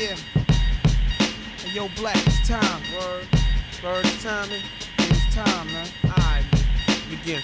Yeah. 0.00 0.16
Hey, 1.58 1.74
yo, 1.74 1.86
Black, 1.94 2.16
it's 2.26 2.48
time. 2.48 2.80
Word. 2.96 3.28
Word, 3.84 4.06
it's 4.06 4.22
time, 4.22 4.48
it's 4.98 5.34
time, 5.34 5.66
man. 5.66 5.86
Alright, 6.06 6.46
begin. 7.10 7.42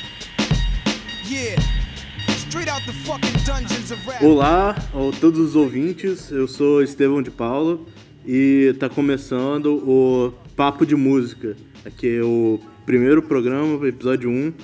Yeah. 1.28 1.60
Olá 4.22 4.70
a 4.70 5.20
todos 5.20 5.38
os 5.38 5.54
ouvintes, 5.54 6.30
eu 6.30 6.48
sou 6.48 6.82
Estevão 6.82 7.20
de 7.20 7.30
Paula 7.30 7.78
e 8.26 8.74
tá 8.78 8.88
começando 8.88 9.74
o 9.86 10.32
Papo 10.56 10.86
de 10.86 10.96
Música. 10.96 11.54
Aqui 11.84 12.16
é 12.16 12.22
o 12.22 12.58
primeiro 12.86 13.20
programa, 13.20 13.86
episódio 13.86 14.30
1. 14.30 14.54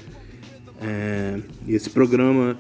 É, 0.81 1.41
e 1.67 1.75
esse 1.75 1.91
programa 1.91 2.59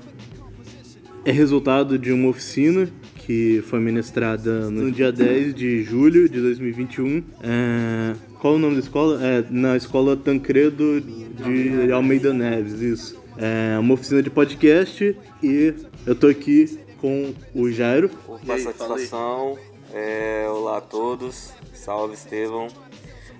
é 1.24 1.32
resultado 1.32 1.98
de 1.98 2.12
uma 2.12 2.28
oficina 2.28 2.86
que 3.26 3.62
foi 3.68 3.80
ministrada 3.80 4.70
no 4.70 4.90
dia 4.90 5.12
10 5.12 5.54
de 5.54 5.82
julho 5.82 6.28
de 6.28 6.40
2021. 6.40 7.22
É, 7.42 8.14
qual 8.40 8.54
o 8.54 8.58
nome 8.58 8.74
da 8.74 8.80
escola? 8.80 9.24
É, 9.24 9.44
na 9.50 9.76
escola 9.76 10.16
Tancredo 10.16 11.00
de 11.00 11.92
Almeida 11.92 12.32
Neves, 12.32 12.80
isso. 12.80 13.22
É 13.36 13.78
uma 13.78 13.94
oficina 13.94 14.22
de 14.22 14.28
podcast 14.28 15.16
e 15.42 15.74
eu 16.06 16.14
tô 16.14 16.26
aqui 16.26 16.78
com 17.00 17.32
o 17.54 17.70
Jairo. 17.70 18.10
Opa, 18.26 18.58
satisfação. 18.58 19.58
É, 19.92 20.46
olá 20.48 20.78
a 20.78 20.80
todos. 20.80 21.52
Salve, 21.72 22.14
Estevão. 22.14 22.68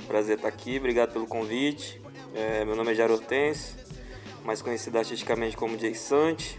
Prazer 0.07 0.37
estar 0.37 0.49
aqui. 0.49 0.79
Obrigado 0.79 1.13
pelo 1.13 1.27
convite. 1.27 2.01
É, 2.35 2.65
meu 2.65 2.75
nome 2.75 2.93
é 2.93 2.95
Jairo 2.95 3.15
Hortense, 3.15 3.75
mais 4.45 4.63
conhecido 4.63 4.97
artisticamente 4.97 5.57
como 5.57 5.79
Jay 5.79 5.95
Sante. 5.95 6.59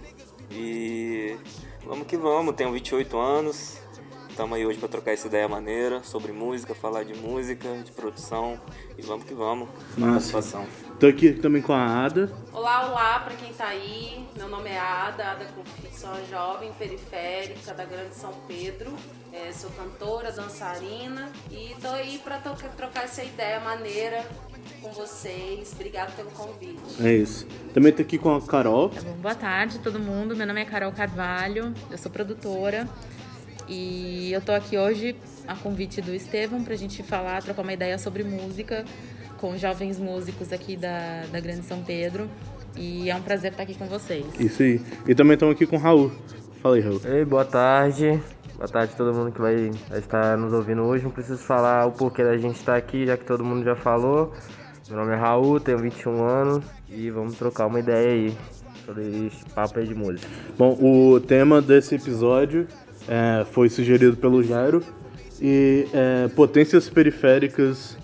E 0.51 1.35
vamos 1.85 2.07
que 2.07 2.17
vamos, 2.17 2.55
tenho 2.55 2.71
28 2.71 3.17
anos. 3.17 3.79
Estamos 4.29 4.57
aí 4.57 4.65
hoje 4.65 4.79
para 4.79 4.89
trocar 4.89 5.11
essa 5.11 5.27
ideia 5.27 5.47
maneira 5.47 6.03
sobre 6.03 6.31
música, 6.31 6.73
falar 6.73 7.03
de 7.03 7.13
música, 7.13 7.69
de 7.83 7.91
produção. 7.91 8.59
E 8.97 9.01
vamos 9.03 9.25
que 9.25 9.33
vamos. 9.33 9.69
Massa. 9.95 10.19
Satisfação. 10.19 10.65
Tô 10.99 11.05
aqui 11.05 11.33
também 11.33 11.61
com 11.61 11.71
a 11.71 12.03
Ada. 12.03 12.33
Olá, 12.51 12.89
olá 12.89 13.19
para 13.19 13.35
quem 13.35 13.53
tá 13.53 13.67
aí. 13.67 14.27
Meu 14.35 14.49
nome 14.49 14.71
é 14.71 14.79
Ada, 14.79 15.31
Ada 15.31 15.45
Confit, 15.45 15.95
sou 15.95 16.09
uma 16.09 16.25
jovem 16.25 16.73
periférica 16.73 17.75
da 17.75 17.85
Grande 17.85 18.15
São 18.15 18.33
Pedro. 18.47 18.91
É, 19.31 19.51
sou 19.51 19.69
cantora, 19.71 20.31
dançarina 20.31 21.31
e 21.51 21.75
tô 21.79 21.89
aí 21.89 22.17
para 22.17 22.37
trocar 22.37 23.03
essa 23.03 23.23
ideia 23.23 23.59
maneira 23.59 24.25
com 24.83 24.91
vocês. 24.91 25.71
Obrigada 25.73 26.11
pelo 26.11 26.29
convite. 26.31 27.01
É 27.01 27.13
isso. 27.13 27.47
Também 27.73 27.93
tô 27.93 28.01
aqui 28.01 28.17
com 28.17 28.35
a 28.35 28.41
Carol. 28.41 28.89
Tá 28.89 29.01
bom, 29.01 29.13
boa 29.13 29.33
tarde 29.33 29.79
todo 29.79 29.97
mundo. 29.97 30.35
Meu 30.35 30.45
nome 30.45 30.61
é 30.61 30.65
Carol 30.65 30.91
Carvalho, 30.91 31.73
eu 31.89 31.97
sou 31.97 32.11
produtora 32.11 32.87
e 33.67 34.31
eu 34.33 34.41
tô 34.41 34.51
aqui 34.51 34.77
hoje 34.77 35.15
a 35.47 35.55
convite 35.55 36.01
do 36.01 36.13
Estevam 36.13 36.63
pra 36.63 36.75
gente 36.75 37.01
falar, 37.01 37.41
trocar 37.41 37.61
uma 37.61 37.73
ideia 37.73 37.97
sobre 37.97 38.23
música 38.23 38.83
com 39.37 39.57
jovens 39.57 39.97
músicos 39.97 40.51
aqui 40.51 40.75
da, 40.75 41.23
da 41.31 41.39
Grande 41.39 41.65
São 41.65 41.81
Pedro. 41.81 42.29
E 42.75 43.09
é 43.09 43.15
um 43.15 43.21
prazer 43.21 43.51
estar 43.51 43.63
aqui 43.63 43.75
com 43.75 43.85
vocês. 43.85 44.25
Isso 44.39 44.63
aí. 44.63 44.81
E 45.07 45.15
também 45.15 45.35
estamos 45.35 45.55
aqui 45.55 45.65
com 45.65 45.77
o 45.77 45.79
Raul. 45.79 46.11
Fala 46.61 46.75
aí, 46.75 46.81
Raul. 46.81 47.01
Ei, 47.05 47.23
boa 47.23 47.45
tarde. 47.45 48.19
Boa 48.55 48.67
tarde 48.67 48.93
a 48.93 48.97
todo 48.97 49.13
mundo 49.13 49.31
que 49.31 49.39
vai, 49.39 49.69
vai 49.89 49.99
estar 49.99 50.37
nos 50.37 50.53
ouvindo 50.53 50.81
hoje. 50.83 51.03
Não 51.03 51.11
preciso 51.11 51.37
falar 51.37 51.85
o 51.85 51.91
porquê 51.91 52.23
da 52.23 52.35
gente 52.37 52.55
estar 52.55 52.75
aqui, 52.75 53.05
já 53.05 53.15
que 53.15 53.25
todo 53.25 53.43
mundo 53.43 53.63
já 53.63 53.75
falou. 53.75 54.33
Meu 54.89 54.97
nome 54.97 55.13
é 55.13 55.15
Raul, 55.15 55.61
tenho 55.61 55.77
21 55.77 56.23
anos 56.23 56.65
e 56.89 57.09
vamos 57.09 57.37
trocar 57.37 57.67
uma 57.67 57.79
ideia 57.79 58.09
aí 58.11 58.33
sobre 58.85 59.27
esse 59.27 59.45
papo 59.55 59.79
aí 59.79 59.87
de 59.87 59.95
música. 59.95 60.27
Bom, 60.57 60.77
o 60.81 61.21
tema 61.21 61.61
desse 61.61 61.95
episódio 61.95 62.67
é, 63.07 63.45
foi 63.45 63.69
sugerido 63.69 64.17
pelo 64.17 64.43
Jairo 64.43 64.83
e 65.41 65.87
é, 65.93 66.27
potências 66.35 66.89
periféricas 66.89 67.97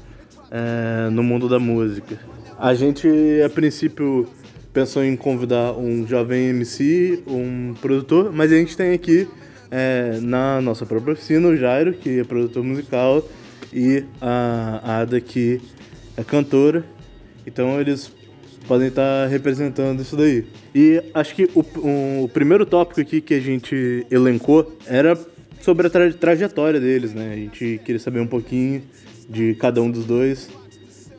é, 0.49 1.09
no 1.09 1.21
mundo 1.21 1.49
da 1.49 1.59
música. 1.59 2.17
A 2.58 2.73
gente, 2.73 3.09
a 3.45 3.49
princípio, 3.49 4.25
pensou 4.71 5.04
em 5.04 5.17
convidar 5.17 5.73
um 5.73 6.08
jovem 6.08 6.48
MC, 6.48 7.21
um 7.27 7.73
produtor, 7.81 8.31
mas 8.31 8.54
a 8.54 8.55
gente 8.55 8.77
tem 8.77 8.93
aqui 8.93 9.27
é, 9.70 10.17
na 10.21 10.61
nossa 10.61 10.86
própria 10.86 11.11
oficina 11.11 11.49
o 11.49 11.58
Jairo, 11.58 11.93
que 11.93 12.21
é 12.21 12.23
produtor 12.23 12.64
musical, 12.64 13.21
e 13.73 14.05
a 14.21 15.02
Ada, 15.02 15.20
que 15.20 15.61
é 16.19 16.23
cantora. 16.23 16.83
Então 17.45 17.80
eles 17.80 18.11
podem 18.67 18.87
estar 18.87 19.27
representando 19.27 20.02
isso 20.02 20.15
daí. 20.15 20.45
E 20.75 21.02
acho 21.13 21.33
que 21.33 21.49
o, 21.55 21.65
um, 21.80 22.23
o 22.23 22.30
primeiro 22.30 22.65
tópico 22.65 23.02
aqui 23.02 23.21
que 23.21 23.33
a 23.33 23.39
gente 23.39 24.05
elencou 24.11 24.77
era 24.85 25.17
sobre 25.61 25.87
a 25.87 25.89
tra 25.89 26.11
trajetória 26.13 26.80
deles, 26.80 27.13
né? 27.13 27.31
A 27.33 27.35
gente 27.35 27.81
queria 27.83 27.99
saber 27.99 28.19
um 28.19 28.27
pouquinho 28.27 28.83
de 29.30 29.55
cada 29.55 29.81
um 29.81 29.89
dos 29.89 30.05
dois. 30.05 30.49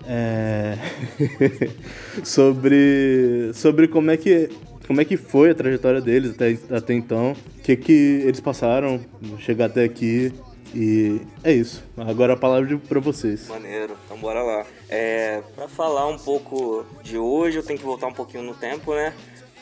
É... 0.06 0.76
sobre 2.24 3.50
sobre 3.54 3.86
como 3.86 4.10
é 4.10 4.16
que 4.16 4.48
como 4.86 5.00
é 5.00 5.04
que 5.04 5.16
foi 5.16 5.50
a 5.50 5.54
trajetória 5.54 6.00
deles 6.00 6.32
até, 6.32 6.58
até 6.74 6.94
então, 6.94 7.32
o 7.32 7.62
que 7.62 7.76
que 7.76 8.22
eles 8.24 8.40
passaram, 8.40 9.00
chegar 9.38 9.66
até 9.66 9.84
aqui 9.84 10.32
e 10.74 11.20
é 11.42 11.52
isso. 11.52 11.82
Agora 11.96 12.34
a 12.34 12.36
palavra 12.36 12.78
para 12.78 13.00
vocês. 13.00 13.48
Maneiro, 13.48 13.96
então 14.04 14.16
bora 14.18 14.42
lá. 14.42 14.66
É, 14.88 15.42
para 15.54 15.68
falar 15.68 16.06
um 16.06 16.18
pouco 16.18 16.84
de 17.02 17.18
hoje, 17.18 17.58
eu 17.58 17.62
tenho 17.62 17.78
que 17.78 17.84
voltar 17.84 18.06
um 18.06 18.12
pouquinho 18.12 18.42
no 18.42 18.54
tempo, 18.54 18.94
né? 18.94 19.12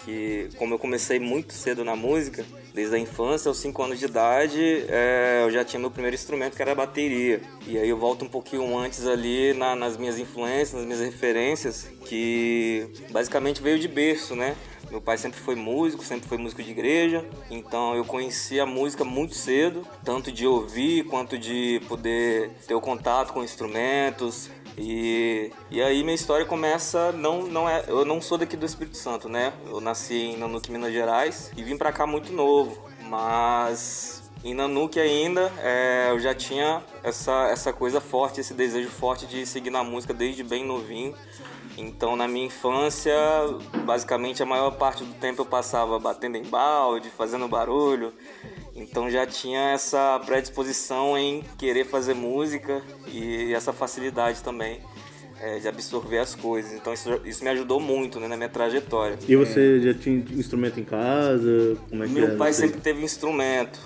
Que 0.05 0.49
como 0.57 0.75
eu 0.75 0.79
comecei 0.79 1.19
muito 1.19 1.53
cedo 1.53 1.85
na 1.85 1.97
música, 1.97 2.45
desde 2.75 2.95
a 2.95 2.99
infância, 2.99 3.49
aos 3.49 3.59
5 3.59 3.83
anos 3.83 3.99
de 3.99 4.05
idade, 4.05 4.85
é, 4.89 5.43
eu 5.45 5.51
já 5.51 5.65
tinha 5.65 5.81
meu 5.81 5.91
primeiro 5.91 6.15
instrumento 6.15 6.55
que 6.55 6.63
era 6.63 6.73
a 6.73 6.75
bateria. 6.75 7.41
E 7.67 7.77
aí 7.79 7.89
eu 7.89 7.97
volto 7.97 8.25
um 8.25 8.29
pouquinho 8.29 8.77
antes 8.79 9.07
ali 9.07 9.53
na, 9.55 9.75
nas 9.75 9.97
minhas 9.97 10.19
influências, 10.19 10.75
nas 10.75 10.85
minhas 10.85 11.01
referências, 11.01 11.89
que 12.07 12.89
basicamente 13.11 13.61
veio 13.61 13.79
de 13.79 13.89
berço, 13.89 14.37
né? 14.37 14.55
Meu 14.91 15.01
pai 15.01 15.19
sempre 15.19 15.39
foi 15.39 15.55
músico, 15.55 16.03
sempre 16.03 16.29
foi 16.29 16.39
músico 16.39 16.63
de 16.63 16.71
igreja, 16.71 17.25
então 17.51 17.95
eu 17.95 18.05
conheci 18.05 18.59
a 18.59 18.65
música 18.65 19.05
muito 19.05 19.35
cedo, 19.35 19.87
tanto 20.03 20.33
de 20.33 20.47
ouvir 20.47 21.05
quanto 21.05 21.39
de 21.39 21.81
poder 21.87 22.51
ter 22.67 22.75
o 22.75 22.81
contato 22.81 23.33
com 23.33 23.45
instrumentos. 23.45 24.51
E, 24.79 25.53
e 25.71 25.83
aí 25.83 26.03
minha 26.03 26.15
história 26.15 26.47
começa, 26.47 27.13
não, 27.13 27.43
não 27.43 27.69
é, 27.69 27.85
eu 27.89 28.05
não 28.05 28.21
sou 28.21 28.39
daqui 28.39 28.57
do 28.57 28.65
Espírito 28.65 28.97
Santo, 28.97 29.29
né? 29.29 29.53
Eu 29.67 29.81
nasci 29.81 30.15
em 30.15 30.37
Nanuque, 30.37 30.71
Minas 30.71 30.93
Gerais 30.93 31.51
e 31.57 31.63
vim 31.63 31.77
pra 31.77 31.93
cá 31.93 32.07
muito 32.07 32.33
novo, 32.33 32.81
mas 33.03 34.23
em 34.45 34.55
Nanuque 34.55 35.01
ainda 35.01 35.53
é, 35.59 36.09
eu 36.11 36.21
já 36.21 36.33
tinha 36.33 36.83
essa, 37.03 37.49
essa 37.49 37.73
coisa 37.73 38.01
forte, 38.01 38.41
esse 38.41 38.55
desejo 38.55 38.89
forte 38.89 39.27
de 39.27 39.45
seguir 39.45 39.71
na 39.71 39.83
música 39.83 40.15
desde 40.15 40.45
bem 40.45 40.65
novinho. 40.65 41.15
Então, 41.81 42.17
na 42.17 42.27
minha 42.27 42.47
infância, 42.47 43.15
basicamente 43.85 44.43
a 44.43 44.47
maior 44.47 44.73
parte 44.73 45.05
do 45.05 45.15
tempo 45.15 45.43
eu 45.43 45.47
passava 45.47 45.97
batendo 45.97 46.37
em 46.37 46.43
balde, 46.43 47.09
fazendo 47.09 47.47
barulho. 47.47 48.13
Então 48.75 49.09
já 49.09 49.25
tinha 49.25 49.71
essa 49.71 50.21
predisposição 50.27 51.17
em 51.17 51.43
querer 51.57 51.85
fazer 51.85 52.15
música 52.15 52.83
e 53.07 53.53
essa 53.55 53.73
facilidade 53.73 54.43
também 54.43 54.81
é, 55.41 55.59
de 55.59 55.69
absorver 55.69 56.19
as 56.19 56.35
coisas. 56.35 56.73
Então 56.73 56.93
isso, 56.93 57.21
isso 57.25 57.45
me 57.45 57.51
ajudou 57.51 57.81
muito 57.81 58.19
né, 58.21 58.29
na 58.29 58.37
minha 58.37 58.49
trajetória. 58.49 59.19
E 59.27 59.37
você 59.37 59.81
já 59.81 59.95
tinha 59.95 60.25
instrumento 60.33 60.79
em 60.81 60.85
casa? 60.85 61.77
Como 61.89 62.05
é 62.05 62.07
que 62.07 62.13
meu 62.13 62.37
pai 62.37 62.53
sempre 62.53 62.81
teve 62.81 63.03
instrumento, 63.03 63.79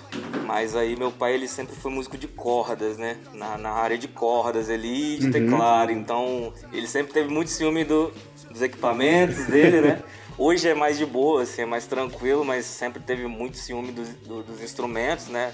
mas 0.45 0.75
aí 0.75 0.95
meu 0.95 1.11
pai 1.11 1.33
ele 1.33 1.47
sempre 1.47 1.75
foi 1.75 1.91
músico 1.91 2.17
de 2.17 2.27
cordas, 2.27 2.97
né? 2.97 3.17
Na, 3.33 3.57
na 3.57 3.71
área 3.71 3.97
de 3.97 4.07
cordas 4.07 4.69
ali, 4.69 5.17
de 5.17 5.27
uhum. 5.27 5.31
teclado. 5.31 5.91
Então 5.91 6.53
ele 6.71 6.87
sempre 6.87 7.13
teve 7.13 7.29
muito 7.29 7.49
ciúme 7.49 7.83
do, 7.83 8.11
dos 8.49 8.61
equipamentos 8.61 9.45
dele, 9.45 9.81
né? 9.81 10.03
Hoje 10.35 10.67
é 10.67 10.73
mais 10.73 10.97
de 10.97 11.05
boa, 11.05 11.43
assim, 11.43 11.61
é 11.61 11.65
mais 11.65 11.85
tranquilo, 11.85 12.43
mas 12.43 12.65
sempre 12.65 12.99
teve 13.03 13.27
muito 13.27 13.55
ciúme 13.55 13.91
dos, 13.91 14.09
do, 14.09 14.41
dos 14.41 14.61
instrumentos, 14.63 15.27
né? 15.27 15.53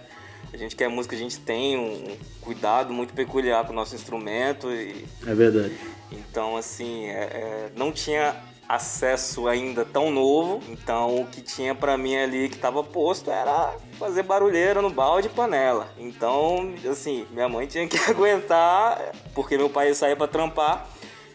A 0.53 0.57
gente 0.57 0.75
que 0.75 0.83
é 0.83 0.87
música, 0.87 1.15
a 1.15 1.19
gente 1.19 1.39
tem 1.39 1.77
um 1.77 2.17
cuidado 2.41 2.93
muito 2.93 3.13
peculiar 3.13 3.65
com 3.65 3.71
o 3.71 3.75
nosso 3.75 3.95
instrumento. 3.95 4.71
E... 4.71 5.05
É 5.25 5.33
verdade. 5.33 5.77
Então, 6.11 6.57
assim, 6.57 7.05
é, 7.05 7.11
é, 7.11 7.71
não 7.75 7.91
tinha 7.91 8.35
acesso 8.67 9.47
ainda 9.47 9.83
tão 9.83 10.11
novo, 10.11 10.61
então 10.69 11.21
o 11.21 11.25
que 11.25 11.41
tinha 11.41 11.73
para 11.73 11.97
mim 11.97 12.15
ali 12.15 12.49
que 12.49 12.55
estava 12.55 12.83
posto 12.83 13.31
era 13.31 13.75
fazer 13.97 14.21
barulheira 14.21 14.79
no 14.79 14.91
balde 14.91 15.25
e 15.27 15.31
panela. 15.31 15.87
Então, 15.97 16.71
assim, 16.89 17.25
minha 17.31 17.49
mãe 17.49 17.65
tinha 17.65 17.87
que 17.87 17.97
aguentar, 18.09 19.11
porque 19.33 19.57
meu 19.57 19.71
pai 19.71 19.93
saía 19.95 20.15
para 20.15 20.27
trampar 20.27 20.87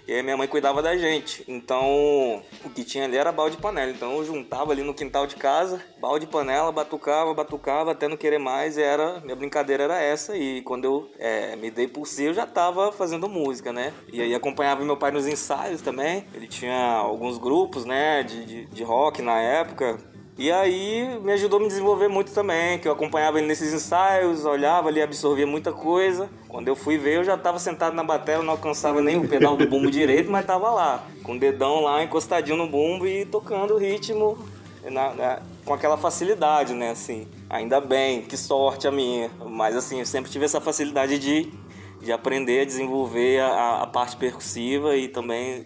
e 0.06 0.12
aí 0.12 0.22
minha 0.22 0.36
mãe 0.36 0.46
cuidava 0.46 0.82
da 0.82 0.96
gente. 0.96 1.44
Então, 1.48 2.42
o 2.64 2.70
que 2.70 2.84
tinha 2.84 3.04
ali 3.04 3.16
era 3.16 3.32
balde 3.32 3.56
de 3.56 3.62
panela. 3.62 3.90
Então 3.90 4.16
eu 4.16 4.24
juntava 4.24 4.72
ali 4.72 4.82
no 4.82 4.92
quintal 4.92 5.26
de 5.26 5.36
casa, 5.36 5.80
balde 6.00 6.26
de 6.26 6.32
panela, 6.32 6.70
batucava, 6.70 7.32
batucava, 7.32 7.92
até 7.92 8.06
não 8.06 8.16
querer 8.16 8.38
mais. 8.38 8.76
E 8.76 8.82
era, 8.82 9.20
minha 9.20 9.36
brincadeira 9.36 9.84
era 9.84 10.00
essa. 10.00 10.36
E 10.36 10.62
quando 10.62 10.84
eu 10.84 11.10
é, 11.18 11.56
me 11.56 11.70
dei 11.70 11.88
por 11.88 12.06
si, 12.06 12.24
eu 12.24 12.34
já 12.34 12.46
tava 12.46 12.92
fazendo 12.92 13.28
música, 13.28 13.72
né? 13.72 13.92
E 14.12 14.20
aí 14.20 14.34
acompanhava 14.34 14.84
meu 14.84 14.96
pai 14.96 15.10
nos 15.10 15.26
ensaios 15.26 15.80
também. 15.80 16.26
Ele 16.34 16.46
tinha 16.46 16.96
alguns 16.96 17.38
grupos, 17.38 17.84
né, 17.84 18.22
de, 18.22 18.44
de, 18.44 18.66
de 18.66 18.82
rock 18.82 19.22
na 19.22 19.40
época 19.40 19.98
E 20.36 20.50
aí 20.50 21.18
me 21.22 21.32
ajudou 21.32 21.60
a 21.60 21.62
me 21.62 21.68
desenvolver 21.68 22.08
muito 22.08 22.32
também, 22.32 22.78
que 22.80 22.88
eu 22.88 22.92
acompanhava 22.92 23.38
ele 23.38 23.46
nesses 23.46 23.72
ensaios, 23.72 24.44
olhava 24.44 24.88
ali, 24.88 25.00
absorvia 25.00 25.46
muita 25.46 25.72
coisa. 25.72 26.28
Quando 26.48 26.66
eu 26.66 26.74
fui 26.74 26.98
ver, 26.98 27.18
eu 27.18 27.24
já 27.24 27.34
estava 27.34 27.58
sentado 27.60 27.94
na 27.94 28.02
bateria, 28.02 28.42
não 28.42 28.52
alcançava 28.52 29.00
nem 29.00 29.16
o 29.16 29.28
pedal 29.28 29.56
do 29.56 29.68
bumbo 29.68 29.90
direito, 29.90 30.30
mas 30.30 30.40
estava 30.40 30.70
lá, 30.70 31.04
com 31.22 31.34
o 31.34 31.38
dedão 31.38 31.82
lá 31.82 32.02
encostadinho 32.02 32.56
no 32.56 32.66
bumbo 32.66 33.06
e 33.06 33.24
tocando 33.24 33.74
o 33.74 33.78
ritmo 33.78 34.36
na, 34.82 35.14
na, 35.14 35.42
com 35.64 35.72
aquela 35.72 35.96
facilidade, 35.96 36.74
né? 36.74 36.90
Assim, 36.90 37.28
ainda 37.48 37.80
bem, 37.80 38.22
que 38.22 38.36
sorte 38.36 38.88
a 38.88 38.90
minha. 38.90 39.30
Mas 39.46 39.76
assim, 39.76 40.00
eu 40.00 40.06
sempre 40.06 40.32
tive 40.32 40.44
essa 40.44 40.60
facilidade 40.60 41.16
de, 41.16 41.52
de 42.00 42.10
aprender 42.10 42.66
desenvolver 42.66 43.40
a, 43.40 43.82
a 43.82 43.86
parte 43.86 44.16
percussiva 44.16 44.96
e 44.96 45.06
também 45.06 45.64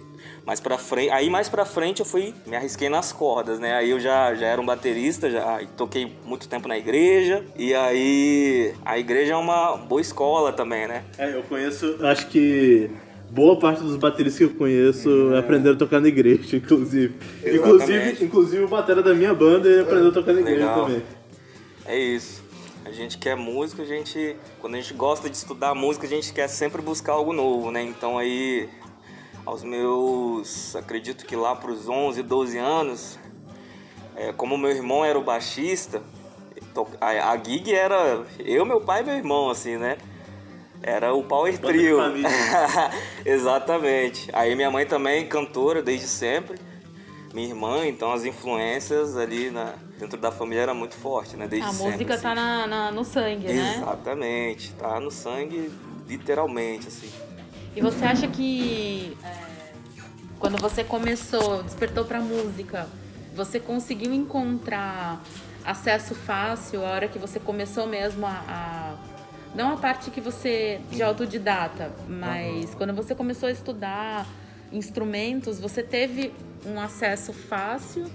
mais 0.48 0.60
para 0.60 0.78
frente, 0.78 1.10
aí 1.10 1.28
mais 1.28 1.46
para 1.46 1.66
frente 1.66 2.00
eu 2.00 2.06
fui 2.06 2.32
me 2.46 2.56
arrisquei 2.56 2.88
nas 2.88 3.12
cordas, 3.12 3.60
né? 3.60 3.74
Aí 3.74 3.90
eu 3.90 4.00
já, 4.00 4.34
já 4.34 4.46
era 4.46 4.58
um 4.58 4.64
baterista, 4.64 5.30
já 5.30 5.60
toquei 5.76 6.10
muito 6.24 6.48
tempo 6.48 6.66
na 6.66 6.78
igreja 6.78 7.44
e 7.54 7.74
aí 7.74 8.72
a 8.82 8.98
igreja 8.98 9.34
é 9.34 9.36
uma 9.36 9.76
boa 9.76 10.00
escola 10.00 10.50
também, 10.50 10.88
né? 10.88 11.04
É, 11.18 11.34
eu 11.34 11.42
conheço, 11.42 11.98
acho 12.02 12.28
que 12.28 12.90
boa 13.28 13.58
parte 13.58 13.82
dos 13.82 13.96
bateristas 13.96 14.38
que 14.38 14.44
eu 14.44 14.56
conheço 14.58 15.34
é. 15.34 15.38
aprenderam 15.38 15.76
a 15.76 15.78
tocar 15.78 16.00
na 16.00 16.08
igreja, 16.08 16.56
inclusive. 16.56 17.14
Inclusive, 17.44 18.24
inclusive 18.24 18.64
o 18.64 18.68
batera 18.68 19.02
da 19.02 19.12
minha 19.12 19.34
banda 19.34 19.68
ele 19.68 19.82
aprendeu 19.82 20.08
a 20.08 20.12
tocar 20.12 20.32
na 20.32 20.40
igreja 20.40 20.60
Legal. 20.60 20.86
também. 20.86 21.02
É 21.84 21.98
isso. 21.98 22.42
A 22.86 22.90
gente 22.90 23.18
quer 23.18 23.36
música, 23.36 23.82
a 23.82 23.86
gente, 23.86 24.34
quando 24.62 24.76
a 24.76 24.80
gente 24.80 24.94
gosta 24.94 25.28
de 25.28 25.36
estudar 25.36 25.74
música, 25.74 26.06
a 26.06 26.08
gente 26.08 26.32
quer 26.32 26.48
sempre 26.48 26.80
buscar 26.80 27.12
algo 27.12 27.34
novo, 27.34 27.70
né? 27.70 27.82
Então 27.82 28.16
aí 28.16 28.66
aos 29.48 29.64
meus, 29.64 30.76
acredito 30.76 31.24
que 31.24 31.34
lá 31.34 31.56
para 31.56 31.70
os 31.70 31.88
11, 31.88 32.22
12 32.22 32.58
anos, 32.58 33.18
é, 34.14 34.30
como 34.30 34.58
meu 34.58 34.70
irmão 34.70 35.02
era 35.02 35.18
o 35.18 35.24
baixista, 35.24 36.02
a, 37.00 37.32
a 37.32 37.36
gig 37.42 37.72
era 37.72 38.26
eu, 38.38 38.66
meu 38.66 38.78
pai 38.78 39.00
e 39.00 39.04
meu 39.06 39.16
irmão, 39.16 39.48
assim, 39.48 39.78
né? 39.78 39.96
Era 40.82 41.14
o 41.14 41.24
Power 41.24 41.58
Trio. 41.58 41.98
Exatamente. 43.24 44.28
Aí 44.34 44.54
minha 44.54 44.70
mãe 44.70 44.84
também 44.84 45.26
cantora 45.26 45.82
desde 45.82 46.06
sempre. 46.06 46.58
Minha 47.32 47.48
irmã, 47.48 47.86
então 47.86 48.12
as 48.12 48.26
influências 48.26 49.16
ali 49.16 49.50
na, 49.50 49.74
dentro 49.98 50.20
da 50.20 50.30
família 50.30 50.60
era 50.60 50.74
muito 50.74 50.94
forte, 50.94 51.38
né? 51.38 51.48
Desde 51.48 51.66
a 51.66 51.72
sempre, 51.72 51.92
música 51.92 52.14
assim. 52.14 52.22
tá 52.22 52.34
na, 52.34 52.66
na, 52.66 52.90
no 52.92 53.02
sangue, 53.02 53.48
né? 53.48 53.76
Exatamente. 53.78 54.72
Tá 54.74 55.00
no 55.00 55.10
sangue, 55.10 55.72
literalmente, 56.06 56.88
assim. 56.88 57.27
E 57.78 57.80
você 57.80 58.04
acha 58.04 58.26
que 58.26 59.16
é, 59.22 59.72
quando 60.40 60.58
você 60.58 60.82
começou, 60.82 61.62
despertou 61.62 62.04
para 62.04 62.18
música, 62.20 62.88
você 63.36 63.60
conseguiu 63.60 64.12
encontrar 64.12 65.22
acesso 65.64 66.12
fácil 66.12 66.84
a 66.84 66.90
hora 66.90 67.06
que 67.06 67.20
você 67.20 67.38
começou 67.38 67.86
mesmo 67.86 68.26
a, 68.26 68.42
a 68.48 68.96
não 69.54 69.74
a 69.74 69.76
parte 69.76 70.10
que 70.10 70.20
você 70.20 70.80
de 70.90 71.04
autodidata, 71.04 71.92
mas 72.08 72.74
quando 72.74 72.92
você 72.92 73.14
começou 73.14 73.48
a 73.48 73.52
estudar 73.52 74.26
instrumentos, 74.72 75.60
você 75.60 75.80
teve 75.80 76.34
um 76.66 76.80
acesso 76.80 77.32
fácil 77.32 78.06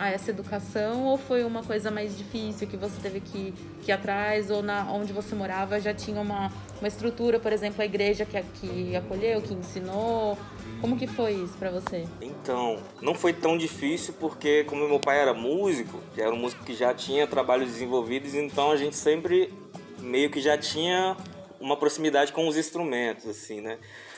a 0.00 0.08
essa 0.08 0.30
educação 0.30 1.04
ou 1.04 1.18
foi 1.18 1.44
uma 1.44 1.62
coisa 1.62 1.90
mais 1.90 2.16
difícil 2.16 2.66
que 2.66 2.76
você 2.76 2.98
teve 3.02 3.20
que, 3.20 3.52
que 3.82 3.90
ir 3.90 3.92
atrás 3.92 4.50
ou 4.50 4.62
na 4.62 4.90
onde 4.90 5.12
você 5.12 5.34
morava 5.34 5.78
já 5.78 5.92
tinha 5.92 6.18
uma, 6.18 6.50
uma 6.80 6.88
estrutura, 6.88 7.38
por 7.38 7.52
exemplo, 7.52 7.82
a 7.82 7.84
igreja 7.84 8.24
que, 8.24 8.42
que 8.54 8.96
acolheu, 8.96 9.42
que 9.42 9.52
ensinou? 9.52 10.38
Como 10.80 10.96
que 10.96 11.06
foi 11.06 11.32
isso 11.32 11.54
para 11.58 11.70
você? 11.70 12.06
Então, 12.22 12.78
não 13.02 13.14
foi 13.14 13.34
tão 13.34 13.58
difícil 13.58 14.14
porque 14.18 14.64
como 14.64 14.88
meu 14.88 14.98
pai 14.98 15.20
era 15.20 15.34
músico, 15.34 16.00
já 16.16 16.24
era 16.24 16.32
um 16.32 16.38
músico 16.38 16.64
que 16.64 16.72
já 16.72 16.94
tinha 16.94 17.26
trabalhos 17.26 17.68
desenvolvidos, 17.68 18.34
então 18.34 18.70
a 18.70 18.76
gente 18.78 18.96
sempre 18.96 19.52
meio 19.98 20.30
que 20.30 20.40
já 20.40 20.56
tinha 20.56 21.14
uma 21.60 21.76
proximidade 21.76 22.32
com 22.32 22.48
os 22.48 22.56
instrumentos, 22.56 23.28
assim, 23.28 23.60
né? 23.60 23.76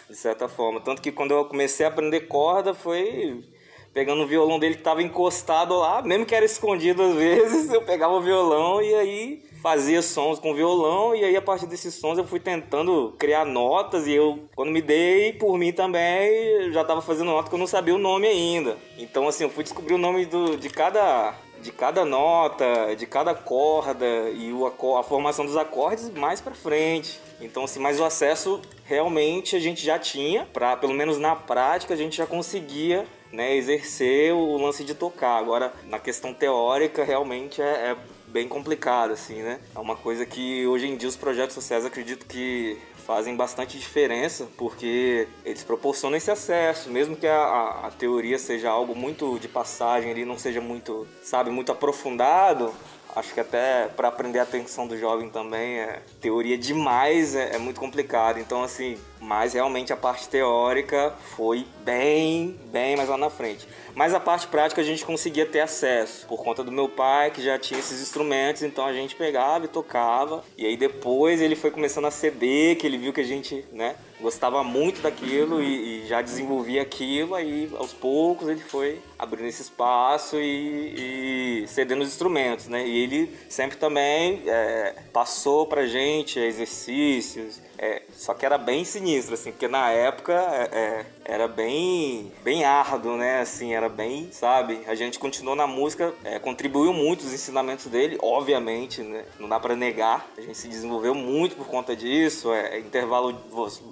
De 0.08 0.14
certa 0.14 0.46
forma. 0.46 0.80
Tanto 0.80 1.02
que 1.02 1.10
quando 1.10 1.32
eu 1.32 1.44
comecei 1.46 1.84
a 1.84 1.88
aprender 1.88 2.20
corda 2.20 2.72
foi 2.72 3.42
pegando 3.92 4.22
o 4.22 4.26
violão 4.26 4.58
dele 4.58 4.74
que 4.74 4.80
estava 4.80 5.02
encostado 5.02 5.76
lá, 5.76 6.02
mesmo 6.02 6.26
que 6.26 6.34
era 6.34 6.44
escondido 6.44 7.02
às 7.02 7.14
vezes, 7.14 7.72
eu 7.72 7.82
pegava 7.82 8.14
o 8.14 8.20
violão 8.20 8.80
e 8.80 8.94
aí 8.94 9.42
fazia 9.62 10.02
sons 10.02 10.40
com 10.40 10.54
violão 10.54 11.14
e 11.14 11.24
aí 11.24 11.36
a 11.36 11.42
partir 11.42 11.66
desses 11.66 11.94
sons 11.94 12.18
eu 12.18 12.26
fui 12.26 12.40
tentando 12.40 13.14
criar 13.16 13.44
notas 13.44 14.08
e 14.08 14.12
eu 14.12 14.40
quando 14.56 14.72
me 14.72 14.82
dei 14.82 15.32
por 15.34 15.56
mim 15.56 15.72
também 15.72 16.72
já 16.72 16.82
estava 16.82 17.00
fazendo 17.00 17.26
nota 17.26 17.48
que 17.48 17.54
eu 17.54 17.58
não 17.60 17.66
sabia 17.66 17.94
o 17.94 17.98
nome 17.98 18.26
ainda. 18.26 18.76
Então 18.98 19.28
assim, 19.28 19.44
eu 19.44 19.50
fui 19.50 19.62
descobrir 19.62 19.94
o 19.94 19.98
nome 19.98 20.26
do, 20.26 20.56
de 20.56 20.68
cada 20.68 21.34
de 21.62 21.70
cada 21.70 22.04
nota, 22.04 22.92
de 22.96 23.06
cada 23.06 23.34
corda 23.36 24.04
e 24.34 24.52
o, 24.52 24.66
a 24.96 25.02
formação 25.04 25.46
dos 25.46 25.56
acordes 25.56 26.10
mais 26.10 26.40
para 26.40 26.52
frente. 26.52 27.20
Então, 27.40 27.64
assim, 27.64 27.78
mas 27.78 28.00
o 28.00 28.04
acesso 28.04 28.60
realmente 28.84 29.54
a 29.54 29.60
gente 29.60 29.84
já 29.84 29.96
tinha, 29.96 30.44
para 30.52 30.76
pelo 30.76 30.92
menos 30.92 31.18
na 31.18 31.36
prática 31.36 31.94
a 31.94 31.96
gente 31.96 32.16
já 32.16 32.26
conseguia 32.26 33.06
né, 33.32 33.56
exercer 33.56 34.32
o 34.34 34.56
lance 34.58 34.84
de 34.84 34.94
tocar. 34.94 35.38
Agora, 35.38 35.72
na 35.88 35.98
questão 35.98 36.34
teórica, 36.34 37.02
realmente 37.02 37.62
é, 37.62 37.64
é 37.64 37.96
bem 38.26 38.48
complicado, 38.48 39.12
assim, 39.12 39.42
né? 39.42 39.60
É 39.74 39.78
uma 39.78 39.96
coisa 39.96 40.24
que 40.24 40.66
hoje 40.66 40.86
em 40.86 40.96
dia 40.96 41.08
os 41.08 41.16
projetos 41.16 41.54
sociais 41.54 41.84
acredito 41.84 42.26
que 42.26 42.78
fazem 43.06 43.36
bastante 43.36 43.78
diferença 43.78 44.48
porque 44.56 45.26
eles 45.44 45.64
proporcionam 45.64 46.16
esse 46.16 46.30
acesso, 46.30 46.88
mesmo 46.88 47.16
que 47.16 47.26
a, 47.26 47.86
a, 47.86 47.90
teoria 47.90 48.38
seja 48.38 48.70
algo 48.70 48.94
muito 48.94 49.38
de 49.38 49.48
passagem, 49.48 50.10
ele 50.10 50.24
não 50.24 50.38
seja 50.38 50.60
muito, 50.60 51.06
sabe, 51.22 51.50
muito 51.50 51.72
aprofundado, 51.72 52.72
acho 53.14 53.34
que 53.34 53.40
até 53.40 53.88
para 53.88 54.08
aprender 54.08 54.38
a 54.38 54.44
atenção 54.44 54.86
do 54.86 54.96
jovem 54.96 55.28
também 55.28 55.78
é 55.78 56.02
teoria 56.20 56.56
demais 56.56 57.34
é, 57.34 57.56
é, 57.56 57.58
muito 57.58 57.78
complicado 57.78 58.38
então 58.38 58.62
assim 58.62 58.96
mas 59.22 59.54
realmente 59.54 59.92
a 59.92 59.96
parte 59.96 60.28
teórica 60.28 61.14
foi 61.36 61.64
bem 61.84 62.58
bem 62.72 62.96
mais 62.96 63.08
lá 63.08 63.16
na 63.16 63.30
frente. 63.30 63.66
Mas 63.94 64.12
a 64.12 64.20
parte 64.20 64.48
prática 64.48 64.80
a 64.80 64.84
gente 64.84 65.04
conseguia 65.04 65.46
ter 65.46 65.60
acesso 65.60 66.26
por 66.26 66.42
conta 66.42 66.64
do 66.64 66.72
meu 66.72 66.88
pai 66.88 67.30
que 67.30 67.42
já 67.42 67.58
tinha 67.58 67.78
esses 67.78 68.02
instrumentos 68.02 68.62
então 68.62 68.84
a 68.84 68.92
gente 68.92 69.14
pegava 69.14 69.64
e 69.64 69.68
tocava. 69.68 70.42
E 70.58 70.66
aí 70.66 70.76
depois 70.76 71.40
ele 71.40 71.54
foi 71.54 71.70
começando 71.70 72.06
a 72.06 72.10
ceder 72.10 72.76
que 72.76 72.86
ele 72.86 72.98
viu 72.98 73.12
que 73.12 73.20
a 73.20 73.24
gente 73.24 73.64
né 73.72 73.94
gostava 74.22 74.62
muito 74.62 75.02
daquilo 75.02 75.60
e, 75.60 76.04
e, 76.04 76.06
já 76.06 76.22
desenvolvia 76.22 76.80
aquilo, 76.80 77.34
aí 77.34 77.68
aos 77.76 77.92
poucos 77.92 78.48
ele 78.48 78.60
foi 78.60 79.00
abrindo 79.18 79.48
esse 79.48 79.62
espaço 79.62 80.36
e, 80.38 81.62
e 81.64 81.66
cedendo 81.66 82.02
os 82.02 82.08
instrumentos, 82.08 82.68
né? 82.68 82.86
E 82.86 83.02
ele 83.02 83.36
sempre 83.48 83.76
também 83.76 84.42
é, 84.46 84.94
passou 85.12 85.66
pra 85.66 85.86
gente 85.86 86.38
exercícios, 86.38 87.60
é, 87.82 88.00
só 88.12 88.32
que 88.32 88.46
era 88.46 88.56
bem 88.56 88.84
sinistro, 88.84 89.34
assim, 89.34 89.50
porque 89.50 89.66
na 89.66 89.90
época 89.90 90.32
é, 90.32 90.68
é, 90.72 91.06
era 91.24 91.48
bem, 91.48 92.30
bem 92.44 92.62
árduo, 92.64 93.16
né? 93.16 93.40
Assim, 93.40 93.74
era 93.74 93.88
bem, 93.88 94.30
sabe? 94.30 94.84
A 94.86 94.94
gente 94.94 95.18
continuou 95.18 95.56
na 95.56 95.66
música, 95.66 96.14
é, 96.22 96.38
contribuiu 96.38 96.92
muito 96.92 97.22
os 97.22 97.34
ensinamentos 97.34 97.86
dele, 97.86 98.16
obviamente, 98.22 99.02
né? 99.02 99.24
Não 99.36 99.48
dá 99.48 99.58
para 99.58 99.74
negar. 99.74 100.30
A 100.38 100.40
gente 100.40 100.56
se 100.56 100.68
desenvolveu 100.68 101.12
muito 101.12 101.56
por 101.56 101.66
conta 101.66 101.96
disso, 101.96 102.52
é, 102.52 102.78
intervalo, 102.78 103.36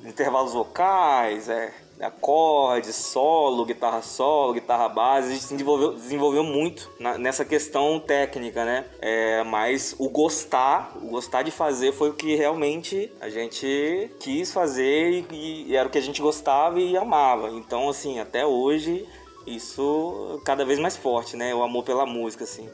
intervalos 0.05 0.53
vocais, 0.53 1.49
é, 1.49 1.75
acordes, 2.01 2.97
solo, 2.97 3.65
guitarra 3.65 4.03
solo, 4.03 4.55
guitarra 4.55 4.89
base, 4.89 5.29
a 5.29 5.33
gente 5.33 5.45
se 5.45 5.53
desenvolveu, 5.53 5.95
desenvolveu 5.95 6.43
muito 6.43 6.91
na, 6.99 7.19
nessa 7.19 7.45
questão 7.45 8.01
técnica, 8.01 8.65
né? 8.65 8.87
É, 9.01 9.43
mas 9.45 9.95
o 9.99 10.09
gostar, 10.09 10.97
o 11.03 11.09
gostar 11.09 11.43
de 11.43 11.51
fazer 11.51 11.93
foi 11.93 12.11
o 12.11 12.15
que 12.15 12.35
realmente 12.35 13.13
a 13.21 13.29
gente 13.29 14.11
quis 14.19 14.53
fazer 14.53 15.27
e, 15.31 15.67
e 15.69 15.77
era 15.77 15.89
o 15.89 15.91
que 15.91 15.99
a 15.99 16.03
gente 16.03 16.23
gostava 16.23 16.81
e 16.81 16.97
amava. 16.97 17.51
Então, 17.51 17.89
assim, 17.89 18.19
até 18.19 18.47
hoje 18.47 19.07
isso 19.47 20.41
cada 20.45 20.65
vez 20.65 20.79
mais 20.79 20.97
forte, 20.97 21.37
né? 21.37 21.55
O 21.55 21.63
amor 21.63 21.85
pela 21.85 22.07
música, 22.07 22.45
assim. 22.45 22.69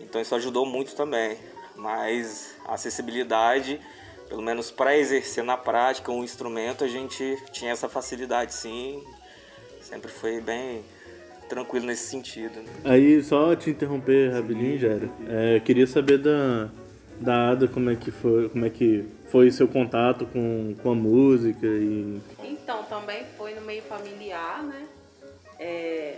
Então 0.00 0.20
isso 0.20 0.34
ajudou 0.34 0.66
muito 0.66 0.94
também. 0.94 1.36
Mas 1.76 2.54
a 2.66 2.74
acessibilidade 2.74 3.80
pelo 4.32 4.40
menos 4.40 4.70
para 4.70 4.96
exercer 4.96 5.44
na 5.44 5.58
prática 5.58 6.10
um 6.10 6.24
instrumento, 6.24 6.82
a 6.82 6.88
gente 6.88 7.36
tinha 7.52 7.70
essa 7.70 7.86
facilidade 7.86 8.54
sim. 8.54 9.04
Sempre 9.82 10.10
foi 10.10 10.40
bem 10.40 10.82
tranquilo 11.50 11.84
nesse 11.84 12.08
sentido. 12.08 12.62
Né? 12.62 12.72
Aí, 12.82 13.22
só 13.22 13.54
te 13.54 13.68
interromper 13.68 14.32
rapidinho, 14.32 14.78
Jairo. 14.78 15.12
É, 15.28 15.60
queria 15.60 15.86
saber 15.86 16.16
da, 16.16 16.70
da 17.20 17.50
Ada 17.50 17.68
como 17.68 17.90
é 17.90 17.94
que 17.94 18.10
foi, 18.10 18.48
como 18.48 18.64
é 18.64 18.70
que 18.70 19.04
foi 19.30 19.50
seu 19.50 19.68
contato 19.68 20.24
com, 20.24 20.74
com 20.82 20.92
a 20.92 20.94
música 20.94 21.66
e... 21.66 22.18
Então, 22.42 22.84
também 22.84 23.26
foi 23.36 23.52
no 23.52 23.60
meio 23.60 23.82
familiar, 23.82 24.62
né? 24.62 24.88
É, 25.58 26.16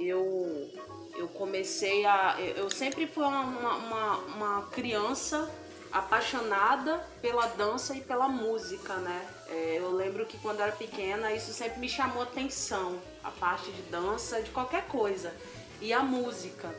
eu, 0.00 0.68
eu 1.16 1.28
comecei 1.28 2.04
a... 2.06 2.36
Eu 2.56 2.68
sempre 2.70 3.06
fui 3.06 3.22
uma, 3.22 3.44
uma, 3.44 4.16
uma 4.16 4.62
criança 4.72 5.48
apaixonada 5.94 6.98
pela 7.22 7.46
dança 7.46 7.94
e 7.94 8.00
pela 8.00 8.26
música, 8.26 8.96
né? 8.96 9.26
É, 9.48 9.76
eu 9.78 9.92
lembro 9.92 10.26
que 10.26 10.36
quando 10.38 10.60
era 10.60 10.72
pequena 10.72 11.32
isso 11.32 11.52
sempre 11.52 11.78
me 11.78 11.88
chamou 11.88 12.24
atenção, 12.24 13.00
a 13.22 13.30
parte 13.30 13.70
de 13.70 13.82
dança, 13.82 14.42
de 14.42 14.50
qualquer 14.50 14.88
coisa, 14.88 15.32
e 15.80 15.92
a 15.92 16.02
música. 16.02 16.74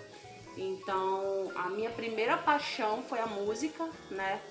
Então, 0.58 1.50
a 1.56 1.70
minha 1.70 1.90
primeira 1.90 2.38
paixão 2.38 3.04
foi 3.04 3.20
a 3.20 3.26
música, 3.26 3.90
né? 4.12 4.42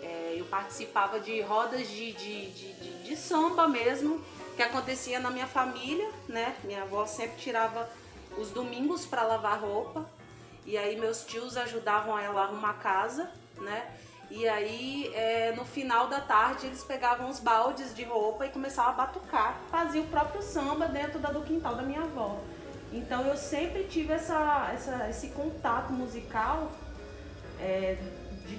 É, 0.00 0.36
eu 0.38 0.44
participava 0.44 1.18
de 1.18 1.40
rodas 1.40 1.88
de, 1.88 2.12
de, 2.12 2.50
de, 2.52 2.72
de, 2.74 3.02
de 3.02 3.16
samba 3.16 3.66
mesmo, 3.66 4.24
que 4.54 4.62
acontecia 4.62 5.18
na 5.18 5.30
minha 5.30 5.48
família, 5.48 6.08
né? 6.28 6.54
Minha 6.62 6.82
avó 6.82 7.06
sempre 7.06 7.38
tirava 7.38 7.90
os 8.38 8.50
domingos 8.50 9.04
para 9.04 9.24
lavar 9.24 9.60
roupa, 9.60 10.08
e 10.64 10.78
aí 10.78 10.96
meus 10.96 11.24
tios 11.24 11.56
ajudavam 11.56 12.16
ela 12.16 12.42
a 12.42 12.44
arrumar 12.44 12.74
casa, 12.74 13.28
né? 13.56 13.98
E 14.34 14.48
aí, 14.48 15.10
é, 15.14 15.52
no 15.52 15.62
final 15.62 16.08
da 16.08 16.18
tarde, 16.18 16.66
eles 16.66 16.82
pegavam 16.82 17.28
os 17.28 17.38
baldes 17.38 17.94
de 17.94 18.02
roupa 18.02 18.46
e 18.46 18.48
começavam 18.48 18.92
a 18.92 18.94
batucar. 18.94 19.60
Fazia 19.70 20.00
o 20.00 20.06
próprio 20.06 20.40
samba 20.40 20.88
dentro 20.88 21.18
da, 21.18 21.30
do 21.30 21.42
quintal 21.42 21.74
da 21.74 21.82
minha 21.82 22.00
avó. 22.00 22.40
Então, 22.90 23.26
eu 23.26 23.36
sempre 23.36 23.84
tive 23.84 24.14
essa, 24.14 24.70
essa 24.72 25.10
esse 25.10 25.28
contato 25.28 25.92
musical 25.92 26.72
é, 27.60 27.98
de, 28.46 28.58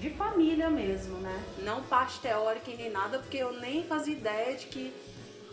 de 0.00 0.10
família 0.16 0.68
mesmo, 0.68 1.18
né? 1.18 1.44
Não 1.58 1.84
parte 1.84 2.18
teórica 2.18 2.72
e 2.72 2.76
nem 2.76 2.90
nada, 2.90 3.20
porque 3.20 3.36
eu 3.36 3.52
nem 3.60 3.84
fazia 3.84 4.14
ideia 4.14 4.56
de 4.56 4.66
que 4.66 4.92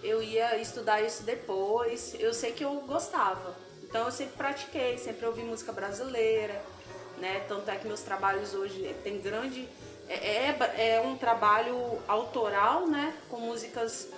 eu 0.02 0.24
ia 0.24 0.58
estudar 0.58 1.04
isso 1.04 1.22
depois. 1.22 2.16
Eu 2.20 2.34
sei 2.34 2.52
que 2.52 2.66
eu 2.66 2.82
gostava. 2.82 3.56
Então, 3.84 4.06
eu 4.06 4.12
sempre 4.12 4.36
pratiquei, 4.38 4.98
sempre 4.98 5.24
ouvi 5.28 5.44
música 5.44 5.72
brasileira 5.72 6.74
né? 7.18 7.46
Tanto 7.48 7.70
é 7.70 7.76
que 7.76 7.88
meus 7.88 8.02
trabalhos 8.02 8.54
hoje 8.54 8.96
tem 9.04 9.20
grande 9.20 9.68
é, 10.08 10.50
é, 10.50 10.96
é 10.96 11.02
um 11.02 11.18
trabalho 11.18 12.00
autoral, 12.08 12.88
né? 12.88 13.14
Com 13.30 13.40
músicas 13.40 14.10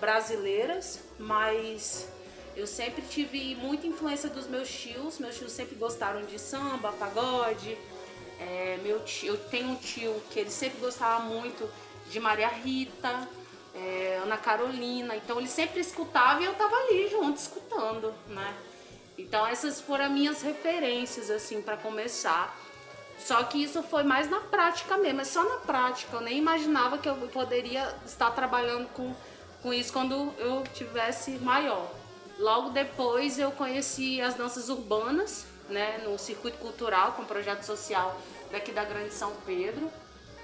brasileiras, 0.00 1.00
mas 1.18 2.08
eu 2.56 2.66
sempre 2.66 3.02
tive 3.02 3.54
muita 3.56 3.86
influência 3.86 4.28
dos 4.28 4.46
meus 4.46 4.68
tios. 4.68 5.18
Meus 5.18 5.36
tios 5.36 5.52
sempre 5.52 5.74
gostaram 5.76 6.24
de 6.24 6.38
samba, 6.38 6.92
pagode. 6.92 7.76
É, 8.38 8.78
meu 8.82 9.00
tio, 9.04 9.28
eu 9.28 9.38
tenho 9.48 9.70
um 9.70 9.76
tio 9.76 10.20
que 10.30 10.40
ele 10.40 10.50
sempre 10.50 10.78
gostava 10.80 11.24
muito 11.24 11.68
de 12.10 12.20
Maria 12.20 12.48
Rita, 12.48 13.28
é, 13.74 14.20
Ana 14.22 14.36
Carolina. 14.36 15.16
Então 15.16 15.38
ele 15.38 15.48
sempre 15.48 15.80
escutava 15.80 16.42
e 16.42 16.44
eu 16.44 16.54
tava 16.54 16.74
ali 16.76 17.08
junto 17.08 17.38
escutando, 17.38 18.12
né? 18.28 18.54
Então 19.16 19.46
essas 19.46 19.80
foram 19.80 20.06
as 20.06 20.10
minhas 20.10 20.42
referências 20.42 21.30
assim 21.30 21.62
para 21.62 21.76
começar. 21.76 22.56
Só 23.18 23.42
que 23.44 23.62
isso 23.62 23.82
foi 23.82 24.02
mais 24.02 24.28
na 24.28 24.40
prática 24.40 24.96
mesmo, 24.96 25.20
é 25.20 25.24
só 25.24 25.44
na 25.44 25.56
prática. 25.58 26.16
Eu 26.16 26.20
nem 26.20 26.38
imaginava 26.38 26.98
que 26.98 27.08
eu 27.08 27.14
poderia 27.28 27.94
estar 28.04 28.30
trabalhando 28.32 28.88
com, 28.88 29.14
com 29.62 29.72
isso 29.72 29.92
quando 29.92 30.34
eu 30.38 30.64
tivesse 30.74 31.32
maior. 31.38 31.90
Logo 32.38 32.70
depois 32.70 33.38
eu 33.38 33.52
conheci 33.52 34.20
as 34.20 34.34
danças 34.34 34.68
urbanas, 34.68 35.46
né, 35.68 35.98
no 35.98 36.18
circuito 36.18 36.58
cultural 36.58 37.12
com 37.12 37.22
um 37.22 37.26
projeto 37.26 37.62
social 37.62 38.20
daqui 38.50 38.72
da 38.72 38.84
Grande 38.84 39.14
São 39.14 39.32
Pedro. 39.46 39.90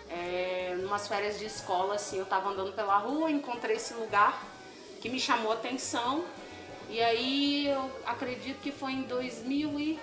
É, 0.09 0.77
numas 0.81 1.07
férias 1.07 1.39
de 1.39 1.45
escola, 1.45 1.95
assim, 1.95 2.17
eu 2.17 2.25
estava 2.25 2.51
andando 2.51 2.73
pela 2.73 2.97
rua, 2.97 3.31
encontrei 3.31 3.77
esse 3.77 3.95
lugar 3.95 4.43
que 5.01 5.09
me 5.09 5.21
chamou 5.21 5.53
a 5.53 5.55
atenção 5.55 6.25
e 6.91 7.01
aí 7.01 7.69
eu 7.69 7.91
acredito 8.05 8.61
que 8.61 8.73
foi 8.73 8.93
em 8.93 9.03
2000 9.03 9.81
e... 9.81 9.99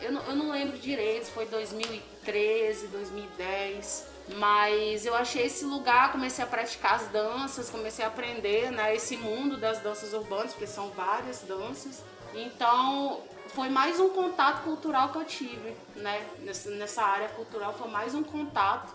Eu 0.00 0.12
não, 0.12 0.22
eu 0.22 0.36
não 0.36 0.50
lembro 0.50 0.76
direito, 0.78 1.26
foi 1.26 1.46
2013, 1.46 2.88
2010. 2.88 4.12
Mas 4.36 5.04
eu 5.04 5.14
achei 5.14 5.46
esse 5.46 5.64
lugar, 5.64 6.12
comecei 6.12 6.44
a 6.44 6.46
praticar 6.46 6.94
as 6.94 7.08
danças, 7.08 7.68
comecei 7.68 8.04
a 8.04 8.08
aprender 8.08 8.70
né, 8.70 8.94
esse 8.94 9.16
mundo 9.16 9.56
das 9.56 9.80
danças 9.80 10.12
urbanas, 10.12 10.52
porque 10.52 10.66
são 10.66 10.90
várias 10.90 11.42
danças. 11.42 12.02
Então 12.34 13.20
foi 13.48 13.68
mais 13.68 14.00
um 14.00 14.08
contato 14.08 14.62
cultural 14.62 15.10
que 15.10 15.18
eu 15.18 15.24
tive, 15.24 15.76
né? 15.96 16.26
Nessa, 16.38 16.70
nessa 16.70 17.02
área 17.02 17.28
cultural 17.30 17.74
foi 17.74 17.88
mais 17.88 18.14
um 18.14 18.22
contato 18.22 18.94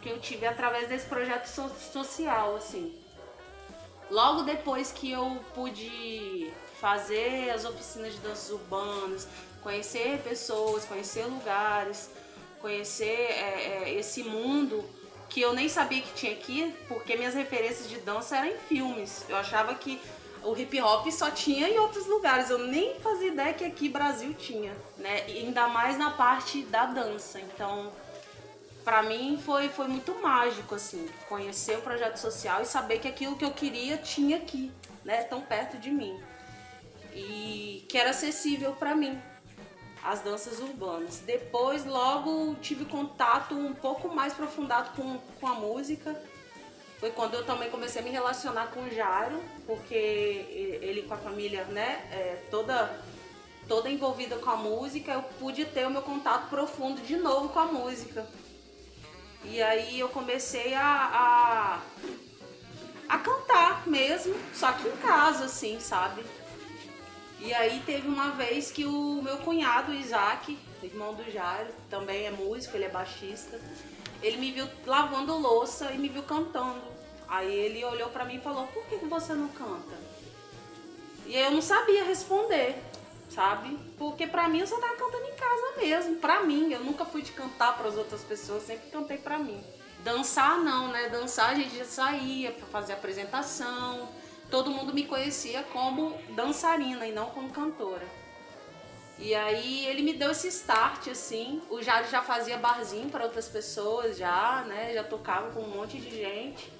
que 0.00 0.08
eu 0.08 0.18
tive 0.18 0.46
através 0.46 0.88
desse 0.88 1.06
projeto 1.06 1.46
so 1.46 1.70
social, 1.92 2.56
assim. 2.56 2.94
Logo 4.10 4.42
depois 4.42 4.90
que 4.90 5.10
eu 5.10 5.40
pude 5.54 6.52
fazer 6.80 7.50
as 7.50 7.64
oficinas 7.64 8.14
de 8.14 8.20
danças 8.20 8.50
urbanas, 8.50 9.28
conhecer 9.62 10.18
pessoas, 10.20 10.84
conhecer 10.84 11.24
lugares, 11.24 12.10
conhecer 12.60 13.04
é, 13.04 13.84
é, 13.84 13.94
esse 13.94 14.22
mundo 14.22 14.84
que 15.28 15.40
eu 15.40 15.52
nem 15.52 15.68
sabia 15.68 16.00
que 16.00 16.12
tinha 16.14 16.32
aqui, 16.32 16.74
porque 16.88 17.16
minhas 17.16 17.34
referências 17.34 17.88
de 17.88 17.98
dança 18.00 18.36
eram 18.36 18.48
em 18.48 18.56
filmes. 18.56 19.26
Eu 19.28 19.36
achava 19.36 19.74
que 19.74 20.00
o 20.42 20.56
hip 20.56 20.80
hop 20.80 21.06
só 21.10 21.30
tinha 21.30 21.68
em 21.68 21.78
outros 21.78 22.06
lugares. 22.06 22.48
Eu 22.48 22.58
nem 22.58 22.98
fazia 23.00 23.28
ideia 23.28 23.52
que 23.52 23.64
aqui 23.64 23.88
Brasil 23.88 24.32
tinha, 24.34 24.72
né? 24.96 25.28
E 25.28 25.38
ainda 25.38 25.68
mais 25.68 25.98
na 25.98 26.10
parte 26.12 26.62
da 26.62 26.86
dança. 26.86 27.40
Então, 27.40 27.92
para 28.88 29.02
mim 29.02 29.38
foi, 29.44 29.68
foi 29.68 29.86
muito 29.86 30.14
mágico, 30.14 30.74
assim, 30.74 31.06
conhecer 31.28 31.76
o 31.76 31.82
projeto 31.82 32.16
social 32.16 32.62
e 32.62 32.64
saber 32.64 32.98
que 32.98 33.06
aquilo 33.06 33.36
que 33.36 33.44
eu 33.44 33.50
queria 33.50 33.98
tinha 33.98 34.38
aqui, 34.38 34.72
né, 35.04 35.24
tão 35.24 35.42
perto 35.42 35.76
de 35.76 35.90
mim. 35.90 36.18
E 37.12 37.84
que 37.86 37.98
era 37.98 38.10
acessível 38.10 38.72
para 38.72 38.96
mim, 38.96 39.20
as 40.02 40.20
danças 40.20 40.58
urbanas. 40.58 41.18
Depois, 41.18 41.84
logo, 41.84 42.54
tive 42.62 42.86
contato 42.86 43.54
um 43.54 43.74
pouco 43.74 44.08
mais 44.08 44.32
aprofundado 44.32 44.96
com, 44.96 45.18
com 45.38 45.46
a 45.46 45.52
música. 45.52 46.18
Foi 46.98 47.10
quando 47.10 47.34
eu 47.34 47.44
também 47.44 47.68
comecei 47.68 48.00
a 48.00 48.04
me 48.04 48.10
relacionar 48.10 48.68
com 48.68 48.80
o 48.84 48.90
Jairo, 48.90 49.38
porque 49.66 50.78
ele 50.80 51.02
com 51.02 51.12
a 51.12 51.18
família, 51.18 51.64
né, 51.64 52.08
é, 52.10 52.42
toda 52.50 52.98
toda 53.68 53.90
envolvida 53.90 54.38
com 54.38 54.48
a 54.48 54.56
música, 54.56 55.12
eu 55.12 55.22
pude 55.38 55.66
ter 55.66 55.86
o 55.86 55.90
meu 55.90 56.00
contato 56.00 56.48
profundo 56.48 57.02
de 57.02 57.18
novo 57.18 57.50
com 57.50 57.58
a 57.58 57.66
música. 57.66 58.26
E 59.50 59.62
aí 59.62 59.98
eu 59.98 60.10
comecei 60.10 60.74
a, 60.74 60.84
a, 60.84 61.80
a 63.08 63.18
cantar 63.18 63.86
mesmo, 63.86 64.34
só 64.52 64.72
que 64.72 64.86
em 64.86 64.96
casa, 64.98 65.46
assim, 65.46 65.80
sabe? 65.80 66.22
E 67.40 67.54
aí 67.54 67.82
teve 67.86 68.06
uma 68.06 68.32
vez 68.32 68.70
que 68.70 68.84
o 68.84 69.22
meu 69.22 69.38
cunhado, 69.38 69.94
Isaac, 69.94 70.58
irmão 70.82 71.14
do 71.14 71.28
Jairo, 71.30 71.72
também 71.88 72.26
é 72.26 72.30
músico, 72.30 72.76
ele 72.76 72.84
é 72.84 72.90
baixista, 72.90 73.58
ele 74.22 74.36
me 74.36 74.52
viu 74.52 74.68
lavando 74.84 75.36
louça 75.36 75.92
e 75.92 75.98
me 75.98 76.08
viu 76.08 76.22
cantando. 76.24 76.82
Aí 77.26 77.52
ele 77.52 77.84
olhou 77.84 78.10
para 78.10 78.24
mim 78.24 78.36
e 78.36 78.40
falou: 78.40 78.66
Por 78.68 78.84
que, 78.86 78.98
que 78.98 79.06
você 79.06 79.32
não 79.32 79.48
canta? 79.48 79.96
E 81.26 81.36
eu 81.36 81.50
não 81.50 81.62
sabia 81.62 82.04
responder 82.04 82.82
sabe? 83.30 83.78
Porque 83.98 84.26
pra 84.26 84.48
mim 84.48 84.60
eu 84.60 84.66
só 84.66 84.78
tava 84.78 84.96
cantando 84.96 85.24
em 85.24 85.34
casa 85.34 85.80
mesmo, 85.80 86.16
pra 86.16 86.42
mim. 86.42 86.72
Eu 86.72 86.80
nunca 86.80 87.04
fui 87.04 87.22
de 87.22 87.32
cantar 87.32 87.76
para 87.76 87.88
as 87.88 87.96
outras 87.96 88.22
pessoas, 88.22 88.62
sempre 88.62 88.90
cantei 88.90 89.18
pra 89.18 89.38
mim. 89.38 89.62
Dançar 90.02 90.58
não, 90.58 90.88
né? 90.88 91.08
Dançar 91.08 91.50
a 91.50 91.54
gente 91.54 91.76
já 91.76 91.84
saía 91.84 92.52
para 92.52 92.66
fazer 92.66 92.92
apresentação. 92.92 94.08
Todo 94.50 94.70
mundo 94.70 94.94
me 94.94 95.04
conhecia 95.04 95.62
como 95.64 96.16
dançarina 96.30 97.06
e 97.06 97.12
não 97.12 97.26
como 97.26 97.50
cantora. 97.50 98.06
E 99.18 99.34
aí 99.34 99.86
ele 99.86 100.02
me 100.02 100.12
deu 100.12 100.30
esse 100.30 100.48
start 100.48 101.08
assim. 101.08 101.60
O 101.68 101.82
Jário 101.82 102.08
já 102.08 102.22
fazia 102.22 102.56
barzinho 102.56 103.10
para 103.10 103.24
outras 103.24 103.48
pessoas 103.48 104.16
já, 104.16 104.64
né? 104.66 104.94
Já 104.94 105.02
tocava 105.02 105.50
com 105.50 105.60
um 105.60 105.68
monte 105.68 105.98
de 105.98 106.10
gente. 106.10 106.72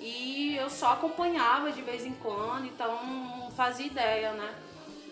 E 0.00 0.56
eu 0.56 0.70
só 0.70 0.92
acompanhava 0.92 1.70
de 1.72 1.82
vez 1.82 2.06
em 2.06 2.14
quando, 2.14 2.66
então 2.66 3.04
não 3.04 3.50
fazia 3.50 3.86
ideia, 3.86 4.32
né? 4.32 4.54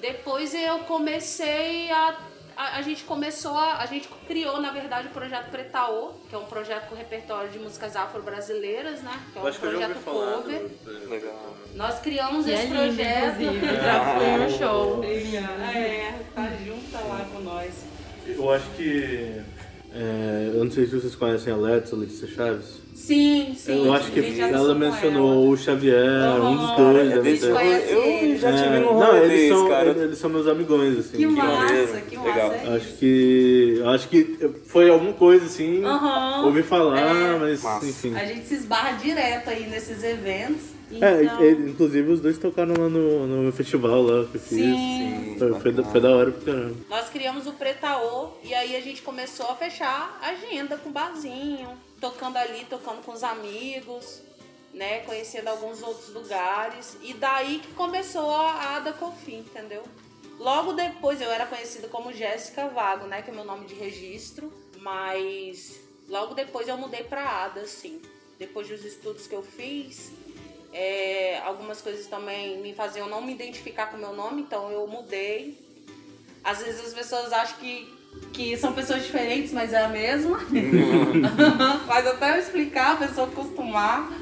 Depois 0.00 0.55
eu 0.55 0.81
comecei 0.81 1.91
a, 1.91 2.17
a. 2.57 2.79
A, 2.79 2.83
gente 2.83 3.05
começou 3.05 3.57
a. 3.57 3.79
A 3.79 3.87
gente 3.87 4.09
criou, 4.26 4.61
na 4.61 4.71
verdade, 4.71 5.09
o 5.09 5.11
projeto 5.11 5.50
Pretaô, 5.50 6.12
que 6.29 6.35
é 6.35 6.38
um 6.38 6.45
projeto 6.45 6.88
com 6.88 6.95
repertório 6.95 7.50
de 7.50 7.59
músicas 7.59 7.97
afro-brasileiras, 7.97 9.03
né? 9.03 9.12
Que 9.33 9.38
é 9.38 9.43
um 9.43 9.47
Acho 9.47 9.59
que 9.59 9.67
eu 9.67 9.73
já 9.73 9.88
projeto 9.88 9.97
ouvi 9.97 10.05
falar 10.05 10.33
cover. 10.43 10.71
Legal. 11.09 11.57
Nós 11.75 11.99
criamos 12.00 12.47
E 12.47 12.53
é 12.53 12.55
esse 12.55 12.67
lindo, 12.67 12.79
projeto. 12.79 13.41
inclusive. 13.43 13.76
Já 13.76 14.15
fui 14.15 14.26
no 14.45 14.59
show. 14.59 15.05
É, 15.05 16.12
tá 16.35 16.49
junta 16.65 16.99
lá 17.07 17.26
com 17.33 17.41
nós. 17.41 17.85
Eu 18.26 18.53
acho 18.53 18.67
que. 18.71 19.43
É, 19.99 20.50
eu 20.55 20.65
não 20.65 20.71
sei 20.71 20.87
se 20.87 20.95
vocês 20.95 21.15
conhecem 21.15 21.53
a 21.53 21.57
Letícia, 21.57 21.97
Letícia 21.97 22.29
Chaves. 22.29 22.87
Sim, 22.95 23.55
sim. 23.57 23.85
eu 23.87 23.93
acho 23.93 24.11
que 24.11 24.21
a 24.21 24.23
já 24.23 24.49
ela 24.49 24.75
mencionou 24.75 25.33
ela. 25.45 25.50
o 25.50 25.57
Xavier, 25.57 26.41
um 26.43 26.57
dos 26.57 26.76
dois. 26.76 27.11
É 27.12 27.15
deve 27.15 27.37
ter. 27.38 27.47
rolê. 27.53 27.53
Conhece 27.65 27.93
Eu 27.93 28.38
já 28.38 28.53
tive 28.53 28.65
É, 28.75 28.79
no 28.79 28.85
não, 28.87 28.93
rolê 28.95 29.25
eles 29.35 29.49
são, 29.49 29.69
cara. 29.69 29.88
eles 29.91 30.19
são 30.19 30.31
meus 30.31 30.49
amigões, 30.49 30.99
assim. 30.99 31.17
Que 31.19 31.26
massa, 31.26 32.00
que 32.09 32.17
legal. 32.17 32.49
massa. 32.50 32.71
Acho 32.75 32.93
que. 32.95 33.83
Acho 33.85 34.09
que 34.09 34.50
foi 34.65 34.88
alguma 34.88 35.12
coisa 35.12 35.45
assim. 35.45 35.85
Aham. 35.85 36.47
Ouvi 36.47 36.62
falar, 36.62 36.99
É. 36.99 37.38
mas 37.38 37.62
Massa. 37.62 37.87
enfim. 37.87 38.15
A 38.17 38.25
gente 38.25 38.47
se 38.47 38.55
esbarra 38.55 38.93
direto 38.97 39.50
aí 39.50 39.69
nesses 39.69 40.03
eventos. 40.03 40.75
É, 40.93 41.23
Então... 41.25 41.40
ele- 41.43 41.71
inclusive 41.71 42.11
os 42.12 42.21
dois 42.21 42.38
tocaram 42.38 42.75
lá 42.78 42.88
no, 42.88 43.26
no 43.26 43.43
meu 43.43 43.52
festival 43.52 44.02
lá 44.02 44.25
que 44.26 44.38
fiz. 44.38 44.49
Sim. 44.59 45.37
Foi, 45.38 45.61
foi, 45.61 45.73
da- 45.73 45.85
foi 45.85 46.00
da 46.00 46.11
hora 46.16 46.31
pra 46.31 46.45
caramba. 46.52 46.76
Nós 46.88 47.09
criamos 47.09 47.47
o 47.47 47.52
Pretaô 47.52 48.31
e 48.45 48.55
aí 48.55 48.76
a 48.76 48.81
gente 48.81 49.02
começou 49.02 49.47
a 49.50 49.57
fechar 49.57 50.19
a 50.23 50.28
agenda 50.31 50.76
com 50.76 50.90
barzinho, 50.93 51.69
tocando 52.00 52.37
ali, 52.37 52.64
tocando 52.71 53.02
com 53.05 53.12
os 53.12 53.25
amigos, 53.25 54.23
né? 54.73 55.00
Conhecendo 55.00 55.49
alguns 55.49 55.83
outros 55.83 56.12
lugares. 56.14 56.97
E 57.02 57.12
daí 57.14 57.59
que 57.59 57.73
começou 57.73 58.31
a 58.31 58.76
Ada 58.76 58.93
Confim, 58.93 59.38
entendeu? 59.38 59.83
Logo 60.38 60.73
depois 60.75 61.21
eu 61.21 61.31
era 61.31 61.47
conhecida 61.47 61.88
como 61.88 62.12
Jéssica 62.12 62.69
Vago, 62.69 63.07
né? 63.07 63.23
Que 63.23 63.31
é 63.31 63.35
meu 63.35 63.45
nome 63.45 63.66
de 63.66 63.75
registro. 63.75 64.52
Mas 64.81 65.81
logo 66.09 66.33
depois 66.35 66.69
eu 66.69 66.76
mudei 66.78 67.02
para 67.02 67.23
Ada, 67.45 67.62
assim. 67.62 68.00
Depois 68.38 68.69
dos 68.69 68.85
estudos 68.85 69.26
que 69.26 69.35
eu 69.35 69.43
fiz, 69.43 70.12
é, 70.78 71.40
algumas 71.42 71.80
coisas 71.80 72.06
também 72.06 72.61
me 72.61 72.75
faziam 72.75 73.09
não 73.09 73.23
me 73.23 73.33
identificar 73.33 73.87
com 73.87 73.97
o 73.97 74.00
meu 74.00 74.12
nome, 74.12 74.42
então 74.42 74.71
eu 74.71 74.87
mudei. 74.87 75.59
Às 76.45 76.62
vezes 76.62 76.88
as 76.88 76.92
pessoas 76.92 77.33
acham 77.33 77.56
que, 77.59 77.97
que 78.35 78.56
são 78.59 78.75
pessoas 78.75 79.02
diferentes, 79.02 79.52
mas 79.52 79.73
é 79.73 79.83
a 79.83 79.88
mesma. 79.88 80.38
mas 81.88 82.06
até 82.06 82.37
eu 82.37 82.40
explicar, 82.40 82.92
a 82.92 83.06
pessoa 83.06 83.26
acostumar. 83.26 84.12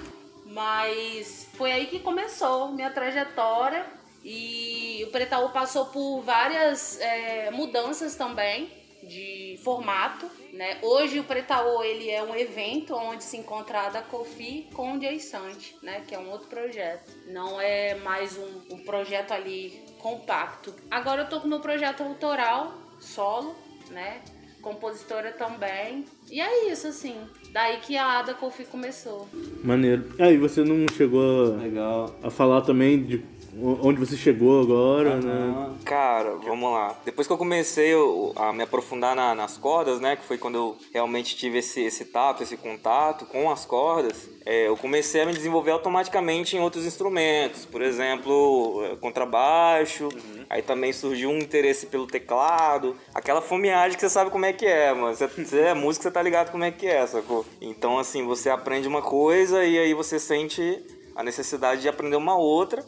Mas 0.46 1.48
foi 1.54 1.72
aí 1.72 1.86
que 1.86 1.98
começou 1.98 2.70
minha 2.70 2.90
trajetória. 2.90 3.84
E 4.24 5.04
o 5.08 5.10
Pretaú 5.10 5.50
passou 5.50 5.86
por 5.86 6.20
várias 6.20 7.00
é, 7.00 7.50
mudanças 7.50 8.14
também 8.14 8.83
de 9.04 9.58
formato. 9.62 10.26
Né? 10.52 10.78
Hoje 10.82 11.18
o 11.18 11.24
Pretaô 11.24 11.82
ele 11.82 12.10
é 12.10 12.22
um 12.22 12.34
evento 12.34 12.94
onde 12.94 13.24
se 13.24 13.36
encontra 13.36 13.82
a 13.82 13.88
da 13.90 14.02
Kofi 14.02 14.68
com 14.72 14.96
o 14.96 15.00
Jay 15.00 15.18
Sant, 15.18 15.76
né? 15.82 16.02
que 16.06 16.14
é 16.14 16.18
um 16.18 16.30
outro 16.30 16.48
projeto. 16.48 17.10
Não 17.26 17.60
é 17.60 17.94
mais 17.96 18.36
um, 18.36 18.74
um 18.74 18.78
projeto 18.78 19.32
ali 19.32 19.82
compacto. 19.98 20.74
Agora 20.90 21.22
eu 21.22 21.28
tô 21.28 21.40
com 21.40 21.46
o 21.46 21.50
meu 21.50 21.60
projeto 21.60 22.02
autoral, 22.02 22.74
solo, 23.00 23.54
né? 23.90 24.22
compositora 24.64 25.30
também. 25.32 26.06
E 26.30 26.40
é 26.40 26.72
isso, 26.72 26.86
assim. 26.86 27.14
Daí 27.52 27.76
que 27.76 27.96
a 27.98 28.18
Ada 28.18 28.32
Kofi 28.32 28.64
começou. 28.64 29.28
Maneiro. 29.62 30.14
Aí 30.18 30.36
ah, 30.36 30.40
você 30.40 30.64
não 30.64 30.88
chegou 30.96 31.54
Legal. 31.56 32.16
a 32.22 32.30
falar 32.30 32.62
também 32.62 33.02
de 33.02 33.18
onde 33.62 34.00
você 34.00 34.16
chegou 34.16 34.60
agora, 34.60 35.16
né? 35.16 35.70
Cara, 35.84 36.36
vamos 36.36 36.72
lá. 36.72 36.96
Depois 37.04 37.26
que 37.26 37.32
eu 37.32 37.38
comecei 37.38 37.92
a 38.36 38.52
me 38.52 38.62
aprofundar 38.62 39.14
na, 39.14 39.34
nas 39.34 39.56
cordas, 39.56 40.00
né? 40.00 40.16
Que 40.16 40.24
foi 40.24 40.38
quando 40.38 40.56
eu 40.56 40.76
realmente 40.92 41.36
tive 41.36 41.58
esse, 41.58 41.80
esse 41.82 42.06
tato, 42.06 42.42
esse 42.42 42.56
contato 42.56 43.26
com 43.26 43.50
as 43.50 43.64
cordas, 43.64 44.28
é, 44.44 44.68
eu 44.68 44.76
comecei 44.76 45.22
a 45.22 45.26
me 45.26 45.32
desenvolver 45.32 45.70
automaticamente 45.70 46.56
em 46.56 46.60
outros 46.60 46.84
instrumentos. 46.84 47.64
Por 47.64 47.82
exemplo, 47.82 48.84
é, 48.84 48.96
contrabaixo. 48.96 50.04
Uhum. 50.04 50.44
Aí 50.50 50.62
também 50.62 50.92
surgiu 50.92 51.30
um 51.30 51.38
interesse 51.38 51.86
pelo 51.86 52.06
teclado. 52.06 52.96
Aquela 53.14 53.40
fomeagem 53.40 53.96
que 53.96 54.00
você 54.00 54.10
sabe 54.10 54.30
como 54.30 54.44
é 54.44 54.52
que 54.52 54.66
é, 54.66 54.92
mano. 54.92 55.14
Você, 55.14 55.26
você 55.26 55.60
é 55.60 55.74
músico, 55.74 56.02
você 56.02 56.10
tá 56.10 56.22
ligado 56.22 56.50
como 56.50 56.64
é 56.64 56.70
que 56.70 56.86
é, 56.86 57.06
sacou? 57.06 57.44
Então, 57.60 57.98
assim, 57.98 58.24
você 58.26 58.50
aprende 58.50 58.88
uma 58.88 59.02
coisa 59.02 59.64
e 59.64 59.78
aí 59.78 59.94
você 59.94 60.18
sente 60.18 60.82
a 61.14 61.22
necessidade 61.22 61.80
de 61.80 61.88
aprender 61.88 62.16
uma 62.16 62.36
outra 62.36 62.84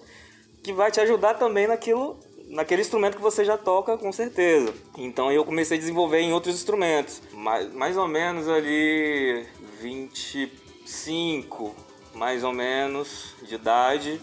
que 0.67 0.73
vai 0.73 0.91
te 0.91 0.99
ajudar 0.99 1.35
também 1.35 1.69
naquilo, 1.69 2.19
naquele 2.49 2.83
instrumento 2.83 3.15
que 3.15 3.23
você 3.23 3.45
já 3.45 3.57
toca, 3.57 3.97
com 3.97 4.11
certeza. 4.11 4.75
Então 4.99 5.31
eu 5.31 5.45
comecei 5.45 5.77
a 5.77 5.81
desenvolver 5.81 6.19
em 6.19 6.33
outros 6.33 6.57
instrumentos, 6.57 7.23
mais, 7.33 7.73
mais 7.73 7.97
ou 7.97 8.09
menos 8.09 8.49
ali 8.49 9.47
25, 9.81 11.73
mais 12.13 12.43
ou 12.43 12.53
menos, 12.53 13.37
de 13.45 13.55
idade, 13.55 14.21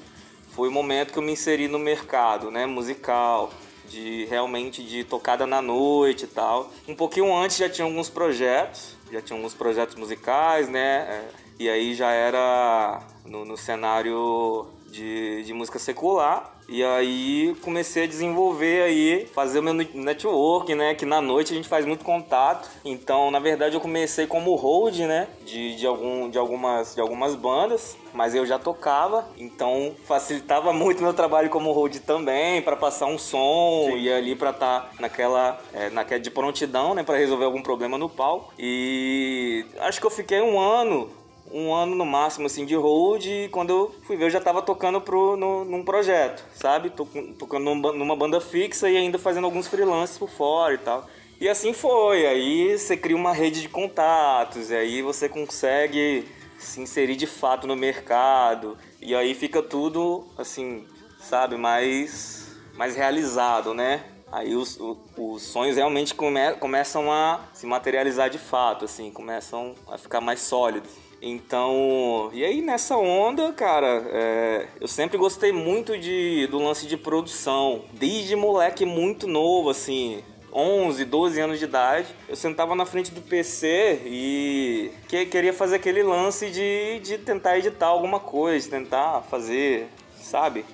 foi 0.50 0.68
o 0.68 0.72
momento 0.72 1.14
que 1.14 1.18
eu 1.18 1.24
me 1.24 1.32
inseri 1.32 1.70
no 1.70 1.80
mercado, 1.80 2.52
né, 2.52 2.66
musical, 2.66 3.50
de 3.88 4.26
realmente 4.26 4.84
de 4.84 5.06
tocada 5.06 5.48
na 5.48 5.62
noite 5.62 6.26
e 6.26 6.28
tal. 6.28 6.70
Um 6.86 6.94
pouquinho 6.94 7.34
antes 7.34 7.56
já 7.56 7.70
tinha 7.70 7.86
alguns 7.86 8.10
projetos, 8.10 8.98
já 9.10 9.22
tinha 9.22 9.38
alguns 9.38 9.54
projetos 9.54 9.96
musicais, 9.96 10.68
né, 10.68 11.08
é, 11.08 11.24
e 11.58 11.70
aí 11.70 11.96
já 11.96 12.12
era 12.12 13.02
no, 13.26 13.46
no 13.46 13.56
cenário 13.56 14.68
de, 14.94 15.44
de 15.44 15.54
música 15.54 15.80
secular. 15.80 16.54
E 16.70 16.82
aí 16.82 17.56
comecei 17.62 18.04
a 18.04 18.08
desenvolver 18.08 18.84
aí, 18.84 19.26
fazer 19.34 19.60
o 19.60 19.64
meu 19.64 19.74
network, 19.74 20.74
né? 20.74 20.96
Que 20.96 21.06
na 21.06 21.20
noite 21.20 21.52
a 21.52 21.56
gente 21.56 21.68
faz 21.68 21.86
muito 21.86 22.06
contato. 22.06 22.70
Então, 22.86 23.30
na 23.30 23.40
verdade, 23.40 23.76
eu 23.76 23.82
comecei 23.82 24.28
como 24.28 24.56
hold, 24.56 25.00
né? 25.00 25.28
De, 25.46 25.76
de, 25.76 25.86
algum, 25.86 26.30
de, 26.30 26.38
algumas, 26.38 26.96
de 26.96 27.02
algumas 27.02 27.36
bandas, 27.36 27.98
mas 28.14 28.34
eu 28.34 28.46
já 28.46 28.58
tocava, 28.58 29.28
então 29.38 29.94
facilitava 30.06 30.72
muito 30.72 31.04
meu 31.04 31.14
trabalho 31.14 31.50
como 31.50 31.72
hold 31.74 31.98
também, 31.98 32.62
para 32.62 32.78
passar 32.78 33.08
um 33.08 33.18
som 33.18 33.88
Sim. 33.90 33.98
e 33.98 34.14
ali 34.14 34.36
para 34.36 34.52
estar 34.52 34.82
tá 34.82 34.90
naquela, 35.00 35.60
é, 35.74 35.90
naquela 35.90 36.22
de 36.22 36.32
prontidão, 36.32 36.94
né? 36.94 37.04
Para 37.04 37.18
resolver 37.18 37.46
algum 37.46 37.62
problema 37.62 37.98
no 37.98 38.08
palco. 38.08 38.54
E 38.58 39.66
acho 39.80 40.00
que 40.00 40.06
eu 40.06 40.12
fiquei 40.12 40.40
um 40.40 40.58
ano 40.58 41.23
um 41.54 41.74
ano 41.74 41.96
no 41.96 42.06
máximo 42.06 42.48
assim 42.48 42.66
de 42.66 42.76
hold 42.76 43.26
e 43.26 43.48
quando 43.50 43.70
eu 43.70 43.96
fui 44.08 44.18
ver 44.18 44.26
eu 44.26 44.30
já 44.30 44.42
tava 44.42 44.62
tocando 44.62 45.00
pro, 45.00 45.38
no, 45.38 45.64
num 45.64 45.86
projeto, 45.86 46.44
sabe? 46.56 46.90
Tocando 46.90 47.76
numa 47.94 48.16
banda 48.16 48.42
fixa 48.42 48.90
e 48.90 48.98
ainda 48.98 49.20
fazendo 49.20 49.46
alguns 49.46 49.68
freelances 49.68 50.18
por 50.18 50.30
fora 50.30 50.74
e 50.74 50.80
tal. 50.80 51.08
E 51.40 51.48
assim 51.48 51.74
foi, 51.74 52.26
aí 52.26 52.78
você 52.78 52.98
cria 52.98 53.16
uma 53.16 53.34
rede 53.34 53.62
de 53.62 53.70
contatos, 53.70 54.72
e 54.72 54.76
aí 54.76 55.02
você 55.02 55.28
consegue 55.28 56.26
se 56.58 56.80
inserir 56.80 57.16
de 57.16 57.28
fato 57.28 57.68
no 57.68 57.76
mercado, 57.76 58.78
e 59.02 59.14
aí 59.14 59.36
fica 59.36 59.62
tudo 59.62 60.26
assim, 60.38 60.88
sabe, 61.20 61.58
mais, 61.58 62.56
mais 62.76 62.96
realizado, 62.96 63.74
né? 63.74 64.06
Aí 64.32 64.56
os, 64.56 64.80
os 65.18 65.44
sonhos 65.44 65.76
realmente 65.76 66.16
come, 66.16 66.54
começam 66.54 67.12
a 67.12 67.42
se 67.54 67.68
materializar 67.68 68.30
de 68.30 68.40
fato, 68.40 68.86
assim, 68.86 69.12
começam 69.12 69.76
a 69.88 69.98
ficar 69.98 70.22
mais 70.22 70.40
sólidos. 70.40 71.03
Então, 71.26 72.30
e 72.34 72.44
aí 72.44 72.62
nessa 72.62 72.98
onda, 72.98 73.54
cara, 73.54 74.04
é, 74.12 74.68
eu 74.82 74.90
sempre 74.90 75.18
gostei 75.18 75.54
muito 75.54 75.98
de, 75.98 76.48
do 76.48 76.58
lance 76.58 76.86
de 76.86 76.98
produção. 76.98 77.86
Desde 77.94 78.36
moleque 78.36 78.86
muito 78.86 79.26
novo, 79.26 79.70
assim, 79.70 80.22
11, 80.52 81.06
12 81.06 81.40
anos 81.40 81.60
de 81.60 81.64
idade, 81.64 82.14
eu 82.28 82.36
sentava 82.36 82.76
na 82.76 82.86
frente 82.86 83.10
do 83.10 83.22
PC 83.22 84.02
e 84.06 84.92
que, 85.08 85.26
queria 85.28 85.54
fazer 85.54 85.78
aquele 85.78 86.04
lance 86.04 86.52
de, 86.52 87.00
de 87.00 87.18
tentar 87.18 87.58
editar 87.58 87.88
alguma 87.88 88.20
coisa, 88.20 88.70
tentar 88.70 89.22
fazer, 89.22 89.88
sabe? 90.22 90.66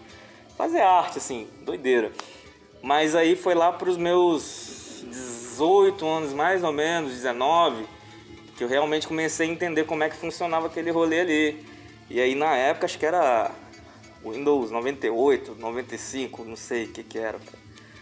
Fazer 0.57 0.81
arte, 0.81 1.19
assim, 1.19 1.47
doideira. 1.62 2.12
Mas 2.81 3.13
aí 3.13 3.35
foi 3.35 3.53
lá 3.53 3.71
pros 3.71 3.97
meus 3.97 5.03
18 5.03 6.03
anos, 6.07 6.33
mais 6.33 6.63
ou 6.63 6.71
menos, 6.71 7.12
19 7.13 7.98
que 8.60 8.63
eu 8.65 8.67
realmente 8.67 9.08
comecei 9.08 9.48
a 9.48 9.50
entender 9.50 9.86
como 9.86 10.04
é 10.04 10.10
que 10.10 10.17
funcionava 10.17 10.67
aquele 10.67 10.91
rolê 10.91 11.22
ali. 11.22 11.65
E 12.10 12.19
aí 12.19 12.36
na 12.36 12.58
época 12.58 12.88
acho 12.88 13.00
que 13.00 13.06
era 13.06 13.52
Windows 14.22 14.69
98, 14.69 15.56
95, 15.58 16.43
não 16.43 16.58
sei 16.58 16.84
o 16.84 16.88
que 16.89 17.02
que 17.02 17.17
era. 17.17 17.39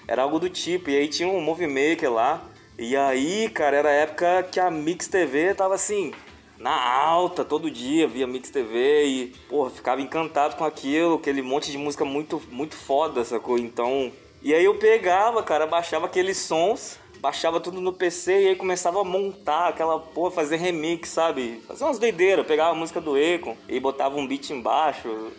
Era 0.08 0.24
algo 0.24 0.40
do 0.40 0.50
tipo. 0.50 0.90
E 0.90 0.98
aí 0.98 1.08
tinha 1.08 1.30
um 1.30 1.40
Movie 1.40 1.68
Maker 1.68 2.12
lá. 2.12 2.44
E 2.76 2.98
aí, 2.98 3.48
cara, 3.50 3.78
era 3.78 3.90
a 3.90 3.92
época 3.92 4.48
que 4.52 4.60
a 4.60 4.72
Mix 4.72 5.08
TV 5.08 5.54
tava 5.54 5.76
assim, 5.76 6.12
na 6.58 6.74
alta, 6.74 7.46
todo 7.46 7.70
dia 7.70 8.08
via 8.08 8.26
Mix 8.26 8.50
TV 8.50 9.06
e, 9.06 9.28
porra, 9.48 9.70
ficava 9.70 10.02
encantado 10.02 10.56
com 10.56 10.66
aquilo, 10.66 11.16
aquele 11.16 11.44
monte 11.44 11.70
de 11.70 11.78
música 11.78 12.04
muito, 12.04 12.42
muito 12.50 12.76
foda, 12.76 13.24
sacou? 13.24 13.60
Então. 13.60 14.12
E 14.42 14.56
aí 14.56 14.66
eu 14.66 14.74
pegava, 14.76 15.44
cara, 15.44 15.68
baixava 15.68 16.08
aqueles 16.08 16.38
sons 16.38 16.98
baixava 17.20 17.60
tudo 17.60 17.82
no 17.82 17.94
PC 17.94 18.44
e 18.44 18.48
aí 18.50 18.56
começava 18.56 19.02
a 19.02 19.04
montar 19.04 19.70
aquela 19.70 20.00
porra, 20.00 20.32
fazer 20.32 20.58
remix, 20.58 21.10
sabe? 21.10 21.62
Fazer 21.68 21.84
umas 21.84 22.00
doideiras, 22.00 22.46
pegava 22.46 22.72
a 22.72 22.76
música 22.76 23.02
do 23.02 23.18
Econ 23.18 23.56
e 23.68 23.80
botava 23.80 24.18
um 24.18 24.28
beat 24.28 24.50
embaixo. 24.50 25.32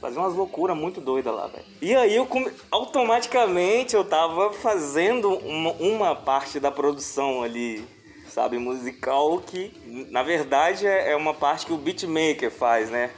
Fazia 0.00 0.20
umas 0.20 0.34
loucuras 0.34 0.76
muito 0.76 1.00
doidas 1.00 1.34
lá, 1.34 1.46
velho. 1.46 1.64
E 1.80 1.94
aí 1.94 2.14
eu 2.14 2.28
automaticamente 2.70 3.96
eu 3.96 4.04
tava 4.04 4.52
fazendo 4.52 5.30
uma, 5.38 5.72
uma 5.72 6.14
parte 6.14 6.60
da 6.60 6.70
produção 6.70 7.42
ali, 7.42 7.84
sabe, 8.28 8.58
musical 8.58 9.38
que 9.38 9.72
na 10.10 10.22
verdade 10.22 10.86
é, 10.86 11.12
é 11.12 11.16
uma 11.16 11.32
parte 11.32 11.66
que 11.66 11.72
o 11.72 11.78
beatmaker 11.78 12.50
faz, 12.50 12.90
né? 12.90 13.10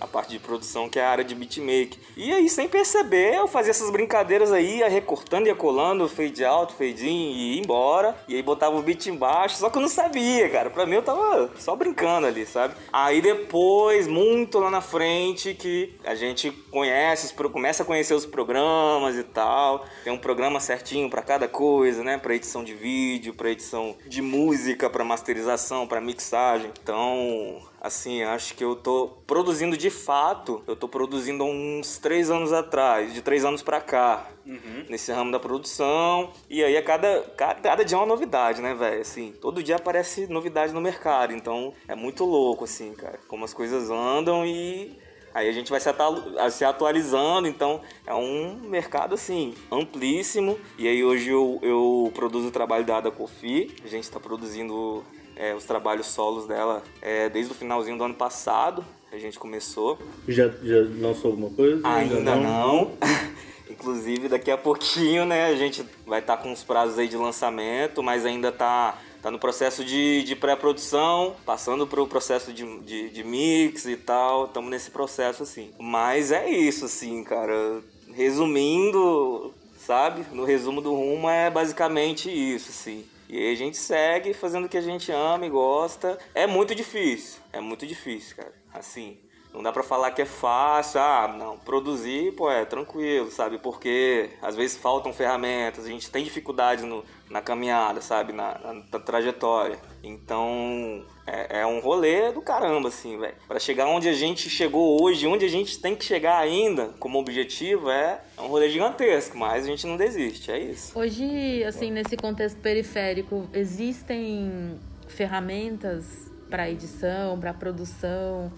A 0.00 0.06
parte 0.06 0.30
de 0.30 0.38
produção, 0.38 0.88
que 0.88 0.98
é 0.98 1.04
a 1.04 1.10
área 1.10 1.24
de 1.24 1.34
beatmaking. 1.34 1.98
E 2.16 2.32
aí, 2.32 2.48
sem 2.48 2.68
perceber, 2.68 3.34
eu 3.34 3.46
fazia 3.46 3.70
essas 3.70 3.90
brincadeiras 3.90 4.50
aí, 4.50 4.78
ia 4.78 4.88
recortando, 4.88 5.46
ia 5.46 5.54
colando, 5.54 6.08
fade 6.08 6.44
out, 6.44 6.72
fade 6.72 7.08
in, 7.08 7.32
e 7.32 7.54
ia 7.54 7.60
embora. 7.60 8.16
E 8.26 8.34
aí 8.34 8.42
botava 8.42 8.76
o 8.76 8.82
beat 8.82 9.06
embaixo, 9.06 9.56
só 9.56 9.68
que 9.68 9.76
eu 9.76 9.82
não 9.82 9.88
sabia, 9.88 10.48
cara. 10.48 10.70
Pra 10.70 10.86
mim 10.86 10.94
eu 10.94 11.02
tava 11.02 11.50
só 11.58 11.76
brincando 11.76 12.26
ali, 12.26 12.46
sabe? 12.46 12.74
Aí 12.92 13.20
depois, 13.20 14.06
muito 14.06 14.58
lá 14.58 14.70
na 14.70 14.80
frente, 14.80 15.54
que 15.54 15.94
a 16.04 16.14
gente 16.14 16.50
conhece, 16.70 17.34
começa 17.34 17.82
a 17.82 17.86
conhecer 17.86 18.14
os 18.14 18.24
programas 18.24 19.16
e 19.16 19.22
tal. 19.22 19.84
Tem 20.02 20.12
um 20.12 20.18
programa 20.18 20.60
certinho 20.60 21.10
para 21.10 21.22
cada 21.22 21.46
coisa, 21.46 22.02
né? 22.02 22.16
Pra 22.16 22.34
edição 22.34 22.64
de 22.64 22.74
vídeo, 22.74 23.34
pra 23.34 23.50
edição 23.50 23.96
de 24.06 24.22
música, 24.22 24.88
pra 24.88 25.04
masterização, 25.04 25.86
pra 25.86 26.00
mixagem. 26.00 26.70
Então, 26.82 27.60
assim, 27.80 28.22
acho 28.22 28.54
que 28.54 28.62
eu 28.62 28.76
tô 28.76 29.08
produzindo 29.26 29.76
de 29.76 29.88
fato, 29.88 30.62
eu 30.66 30.76
tô 30.76 30.86
produzindo 30.86 31.42
há 31.42 31.46
uns 31.46 31.98
três 31.98 32.30
anos 32.30 32.52
atrás, 32.52 33.14
de 33.14 33.22
três 33.22 33.44
anos 33.44 33.62
pra 33.62 33.80
cá, 33.80 34.28
uhum. 34.46 34.84
nesse 34.88 35.10
ramo 35.12 35.32
da 35.32 35.40
produção. 35.40 36.30
E 36.48 36.62
aí 36.62 36.76
a 36.76 36.82
cada, 36.82 37.22
cada, 37.36 37.60
cada 37.60 37.84
dia 37.84 37.96
é 37.96 38.00
uma 38.00 38.06
novidade, 38.06 38.60
né, 38.60 38.74
velho? 38.74 39.00
Assim, 39.00 39.32
todo 39.40 39.62
dia 39.62 39.76
aparece 39.76 40.26
novidade 40.26 40.72
no 40.72 40.80
mercado, 40.80 41.32
então 41.32 41.72
é 41.88 41.94
muito 41.94 42.24
louco, 42.24 42.64
assim, 42.64 42.92
cara, 42.92 43.18
como 43.26 43.44
as 43.44 43.54
coisas 43.54 43.90
andam 43.90 44.44
e 44.44 44.98
Aí 45.32 45.48
a 45.48 45.52
gente 45.52 45.70
vai 45.70 45.80
se, 45.80 46.64
atualizando, 46.64 47.46
então 47.46 47.80
é 48.04 48.12
um 48.12 48.60
mercado 48.64 49.14
assim, 49.14 49.54
amplíssimo. 49.70 50.58
E 50.76 50.88
aí 50.88 51.04
hoje 51.04 51.30
eu, 51.30 51.58
eu 51.62 52.10
produzo 52.14 52.48
o 52.48 52.50
trabalho 52.50 52.84
da 52.84 52.96
Ada 52.96 53.10
Coffee, 53.12 53.76
a 53.84 53.86
gente 53.86 54.02
está 54.02 54.18
produzindo 54.18 55.04
é, 55.40 55.54
os 55.54 55.64
trabalhos 55.64 56.06
solos 56.06 56.46
dela 56.46 56.82
é, 57.00 57.30
desde 57.30 57.52
o 57.52 57.54
finalzinho 57.54 57.96
do 57.96 58.04
ano 58.04 58.14
passado. 58.14 58.84
A 59.10 59.16
gente 59.16 59.38
começou. 59.38 59.98
Já, 60.28 60.48
já 60.62 60.86
lançou 61.00 61.30
alguma 61.30 61.50
coisa? 61.50 61.80
Ainda, 61.88 62.20
não. 62.20 62.42
não. 62.42 62.90
Inclusive, 63.70 64.28
daqui 64.28 64.50
a 64.50 64.58
pouquinho, 64.58 65.24
né, 65.24 65.46
a 65.46 65.56
gente 65.56 65.82
vai 66.06 66.20
estar 66.20 66.36
tá 66.36 66.42
com 66.42 66.52
os 66.52 66.62
prazos 66.62 66.98
aí 66.98 67.08
de 67.08 67.16
lançamento, 67.16 68.02
mas 68.02 68.26
ainda 68.26 68.52
tá, 68.52 68.98
tá 69.22 69.30
no 69.30 69.38
processo 69.38 69.82
de, 69.82 70.22
de 70.24 70.36
pré-produção, 70.36 71.34
passando 71.46 71.86
para 71.86 72.02
o 72.02 72.06
processo 72.06 72.52
de, 72.52 72.80
de, 72.80 73.08
de 73.08 73.24
mix 73.24 73.86
e 73.86 73.96
tal. 73.96 74.44
Estamos 74.44 74.70
nesse 74.70 74.90
processo, 74.90 75.42
assim. 75.42 75.70
Mas 75.78 76.30
é 76.30 76.50
isso, 76.50 76.84
assim, 76.84 77.24
cara. 77.24 77.80
Resumindo, 78.12 79.54
sabe? 79.78 80.22
No 80.32 80.44
resumo 80.44 80.82
do 80.82 80.94
rumo 80.94 81.30
é 81.30 81.48
basicamente 81.48 82.28
isso, 82.28 82.68
assim. 82.68 83.06
E 83.32 83.38
aí 83.38 83.52
a 83.52 83.56
gente 83.56 83.76
segue 83.76 84.34
fazendo 84.34 84.64
o 84.64 84.68
que 84.68 84.76
a 84.76 84.80
gente 84.80 85.12
ama 85.12 85.46
e 85.46 85.48
gosta. 85.48 86.18
É 86.34 86.48
muito 86.48 86.74
difícil, 86.74 87.40
é 87.52 87.60
muito 87.60 87.86
difícil, 87.86 88.34
cara. 88.34 88.52
Assim, 88.74 89.20
não 89.52 89.62
dá 89.62 89.72
pra 89.72 89.82
falar 89.82 90.12
que 90.12 90.22
é 90.22 90.26
fácil, 90.26 91.00
ah, 91.00 91.34
não, 91.36 91.58
produzir, 91.58 92.32
pô, 92.32 92.50
é 92.50 92.64
tranquilo, 92.64 93.30
sabe? 93.30 93.58
Porque 93.58 94.30
às 94.40 94.54
vezes 94.54 94.76
faltam 94.76 95.12
ferramentas, 95.12 95.84
a 95.84 95.88
gente 95.88 96.10
tem 96.10 96.22
dificuldade 96.22 96.84
no, 96.84 97.04
na 97.28 97.42
caminhada, 97.42 98.00
sabe? 98.00 98.32
Na, 98.32 98.58
na, 98.58 98.74
na 98.74 98.98
trajetória. 99.00 99.78
Então, 100.02 101.04
é, 101.26 101.60
é, 101.60 101.66
um 101.66 101.80
rolê 101.80 102.32
do 102.32 102.40
caramba, 102.40 102.88
assim, 102.88 103.18
velho. 103.18 103.34
Pra 103.48 103.58
chegar 103.58 103.86
onde 103.86 104.08
a 104.08 104.12
gente 104.12 104.48
chegou 104.48 105.02
hoje, 105.02 105.26
onde 105.26 105.44
a 105.44 105.48
gente 105.48 105.78
tem 105.80 105.96
que 105.96 106.04
chegar 106.04 106.38
ainda 106.38 106.94
como 106.98 107.18
objetivo, 107.18 107.90
é, 107.90 108.20
é 108.36 108.40
um 108.40 108.46
rolê 108.46 108.70
gigantesco, 108.70 109.36
mas 109.36 109.64
a 109.64 109.66
gente 109.66 109.86
não 109.86 109.96
desiste, 109.96 110.50
é 110.50 110.58
isso. 110.58 110.98
Hoje, 110.98 111.64
assim, 111.64 111.90
nesse 111.90 112.16
contexto 112.16 112.58
periférico, 112.60 113.48
existem 113.52 114.78
ferramentas 115.08 116.30
para 116.48 116.68
edição, 116.68 117.38
para 117.38 117.54
produção, 117.54 118.52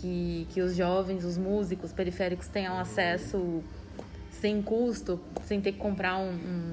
que, 0.00 0.46
que 0.50 0.60
os 0.60 0.74
jovens, 0.74 1.24
os 1.24 1.36
músicos 1.36 1.92
periféricos 1.92 2.48
tenham 2.48 2.78
acesso 2.78 3.62
sem 4.30 4.62
custo, 4.62 5.20
sem 5.44 5.60
ter 5.60 5.72
que 5.72 5.78
comprar 5.78 6.16
um, 6.16 6.30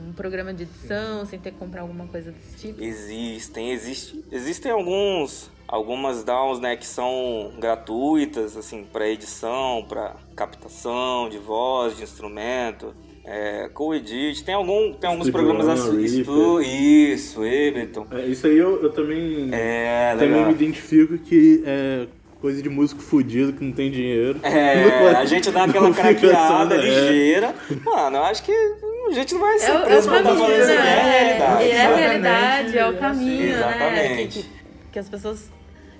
um, 0.09 0.13
programa 0.13 0.53
de 0.53 0.63
edição, 0.63 1.25
sem 1.25 1.37
ter 1.37 1.51
que 1.51 1.57
comprar 1.57 1.81
alguma 1.81 2.07
coisa 2.07 2.31
desse 2.31 2.67
tipo? 2.67 2.81
Existem, 2.81 3.71
existe, 3.71 4.23
existem 4.31 4.71
alguns 4.71 5.51
algumas 5.67 6.23
DAWs, 6.23 6.61
né, 6.61 6.77
que 6.77 6.87
são 6.87 7.51
gratuitas, 7.59 8.55
assim, 8.55 8.85
para 8.85 9.09
edição, 9.09 9.85
para 9.85 10.15
captação 10.33 11.27
de 11.27 11.37
voz, 11.37 11.97
de 11.97 12.03
instrumento, 12.03 12.95
é, 13.27 13.69
Co-Edit, 13.73 14.45
tem, 14.45 14.55
algum, 14.55 14.93
tem 14.93 15.09
alguns 15.09 15.29
programas 15.29 15.67
assim. 15.67 16.01
Isso, 16.01 16.61
isso, 16.61 17.39
Ableton. 17.41 18.07
É, 18.09 18.25
isso 18.25 18.47
aí 18.47 18.57
eu, 18.57 18.81
eu 18.81 18.89
também, 18.89 19.49
é, 19.51 20.15
também 20.17 20.45
me 20.45 20.53
identifico 20.53 21.17
que 21.17 21.61
é, 21.65 22.07
coisa 22.41 22.61
de 22.61 22.69
músico 22.69 23.01
fudido 23.01 23.53
que 23.53 23.63
não 23.63 23.71
tem 23.71 23.91
dinheiro. 23.91 24.39
É, 24.43 25.15
a 25.15 25.25
gente 25.25 25.51
dá 25.51 25.63
aquela 25.63 25.91
craqueada 25.93 26.75
é. 26.75 26.77
ligeira. 26.77 27.55
Mano, 27.83 28.17
eu 28.17 28.23
acho 28.23 28.43
que 28.43 28.51
a 28.51 29.11
gente 29.11 29.33
não 29.33 29.41
vai 29.41 29.59
ser 29.59 29.71
é, 29.71 29.79
preso 29.79 30.13
é 30.13 30.17
estar 30.17 30.35
falando 30.35 30.51
isso 30.51 30.71
é 30.71 30.77
a 30.77 31.03
realidade. 31.03 31.69
É 31.69 31.85
a 31.85 31.95
realidade, 31.95 32.77
é 32.77 32.89
o 32.89 32.97
caminho, 32.97 33.49
Exatamente. 33.49 34.39
né? 34.39 34.43
Que, 34.43 34.45
que 34.91 34.99
as 34.99 35.09
pessoas 35.09 35.49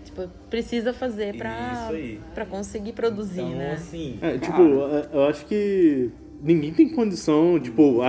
tipo, 0.04 0.28
precisa 0.50 0.94
fazer 0.94 1.36
pra, 1.36 1.90
pra 2.34 2.46
conseguir 2.46 2.94
produzir, 2.94 3.42
então, 3.42 3.58
né? 3.58 3.74
Assim, 3.74 4.18
é, 4.22 4.38
tipo, 4.38 4.62
eu 4.62 5.26
acho 5.26 5.46
que 5.46 6.10
ninguém 6.42 6.74
tem 6.74 6.90
condição, 6.90 7.60
tipo, 7.60 8.02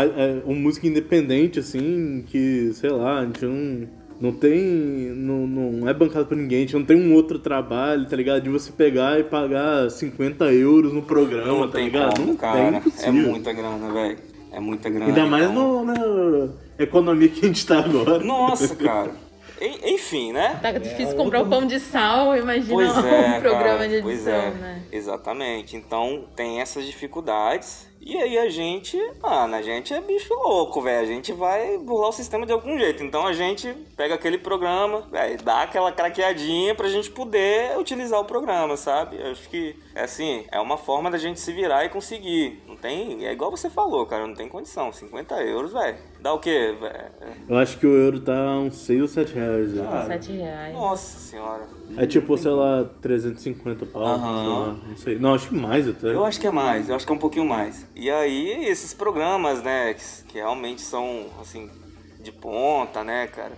um 0.47 0.55
músico 0.55 0.87
independente, 0.87 1.59
assim, 1.59 2.25
que, 2.27 2.73
sei 2.75 2.91
lá, 2.91 3.21
a 3.21 3.25
gente 3.25 3.45
não 3.45 3.89
não 4.21 4.33
tem. 4.33 4.61
Não, 5.15 5.47
não 5.47 5.89
é 5.89 5.95
bancado 5.95 6.27
por 6.27 6.37
ninguém, 6.37 6.67
não 6.73 6.85
tem 6.85 6.97
um 6.97 7.15
outro 7.15 7.39
trabalho, 7.39 8.07
tá 8.07 8.17
ligado? 8.17 8.43
De 8.43 8.49
você 8.51 8.73
pegar 8.73 9.19
e 9.19 9.25
pagar 9.25 9.91
50 9.91 10.53
euros 10.53 10.93
no 10.93 11.03
programa, 11.03 11.47
não 11.47 11.71
tá 11.71 11.79
ligado? 11.79 12.17
Como, 12.17 12.29
não 12.29 12.37
cara. 12.37 12.81
tem. 12.81 12.93
É 13.05 13.11
muita 13.11 13.53
grana, 13.53 13.93
velho. 13.93 14.19
É 14.51 14.61
muita 14.61 14.91
grana. 14.91 15.07
Ainda 15.07 15.27
mais 15.27 15.51
então. 15.51 15.85
no, 15.85 16.47
na 16.47 16.53
economia 16.79 17.29
que 17.29 17.45
a 17.45 17.49
gente 17.49 17.67
tá 17.67 17.79
agora. 17.79 18.19
Nossa, 18.19 18.75
cara. 18.75 19.28
Enfim, 19.61 20.33
né? 20.33 20.59
Tá 20.61 20.73
difícil 20.73 21.15
é, 21.15 21.17
comprar 21.17 21.43
o 21.43 21.47
um 21.47 21.51
pão 21.51 21.67
de 21.67 21.81
sal, 21.81 22.37
imagina 22.37 22.75
pois 22.75 22.91
é, 23.05 23.39
um 23.39 23.41
programa 23.41 23.79
cara, 23.79 23.89
de 23.89 23.95
edição, 23.97 24.33
é. 24.33 24.51
né? 24.51 24.83
Exatamente. 24.91 25.77
Então 25.77 26.25
tem 26.35 26.61
essas 26.61 26.85
dificuldades 26.85 27.89
e 28.01 28.17
aí 28.17 28.39
a 28.39 28.49
gente, 28.49 28.97
mano, 29.21 29.55
a 29.55 29.61
gente 29.61 29.93
é 29.93 30.01
bicho 30.01 30.33
louco, 30.33 30.81
velho. 30.81 31.03
A 31.03 31.07
gente 31.07 31.33
vai 31.33 31.77
burlar 31.77 32.09
o 32.09 32.13
sistema 32.13 32.47
de 32.47 32.53
algum 32.53 32.79
jeito. 32.79 33.03
Então 33.03 33.27
a 33.27 33.33
gente 33.33 33.71
pega 33.97 34.15
aquele 34.15 34.39
programa, 34.39 35.03
véio, 35.11 35.37
dá 35.43 35.63
aquela 35.63 35.93
craqueadinha 35.93 36.75
pra 36.75 36.89
gente 36.89 37.11
poder 37.11 37.77
utilizar 37.77 38.19
o 38.21 38.25
programa, 38.25 38.77
sabe? 38.77 39.21
acho 39.23 39.49
que, 39.49 39.77
é 39.95 40.05
assim, 40.05 40.47
é 40.51 40.61
uma 40.61 40.79
forma 40.79 41.11
da 41.11 41.19
gente 41.19 41.41
se 41.41 41.53
virar 41.53 41.85
e 41.85 41.89
conseguir. 41.89 42.63
Não 42.67 42.77
tem. 42.77 43.27
É 43.27 43.33
igual 43.33 43.51
você 43.51 43.69
falou, 43.69 44.07
cara, 44.07 44.27
não 44.27 44.35
tem 44.35 44.49
condição. 44.49 44.93
50 44.93 45.43
euros, 45.43 45.73
velho. 45.73 45.99
Dá 46.21 46.33
o 46.33 46.39
quê? 46.39 46.75
Eu 47.49 47.57
acho 47.57 47.79
que 47.79 47.87
o 47.87 47.95
euro 47.95 48.21
tá 48.21 48.59
uns 48.59 48.77
6 48.79 49.03
ou 49.03 49.09
7 49.09 49.35
reais, 49.35 49.73
velho. 49.73 50.07
7 50.07 50.33
reais. 50.33 50.75
Nossa 50.75 51.19
senhora. 51.19 51.63
É 51.97 52.07
tipo, 52.07 52.37
sei 52.37 52.51
lá, 52.51 52.85
350 53.01 53.87
pau, 53.87 54.05
sei 54.05 54.15
lá, 54.15 54.77
não 54.89 54.97
sei. 54.97 55.19
Não, 55.19 55.35
acho 55.35 55.49
que 55.49 55.55
mais 55.55 55.89
até. 55.89 56.09
Eu 56.09 56.25
acho 56.25 56.41
que 56.41 56.47
é 56.47 56.51
mais, 56.51 56.89
eu 56.89 56.97
acho 56.97 57.07
que 57.07 57.13
é 57.13 57.15
um 57.15 57.19
pouquinho 57.19 57.47
mais. 57.47 57.87
E 57.95 58.11
aí, 58.11 58.65
esses 58.65 58.93
programas, 58.93 59.63
né, 59.63 59.95
que, 59.95 60.25
que 60.25 60.39
realmente 60.39 60.81
são, 60.83 61.27
assim, 61.41 61.71
de 62.21 62.33
ponta, 62.33 63.05
né, 63.05 63.29
cara? 63.29 63.53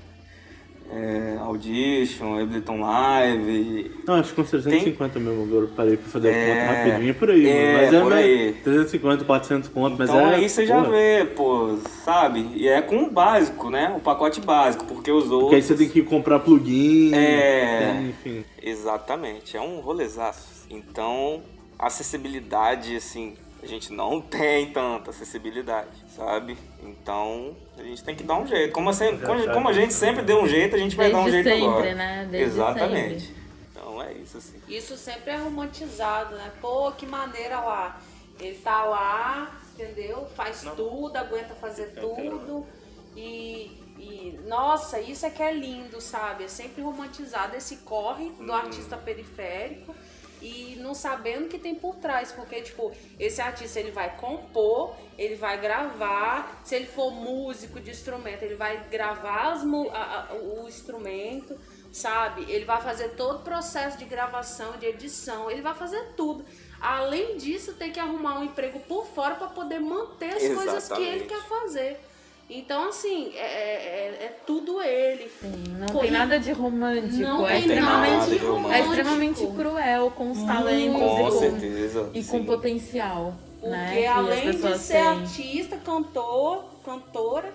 É, 0.92 1.37
Audition, 1.40 2.40
Ableton 2.40 2.81
Live. 2.81 3.90
Não, 4.07 4.14
acho 4.14 4.31
que 4.31 4.37
com 4.37 4.44
350 4.44 5.14
tem... 5.14 5.22
mesmo, 5.22 5.44
agora 5.44 5.68
parei 5.76 5.96
pra 5.96 6.09
fazer 6.09 6.31
é... 6.31 6.55
conta 6.55 6.72
rapidinho 6.72 7.14
por 7.14 7.31
aí, 7.31 7.48
é, 7.48 7.76
mas 7.76 7.94
é 7.94 8.00
por 8.00 8.12
aí. 8.12 8.53
350, 8.64 9.24
400 9.24 9.68
conto, 9.68 9.94
então, 9.94 10.14
mas 10.16 10.33
é... 10.33 10.35
aí 10.37 10.48
você 10.48 10.66
já 10.66 10.81
vê, 10.83 11.24
pô, 11.24 11.79
sabe? 12.05 12.50
E 12.55 12.68
é 12.68 12.83
com 12.83 13.05
o 13.05 13.11
básico, 13.11 13.70
né? 13.70 13.94
O 13.96 14.00
pacote 14.00 14.40
básico, 14.40 14.85
porque 14.85 15.11
os 15.11 15.24
outros... 15.24 15.40
Porque 15.42 15.57
aí 15.57 15.62
você 15.62 15.74
tem 15.74 15.88
que 15.88 16.03
comprar 16.03 16.40
plugin, 16.40 17.14
é... 17.14 18.03
enfim. 18.09 18.44
Exatamente, 18.61 19.57
é 19.57 19.61
um 19.61 19.81
rolezaço. 19.81 20.66
Então, 20.68 21.42
acessibilidade, 21.79 22.96
assim, 22.96 23.35
a 23.62 23.66
gente 23.66 23.92
não 23.92 24.20
tem 24.20 24.72
tanta 24.72 25.10
acessibilidade, 25.10 25.90
sabe? 26.16 26.56
Então 26.82 27.54
a 27.76 27.82
gente 27.82 28.02
tem 28.02 28.14
que 28.16 28.22
dar 28.22 28.38
um 28.38 28.46
jeito. 28.46 28.72
Como, 28.72 28.88
assim, 28.88 29.18
como 29.52 29.68
a 29.68 29.72
gente 29.72 29.92
sempre 29.92 30.22
deu 30.22 30.40
um 30.40 30.48
jeito, 30.48 30.74
a 30.74 30.78
gente 30.78 30.96
vai 30.96 31.10
Desde 31.10 31.22
dar 31.22 31.28
um 31.28 31.30
jeito 31.30 31.48
sempre, 31.48 31.66
agora. 31.66 31.94
Né? 31.94 32.28
Desde 32.30 32.50
Exatamente. 32.50 33.26
Sempre. 33.26 33.40
Então 33.70 34.02
é 34.02 34.12
isso 34.14 34.38
assim. 34.38 34.60
Isso 34.66 34.96
sempre 34.96 35.32
é 35.32 35.36
romantizado, 35.36 36.34
né? 36.36 36.50
Pô, 36.60 36.90
que 36.92 37.04
maneira 37.04 37.60
lá. 37.60 38.00
Ele 38.38 38.56
tá 38.56 38.84
lá, 38.84 39.60
entendeu? 39.74 40.26
Faz 40.34 40.62
não. 40.62 40.74
tudo, 40.74 41.16
aguenta 41.16 41.54
fazer 41.54 41.92
tudo. 42.00 42.66
E, 43.14 43.70
e, 43.98 44.40
nossa, 44.46 44.98
isso 45.00 45.26
é 45.26 45.30
que 45.30 45.42
é 45.42 45.52
lindo, 45.52 46.00
sabe? 46.00 46.44
É 46.44 46.48
sempre 46.48 46.80
romantizado 46.80 47.54
esse 47.56 47.78
corre 47.78 48.30
do 48.30 48.50
hum. 48.50 48.54
artista 48.54 48.96
periférico 48.96 49.94
e 50.40 50.76
não 50.81 50.94
sabendo 50.94 51.46
o 51.46 51.48
que 51.48 51.59
tem 51.59 51.74
por 51.74 51.96
trás, 51.96 52.33
porque 52.33 52.62
tipo, 52.62 52.92
esse 53.18 53.40
artista 53.40 53.79
ele 53.79 53.90
vai 53.90 54.16
compor, 54.16 54.96
ele 55.18 55.37
vai 55.37 55.61
gravar, 55.61 56.61
se 56.64 56.74
ele 56.74 56.87
for 56.87 57.11
músico 57.11 57.81
de 57.81 57.90
instrumento, 57.90 58.42
ele 58.42 58.55
vai 58.55 58.88
gravar 58.88 59.53
as, 59.53 59.62
a, 59.62 60.29
a, 60.31 60.35
o 60.35 60.68
instrumento, 60.68 61.59
sabe? 61.92 62.50
Ele 62.50 62.64
vai 62.64 62.81
fazer 62.81 63.11
todo 63.11 63.40
o 63.40 63.42
processo 63.42 63.98
de 63.98 64.05
gravação, 64.05 64.76
de 64.79 64.87
edição, 64.87 65.50
ele 65.50 65.62
vai 65.62 65.74
fazer 65.74 66.14
tudo. 66.16 66.44
Além 66.81 67.37
disso, 67.37 67.74
tem 67.74 67.92
que 67.92 68.00
arrumar 68.00 68.38
um 68.38 68.44
emprego 68.44 68.81
por 68.81 69.07
fora 69.07 69.35
para 69.35 69.48
poder 69.48 69.81
manter 69.81 70.31
as 70.35 70.42
Exatamente. 70.42 70.64
coisas 70.64 70.88
que 70.88 71.03
ele 71.03 71.24
quer 71.26 71.42
fazer. 71.42 72.09
Então, 72.52 72.88
assim, 72.88 73.32
é, 73.36 73.44
é, 73.44 74.24
é 74.24 74.36
tudo 74.44 74.82
ele. 74.82 75.30
Sim, 75.40 75.64
não 75.78 75.86
tem 76.00 76.10
nada 76.10 76.36
de 76.36 76.50
romântico. 76.50 77.22
Não 77.22 77.46
é, 77.46 77.52
tem 77.52 77.60
extremamente, 77.60 78.36
romântico. 78.38 78.72
é 78.72 78.80
extremamente 78.80 79.46
cruel 79.46 80.10
com 80.10 80.30
os 80.32 80.42
talentos 80.42 81.00
com 81.00 81.20
e, 81.20 81.22
com, 81.22 81.30
certeza, 81.30 82.10
e 82.12 82.24
com 82.24 82.44
potencial. 82.44 83.34
Porque 83.60 83.76
né, 83.76 84.06
além 84.08 84.50
de 84.50 84.78
ser 84.78 84.92
têm. 84.94 85.06
artista, 85.06 85.76
cantor, 85.76 86.64
cantora, 86.84 87.52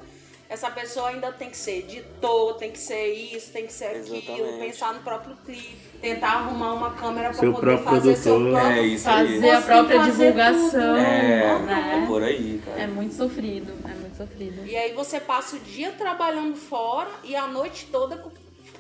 essa 0.48 0.70
pessoa 0.70 1.10
ainda 1.10 1.32
tem 1.32 1.50
que 1.50 1.58
ser 1.58 1.80
editor, 1.80 2.54
tem 2.54 2.72
que 2.72 2.78
ser 2.78 3.12
isso, 3.14 3.52
tem 3.52 3.66
que 3.66 3.74
ser 3.74 3.86
aquilo, 3.86 4.16
Exatamente. 4.16 4.60
pensar 4.60 4.94
no 4.94 5.00
próprio 5.02 5.36
clipe, 5.44 5.76
tentar 6.00 6.34
arrumar 6.34 6.74
uma 6.74 6.92
câmera 6.92 7.30
para 7.30 7.40
Seu 7.40 7.52
poder 7.52 7.66
próprio 7.66 7.90
fazer 7.90 8.16
seu 8.16 8.36
produtor. 8.36 8.62
próprio 8.62 8.82
É 8.82 8.86
isso 8.86 9.10
aí. 9.10 9.34
Fazer 9.34 9.50
a 9.50 9.62
própria 9.62 10.00
fazer 10.00 10.12
divulgação. 10.12 10.96
É, 10.98 11.60
né? 11.60 12.04
é 12.04 12.08
por 12.08 12.24
aí, 12.24 12.62
cara. 12.64 12.82
É 12.82 12.88
muito 12.88 13.16
sofrido, 13.16 13.74
é 13.84 13.88
muito 13.96 14.05
sofrido. 14.16 14.66
E 14.66 14.76
aí 14.76 14.94
você 14.94 15.20
passa 15.20 15.56
o 15.56 15.60
dia 15.60 15.92
trabalhando 15.92 16.56
fora 16.56 17.10
e 17.24 17.36
a 17.36 17.48
noite 17.48 17.88
toda 17.92 18.24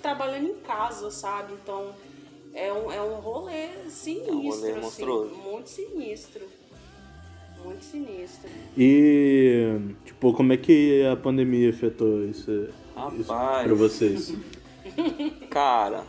trabalhando 0.01 0.47
em 0.49 0.55
casa, 0.55 1.09
sabe? 1.11 1.53
Então 1.53 1.93
é 2.53 2.71
um, 2.71 2.91
é 2.91 3.01
um 3.01 3.15
rolê 3.15 3.67
sinistro, 3.89 4.29
É 4.29 4.33
um 4.33 4.41
rolê 4.49 4.71
assim, 4.71 4.79
monstruoso. 4.81 5.35
muito 5.35 5.69
sinistro. 5.69 6.41
Muito 7.63 7.83
sinistro. 7.83 8.47
E, 8.77 9.79
tipo, 10.05 10.31
como 10.33 10.53
é 10.53 10.57
que 10.57 11.03
a 11.11 11.15
pandemia 11.15 11.71
afetou 11.71 12.23
isso, 12.25 12.51
isso 13.19 13.31
Rapaz. 13.33 13.65
pra 13.65 13.73
vocês? 13.75 14.33
Cara, 15.49 16.03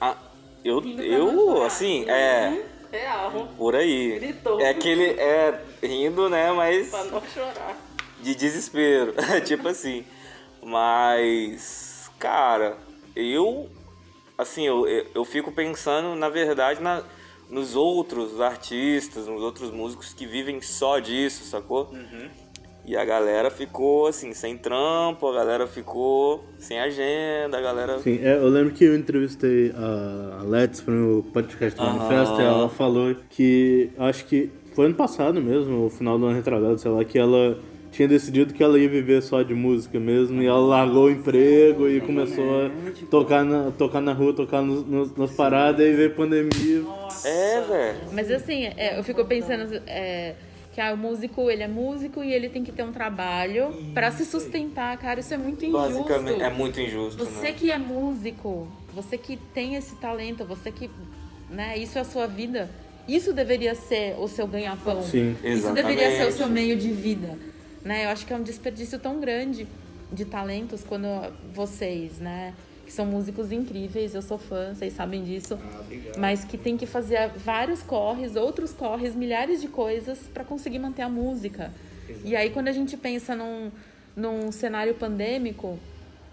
a- 0.00 0.16
eu, 0.64 0.80
eu, 0.98 1.62
assim, 1.64 2.08
é, 2.08 2.64
Real. 2.90 3.48
por 3.58 3.74
aí. 3.74 4.18
Gritou. 4.18 4.58
É 4.60 4.70
aquele, 4.70 5.04
é, 5.04 5.60
rindo, 5.82 6.30
né, 6.30 6.50
mas 6.52 6.88
Pra 6.88 7.04
não 7.04 7.20
chorar. 7.26 7.76
De 8.22 8.34
desespero, 8.34 9.14
tipo 9.44 9.68
assim. 9.68 10.04
Mas, 10.64 12.10
cara, 12.18 12.76
eu, 13.16 13.68
assim, 14.38 14.66
eu, 14.66 14.86
eu, 15.14 15.24
fico 15.24 15.50
pensando, 15.50 16.14
na 16.14 16.28
verdade, 16.28 16.80
na, 16.80 17.02
nos 17.50 17.74
outros 17.74 18.40
artistas, 18.40 19.26
nos 19.26 19.42
outros 19.42 19.70
músicos 19.72 20.14
que 20.14 20.24
vivem 20.24 20.62
só 20.62 21.00
disso, 21.00 21.44
sacou? 21.44 21.92
E 22.84 22.96
a 22.96 23.04
galera 23.04 23.50
ficou, 23.50 24.06
assim, 24.06 24.32
sem 24.32 24.56
trampo, 24.56 25.28
a 25.28 25.34
galera 25.34 25.66
ficou 25.66 26.44
sem 26.58 26.80
agenda, 26.80 27.58
a 27.58 27.60
galera... 27.60 27.98
Sim, 28.00 28.18
é, 28.22 28.36
eu 28.36 28.48
lembro 28.48 28.72
que 28.72 28.84
eu 28.84 28.96
entrevistei 28.96 29.72
a 29.72 30.42
Let's 30.44 30.80
pro 30.80 31.24
podcast 31.32 31.78
do. 31.78 31.84
Manifesto 31.84 32.40
e 32.40 32.44
ela 32.44 32.68
falou 32.68 33.14
que, 33.30 33.90
acho 33.98 34.24
que 34.24 34.50
foi 34.74 34.86
ano 34.86 34.94
passado 34.94 35.40
mesmo, 35.40 35.86
o 35.86 35.90
final 35.90 36.18
do 36.18 36.26
ano 36.26 36.36
retrasado, 36.36 36.78
sei 36.78 36.90
lá, 36.90 37.04
que 37.04 37.18
ela 37.18 37.56
tinha 37.92 38.08
decidido 38.08 38.52
que 38.54 38.62
ela 38.64 38.78
ia 38.78 38.88
viver 38.88 39.22
só 39.22 39.42
de 39.42 39.54
música 39.54 40.00
mesmo 40.00 40.42
e 40.42 40.46
ela 40.46 40.58
largou 40.58 41.04
o 41.04 41.10
emprego 41.10 41.88
e 41.88 42.00
começou 42.00 42.66
a 42.66 42.70
tocar 43.10 43.44
na, 43.44 43.70
tocar 43.70 44.00
na 44.00 44.12
rua, 44.14 44.32
tocar 44.32 44.62
nos, 44.62 44.84
nos- 44.86 45.14
nas 45.14 45.30
paradas 45.32 45.86
e 45.86 45.92
veio 45.92 46.14
pandemia. 46.14 46.82
É, 47.24 47.60
velho. 47.60 47.98
Mas 48.12 48.30
assim, 48.30 48.64
é, 48.76 48.98
eu 48.98 49.04
fico 49.04 49.22
pensando 49.26 49.80
é, 49.86 50.34
que 50.72 50.80
ah, 50.80 50.94
o 50.94 50.96
músico, 50.96 51.50
ele 51.50 51.62
é 51.62 51.68
músico 51.68 52.24
e 52.24 52.32
ele 52.32 52.48
tem 52.48 52.64
que 52.64 52.72
ter 52.72 52.82
um 52.82 52.92
trabalho 52.92 53.72
pra 53.92 54.10
se 54.10 54.24
sustentar, 54.24 54.96
cara. 54.96 55.20
Isso 55.20 55.34
é 55.34 55.36
muito 55.36 55.64
injusto. 55.64 55.88
Basicamente, 56.02 56.42
é 56.42 56.50
muito 56.50 56.80
injusto, 56.80 57.24
Você 57.24 57.48
né? 57.48 57.52
que 57.52 57.70
é 57.70 57.76
músico, 57.78 58.66
você 58.94 59.18
que 59.18 59.36
tem 59.52 59.74
esse 59.74 59.96
talento, 59.96 60.44
você 60.46 60.72
que, 60.72 60.88
né, 61.50 61.76
isso 61.76 61.98
é 61.98 62.00
a 62.00 62.04
sua 62.04 62.26
vida. 62.26 62.70
Isso 63.06 63.32
deveria 63.32 63.74
ser 63.74 64.14
o 64.18 64.28
seu 64.28 64.46
ganha-pão. 64.46 65.02
Sim. 65.02 65.36
Isso 65.44 65.72
deveria 65.72 66.08
ser 66.12 66.24
o 66.24 66.28
Exatamente. 66.28 66.32
seu 66.34 66.48
meio 66.48 66.76
de 66.76 66.88
vida, 66.92 67.36
né? 67.84 68.04
Eu 68.04 68.10
acho 68.10 68.26
que 68.26 68.32
é 68.32 68.36
um 68.36 68.42
desperdício 68.42 68.98
tão 68.98 69.20
grande 69.20 69.66
de 70.12 70.24
talentos 70.24 70.84
quando 70.84 71.06
vocês, 71.54 72.18
né, 72.18 72.54
que 72.84 72.92
são 72.92 73.06
músicos 73.06 73.50
incríveis, 73.50 74.14
eu 74.14 74.20
sou 74.20 74.36
fã, 74.36 74.74
vocês 74.74 74.92
sabem 74.92 75.24
disso, 75.24 75.58
mas 76.18 76.44
que 76.44 76.58
tem 76.58 76.76
que 76.76 76.84
fazer 76.84 77.30
vários 77.36 77.82
corres, 77.82 78.36
outros 78.36 78.72
corres, 78.72 79.14
milhares 79.14 79.60
de 79.60 79.68
coisas 79.68 80.18
para 80.34 80.44
conseguir 80.44 80.78
manter 80.78 81.02
a 81.02 81.08
música. 81.08 81.72
E 82.24 82.36
aí 82.36 82.50
quando 82.50 82.68
a 82.68 82.72
gente 82.72 82.96
pensa 82.96 83.34
num, 83.34 83.70
num 84.14 84.52
cenário 84.52 84.94
pandêmico, 84.94 85.78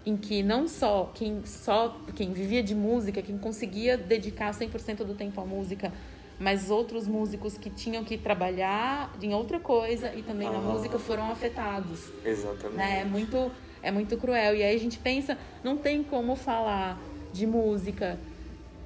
em 0.04 0.16
que 0.16 0.42
não 0.42 0.66
só 0.66 1.10
quem 1.14 1.42
só 1.44 1.98
quem 2.14 2.32
vivia 2.32 2.62
de 2.62 2.74
música, 2.74 3.22
quem 3.22 3.38
conseguia 3.38 3.96
dedicar 3.96 4.52
100% 4.52 5.04
do 5.04 5.14
tempo 5.14 5.40
à 5.40 5.44
música, 5.44 5.92
mas 6.40 6.70
outros 6.70 7.06
músicos 7.06 7.58
que 7.58 7.68
tinham 7.68 8.02
que 8.02 8.16
trabalhar 8.16 9.14
em 9.20 9.34
outra 9.34 9.60
coisa 9.60 10.10
e 10.14 10.22
também 10.22 10.50
na 10.50 10.58
música 10.58 10.98
foram 10.98 11.30
afetados. 11.30 12.10
Exatamente. 12.24 12.76
Né? 12.76 13.02
É 13.02 13.04
muito 13.04 13.52
é 13.82 13.90
muito 13.90 14.16
cruel. 14.16 14.56
E 14.56 14.62
aí 14.62 14.74
a 14.74 14.78
gente 14.78 14.98
pensa, 14.98 15.36
não 15.62 15.76
tem 15.76 16.02
como 16.02 16.34
falar 16.34 16.98
de 17.30 17.46
música, 17.46 18.18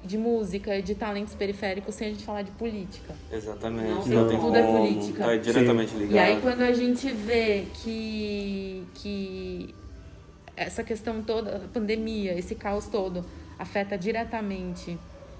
de 0.03 0.17
música, 0.17 0.81
de 0.81 0.95
talentos 0.95 1.33
periféricos 1.33 1.95
sem 1.95 2.09
a 2.09 2.11
gente 2.11 2.25
falar 2.25 2.41
de 2.41 2.51
política. 2.51 3.15
Exatamente. 3.31 4.09
Não, 4.09 4.27
tem 4.27 4.37
tudo 4.37 4.55
é 4.55 4.61
como, 4.61 4.77
política. 4.79 5.23
Tá 5.23 5.37
diretamente 5.37 5.91
Sim. 5.91 5.97
ligado. 5.99 6.15
E 6.15 6.19
aí 6.19 6.41
quando 6.41 6.61
a 6.61 6.73
gente 6.73 7.09
vê 7.09 7.65
que, 7.73 8.83
que 8.95 9.75
essa 10.57 10.83
questão 10.83 11.21
toda, 11.21 11.55
a 11.55 11.59
pandemia, 11.69 12.37
esse 12.37 12.53
caos 12.53 12.87
todo, 12.87 13.25
afeta 13.57 13.97
diretamente 13.97 14.97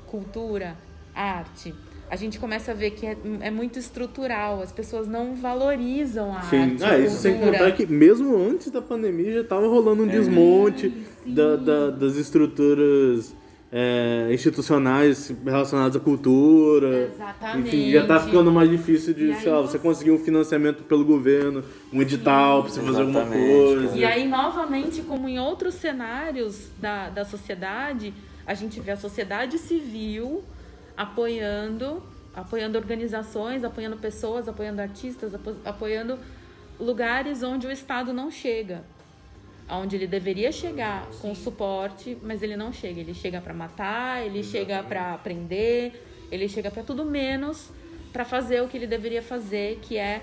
cultura, 0.08 0.78
arte, 1.16 1.74
a 2.10 2.16
gente 2.16 2.38
começa 2.38 2.72
a 2.72 2.74
ver 2.76 2.92
que 2.92 3.06
é, 3.06 3.18
é 3.42 3.50
muito 3.50 3.80
estrutural, 3.80 4.62
as 4.62 4.72
pessoas 4.72 5.08
não 5.08 5.36
valorizam 5.36 6.36
a 6.36 6.42
Sim, 6.44 6.58
arte. 6.74 6.84
ah, 6.84 6.92
a 6.92 7.00
isso 7.00 7.18
sem 7.18 7.40
contar 7.40 7.72
que 7.72 7.86
mesmo 7.88 8.36
antes 8.38 8.70
da 8.70 8.82
pandemia 8.82 9.34
já 9.34 9.44
tava 9.44 9.68
rolando 9.68 10.04
um 10.04 10.08
desmonte 10.08 10.90
da- 11.26 11.56
da- 11.56 11.90
das 11.90 12.16
estruturas 12.16 13.34
é, 13.78 14.30
institucionais 14.32 15.34
relacionadas 15.44 15.98
à 15.98 16.00
cultura. 16.00 17.10
Exatamente. 17.14 17.68
Enfim, 17.68 17.92
já 17.92 18.06
tá 18.06 18.20
ficando 18.22 18.50
mais 18.50 18.70
difícil 18.70 19.14
de, 19.14 19.36
sei 19.36 19.52
lá, 19.52 19.60
você- 19.60 19.78
conseguir 19.80 20.12
um 20.12 20.20
financiamento 20.20 20.84
pelo 20.84 21.04
governo, 21.04 21.62
um 21.92 22.02
edital 22.02 22.62
pra 22.64 22.72
você 22.72 22.80
fazer 22.82 23.02
alguma 23.02 23.20
Exatamente, 23.22 23.50
coisa. 23.76 23.98
E 23.98 24.06
aí, 24.06 24.28
novamente, 24.30 25.02
como 25.02 25.28
em 25.28 25.40
outros 25.40 25.74
cenários 25.74 26.70
da, 26.80 27.10
da 27.10 27.26
sociedade, 27.26 28.14
a 28.48 28.54
gente 28.54 28.80
vê 28.80 28.92
a 28.92 28.98
sociedade 28.98 29.58
civil 29.58 30.42
apoiando, 30.96 32.02
apoiando 32.34 32.78
organizações, 32.78 33.64
apoiando 33.64 33.98
pessoas, 33.98 34.48
apoiando 34.48 34.82
artistas, 34.82 35.34
apo- 35.34 35.56
apoiando 35.66 36.18
lugares 36.80 37.44
onde 37.44 37.68
o 37.68 37.72
Estado 37.72 38.14
não 38.14 38.30
chega. 38.32 38.84
Onde 39.70 39.96
ele 39.96 40.06
deveria 40.08 40.52
chegar 40.52 41.08
com 41.22 41.34
suporte, 41.34 42.16
mas 42.22 42.44
ele 42.44 42.56
não 42.56 42.72
chega. 42.72 43.00
Ele 43.00 43.14
chega 43.16 43.42
para 43.42 43.54
matar, 43.54 44.24
ele 44.24 44.44
chega 44.44 44.84
para 44.84 45.18
prender, 45.18 45.94
ele 46.32 46.48
chega 46.48 46.70
para 46.70 46.84
tudo 46.84 47.04
menos 47.04 47.72
para 48.14 48.24
fazer 48.24 48.62
o 48.62 48.68
que 48.68 48.78
ele 48.78 48.88
deveria 48.88 49.22
fazer, 49.24 49.80
que 49.82 49.98
é 49.98 50.22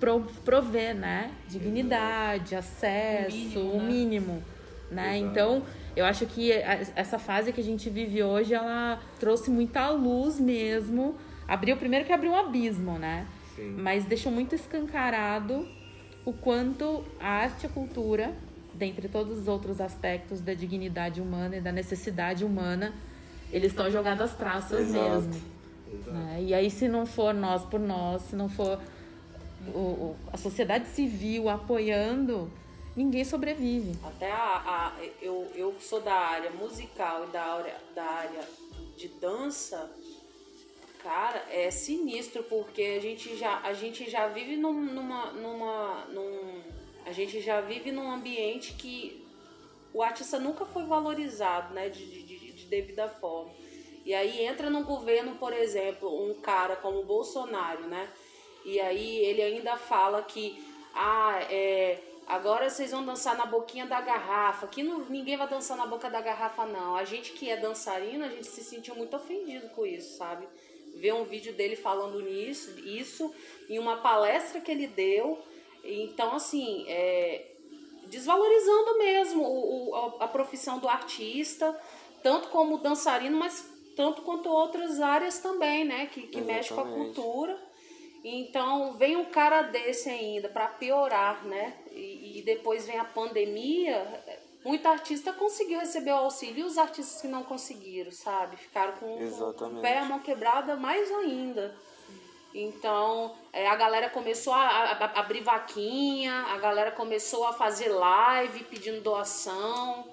pro- 0.00 0.26
prover, 0.44 0.94
né? 0.94 1.30
Dignidade, 1.48 2.54
acesso, 2.56 3.60
o 3.60 3.80
mínimo, 3.82 4.42
né? 4.90 5.16
Então, 5.18 5.62
eu 5.96 6.04
acho 6.04 6.26
que 6.26 6.50
essa 6.52 7.18
fase 7.18 7.52
que 7.52 7.60
a 7.60 7.64
gente 7.64 7.88
vive 7.90 8.22
hoje, 8.22 8.54
ela 8.54 9.00
trouxe 9.20 9.50
muita 9.50 9.90
luz 9.90 10.38
mesmo. 10.40 11.16
Abriu, 11.46 11.76
primeiro 11.76 12.04
que 12.06 12.12
abriu 12.12 12.32
um 12.32 12.36
abismo, 12.36 12.98
né? 12.98 13.26
Mas 13.76 14.04
deixou 14.04 14.32
muito 14.32 14.54
escancarado 14.54 15.68
o 16.24 16.32
quanto 16.32 17.04
a 17.20 17.28
arte 17.28 17.64
e 17.64 17.66
a 17.66 17.68
cultura, 17.68 18.32
dentre 18.74 19.08
todos 19.08 19.38
os 19.38 19.48
outros 19.48 19.80
aspectos 19.80 20.40
da 20.40 20.54
dignidade 20.54 21.20
humana 21.20 21.56
e 21.56 21.60
da 21.60 21.70
necessidade 21.72 22.44
humana, 22.44 22.92
eles 23.52 23.72
estão 23.72 23.90
jogados 23.90 24.22
às 24.22 24.34
traças 24.34 24.80
Exato. 24.88 25.10
mesmo. 25.10 25.42
né? 26.06 26.38
E 26.42 26.54
aí, 26.54 26.70
se 26.70 26.88
não 26.88 27.04
for 27.04 27.34
nós 27.34 27.64
por 27.66 27.78
nós, 27.78 28.22
se 28.22 28.34
não 28.34 28.48
for 28.48 28.80
o- 29.74 29.78
o- 29.78 30.16
a 30.32 30.38
sociedade 30.38 30.86
civil 30.88 31.50
apoiando, 31.50 32.50
ninguém 32.96 33.24
sobrevive. 33.24 33.98
Até 34.04 34.30
a, 34.30 34.62
a- 34.96 35.04
eu, 35.20 35.50
eu 35.54 35.74
sou 35.80 36.00
da 36.00 36.14
área 36.14 36.50
musical 36.50 37.24
e 37.24 37.26
da 37.28 37.42
área, 37.42 37.76
da 37.94 38.04
área 38.04 38.48
de 38.96 39.08
dança, 39.08 39.90
cara, 41.02 41.44
é 41.50 41.70
sinistro 41.70 42.42
porque 42.44 42.82
a 42.82 43.00
gente 43.00 43.36
já, 43.36 43.60
a 43.60 43.72
gente 43.72 44.08
já 44.08 44.28
vive 44.28 44.56
num, 44.56 44.72
numa, 44.72 45.32
numa, 45.32 46.04
num, 46.06 46.62
a 47.04 47.12
gente 47.12 47.40
já 47.40 47.60
vive 47.60 47.90
num 47.90 48.10
ambiente 48.10 48.74
que 48.74 49.26
o 49.92 50.02
artista 50.02 50.38
nunca 50.38 50.64
foi 50.64 50.84
valorizado, 50.84 51.74
né, 51.74 51.88
de, 51.88 52.04
de, 52.06 52.22
de- 52.22 52.52
de 52.52 52.64
devida 52.66 53.08
forma. 53.08 53.50
E 54.04 54.14
aí 54.14 54.44
entra 54.44 54.68
no 54.70 54.84
governo, 54.84 55.34
por 55.36 55.52
exemplo, 55.52 56.08
um 56.28 56.34
cara 56.40 56.76
como 56.76 57.00
o 57.00 57.04
Bolsonaro, 57.04 57.86
né? 57.86 58.08
E 58.64 58.80
aí 58.80 59.16
ele 59.24 59.40
ainda 59.42 59.76
fala 59.76 60.22
que 60.22 60.62
ah, 60.94 61.38
é, 61.50 61.98
agora 62.26 62.68
vocês 62.70 62.90
vão 62.90 63.04
dançar 63.04 63.36
na 63.36 63.46
boquinha 63.46 63.86
da 63.86 64.00
garrafa. 64.00 64.66
Que 64.66 64.82
não, 64.82 65.00
ninguém 65.00 65.36
vai 65.36 65.48
dançar 65.48 65.76
na 65.76 65.86
boca 65.86 66.08
da 66.10 66.20
garrafa, 66.20 66.64
não. 66.66 66.96
A 66.96 67.04
gente 67.04 67.32
que 67.32 67.48
é 67.50 67.56
dançarina, 67.56 68.26
a 68.26 68.28
gente 68.28 68.46
se 68.46 68.62
sentiu 68.62 68.94
muito 68.94 69.14
ofendido 69.16 69.68
com 69.70 69.84
isso, 69.86 70.16
sabe? 70.16 70.46
Ver 70.94 71.14
um 71.14 71.24
vídeo 71.24 71.52
dele 71.54 71.74
falando 71.76 72.20
nisso, 72.20 72.78
isso, 72.80 73.34
em 73.68 73.78
uma 73.78 73.96
palestra 73.98 74.60
que 74.60 74.70
ele 74.70 74.86
deu. 74.86 75.38
Então, 75.84 76.36
assim, 76.36 76.84
é, 76.88 77.46
desvalorizando 78.06 78.98
mesmo 78.98 79.42
o, 79.42 79.90
o- 79.90 79.94
a, 80.20 80.28
profissão 80.28 80.78
do 80.78 80.88
artista, 80.88 81.76
tanto 82.22 82.48
como 82.48 82.78
dançarino, 82.78 83.36
mas 83.38 83.68
tanto 83.96 84.22
quanto 84.22 84.48
outras 84.48 85.00
áreas 85.00 85.38
também, 85.38 85.84
né? 85.84 86.06
Que, 86.06 86.22
que 86.26 86.40
mexe 86.40 86.72
com 86.74 86.80
a 86.80 86.84
cultura. 86.84 87.71
Então, 88.24 88.94
vem 88.94 89.16
um 89.16 89.24
cara 89.24 89.62
desse 89.62 90.08
ainda 90.08 90.48
para 90.48 90.68
piorar, 90.68 91.44
né? 91.44 91.74
E, 91.90 92.38
e 92.38 92.42
depois 92.42 92.86
vem 92.86 92.98
a 92.98 93.04
pandemia. 93.04 94.22
Muito 94.64 94.86
artista 94.86 95.32
conseguiu 95.32 95.80
receber 95.80 96.12
o 96.12 96.16
auxílio 96.16 96.60
e 96.60 96.64
os 96.64 96.78
artistas 96.78 97.20
que 97.20 97.26
não 97.26 97.42
conseguiram, 97.42 98.12
sabe? 98.12 98.56
Ficaram 98.56 98.92
com, 98.94 99.18
com 99.52 99.64
o 99.78 99.80
pé, 99.82 99.98
a 99.98 100.04
mão 100.04 100.20
quebrada 100.20 100.76
mais 100.76 101.10
ainda. 101.10 101.76
Então, 102.54 103.34
é, 103.52 103.66
a 103.66 103.74
galera 103.74 104.10
começou 104.10 104.52
a, 104.52 104.60
a- 104.66 104.92
a 105.06 105.20
abrir 105.20 105.40
vaquinha, 105.42 106.32
a 106.48 106.58
galera 106.58 106.90
começou 106.92 107.46
a 107.46 107.52
fazer 107.52 107.88
live 107.88 108.64
pedindo 108.64 109.00
doação, 109.00 110.06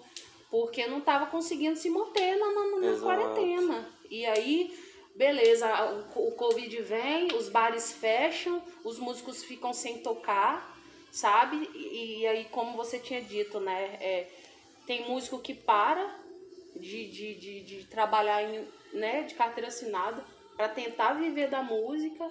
porque 0.50 0.88
não 0.88 1.00
estava 1.00 1.26
conseguindo 1.26 1.76
se 1.78 1.90
manter 1.90 2.38
na, 2.38 2.48
na, 2.52 2.66
na 2.78 2.88
quarentena. 3.04 3.90
E 4.10 4.26
aí, 4.26 4.74
beleza, 5.20 5.68
o, 6.16 6.32
Covid 6.32 6.82
vem, 6.82 7.28
os 7.36 7.50
bares 7.50 7.92
fecham, 7.92 8.64
os 8.86 8.98
músicos 8.98 9.44
ficam 9.44 9.74
sem 9.74 9.98
tocar, 9.98 10.80
sabe? 11.12 11.70
E, 11.76 12.22
e 12.22 12.28
aí, 12.28 12.46
como 12.46 12.78
você 12.78 12.98
tinha 12.98 13.22
dito, 13.22 13.60
né? 13.60 13.98
é, 14.00 14.28
tem 14.88 15.10
músico 15.10 15.38
que 15.40 15.54
para 15.54 16.10
de, 16.74 17.10
de, 17.10 17.36
de, 17.36 17.62
de 17.64 17.84
trabalhar 17.88 18.42
em, 18.44 18.66
né, 18.94 19.24
de 19.24 19.36
carteira 19.36 19.68
assinada 19.68 20.24
para 20.56 20.70
tentar 20.70 21.12
viver 21.16 21.50
da 21.50 21.62
música. 21.62 22.26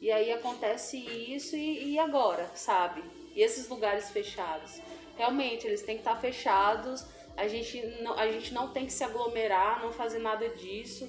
E 0.00 0.10
aí 0.10 0.32
acontece 0.32 0.98
isso 0.98 1.54
e, 1.54 1.92
e 1.92 1.98
agora, 2.00 2.50
sabe? 2.56 3.04
E 3.36 3.40
esses 3.40 3.68
lugares 3.68 4.10
fechados. 4.10 4.80
Realmente, 5.16 5.64
eles 5.64 5.82
têm 5.82 5.94
que 5.94 6.00
estar 6.00 6.20
fechados. 6.20 7.06
A 7.36 7.46
gente 7.46 7.80
não, 8.02 8.18
a 8.18 8.26
gente 8.32 8.52
não 8.52 8.72
tem 8.72 8.84
que 8.84 8.92
se 8.92 9.04
aglomerar, 9.04 9.80
não 9.80 9.92
fazer 9.92 10.18
nada 10.18 10.48
disso. 10.48 11.08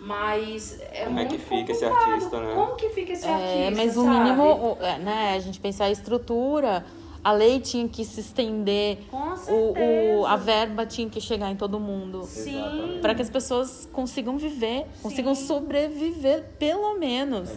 Mas 0.00 0.78
é 0.80 1.04
Como 1.04 1.18
é 1.18 1.24
muito 1.24 1.36
que 1.36 1.38
fica 1.38 1.72
esse 1.72 1.84
artista, 1.84 2.40
né? 2.40 2.54
Como 2.54 2.76
que 2.76 2.88
fica 2.90 3.12
esse 3.12 3.26
artista, 3.26 3.54
É, 3.56 3.70
mas 3.70 3.96
o 3.96 4.02
sabe? 4.04 4.18
mínimo, 4.18 4.78
é, 4.80 4.98
né, 4.98 5.34
a 5.34 5.38
gente 5.40 5.58
pensar 5.58 5.86
a 5.86 5.90
estrutura, 5.90 6.84
a 7.24 7.32
lei 7.32 7.58
tinha 7.60 7.88
que 7.88 8.04
se 8.04 8.20
estender, 8.20 8.98
Com 9.10 9.16
o, 9.16 9.30
o- 9.30 9.36
certeza. 9.36 10.28
a 10.28 10.36
verba 10.36 10.86
tinha 10.86 11.08
que 11.08 11.20
chegar 11.20 11.50
em 11.50 11.56
todo 11.56 11.80
mundo. 11.80 12.22
Sim. 12.24 12.98
Para 13.00 13.14
que 13.14 13.22
as 13.22 13.30
pessoas 13.30 13.88
consigam 13.92 14.36
viver, 14.38 14.86
consigam 15.02 15.34
sobreviver, 15.34 16.44
pelo 16.58 16.96
menos. 16.98 17.50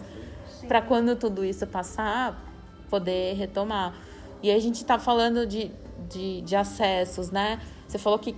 Para 0.66 0.82
quando 0.82 1.14
tudo 1.16 1.44
isso 1.44 1.66
passar, 1.66 2.42
poder 2.88 3.34
retomar. 3.36 3.94
E 4.42 4.50
aí 4.50 4.56
a 4.56 4.60
gente 4.60 4.76
está 4.76 4.98
falando 4.98 5.46
de, 5.46 5.70
de, 6.08 6.40
de 6.40 6.56
acessos, 6.56 7.30
né? 7.30 7.60
Você 7.86 7.98
falou 7.98 8.18
que 8.18 8.34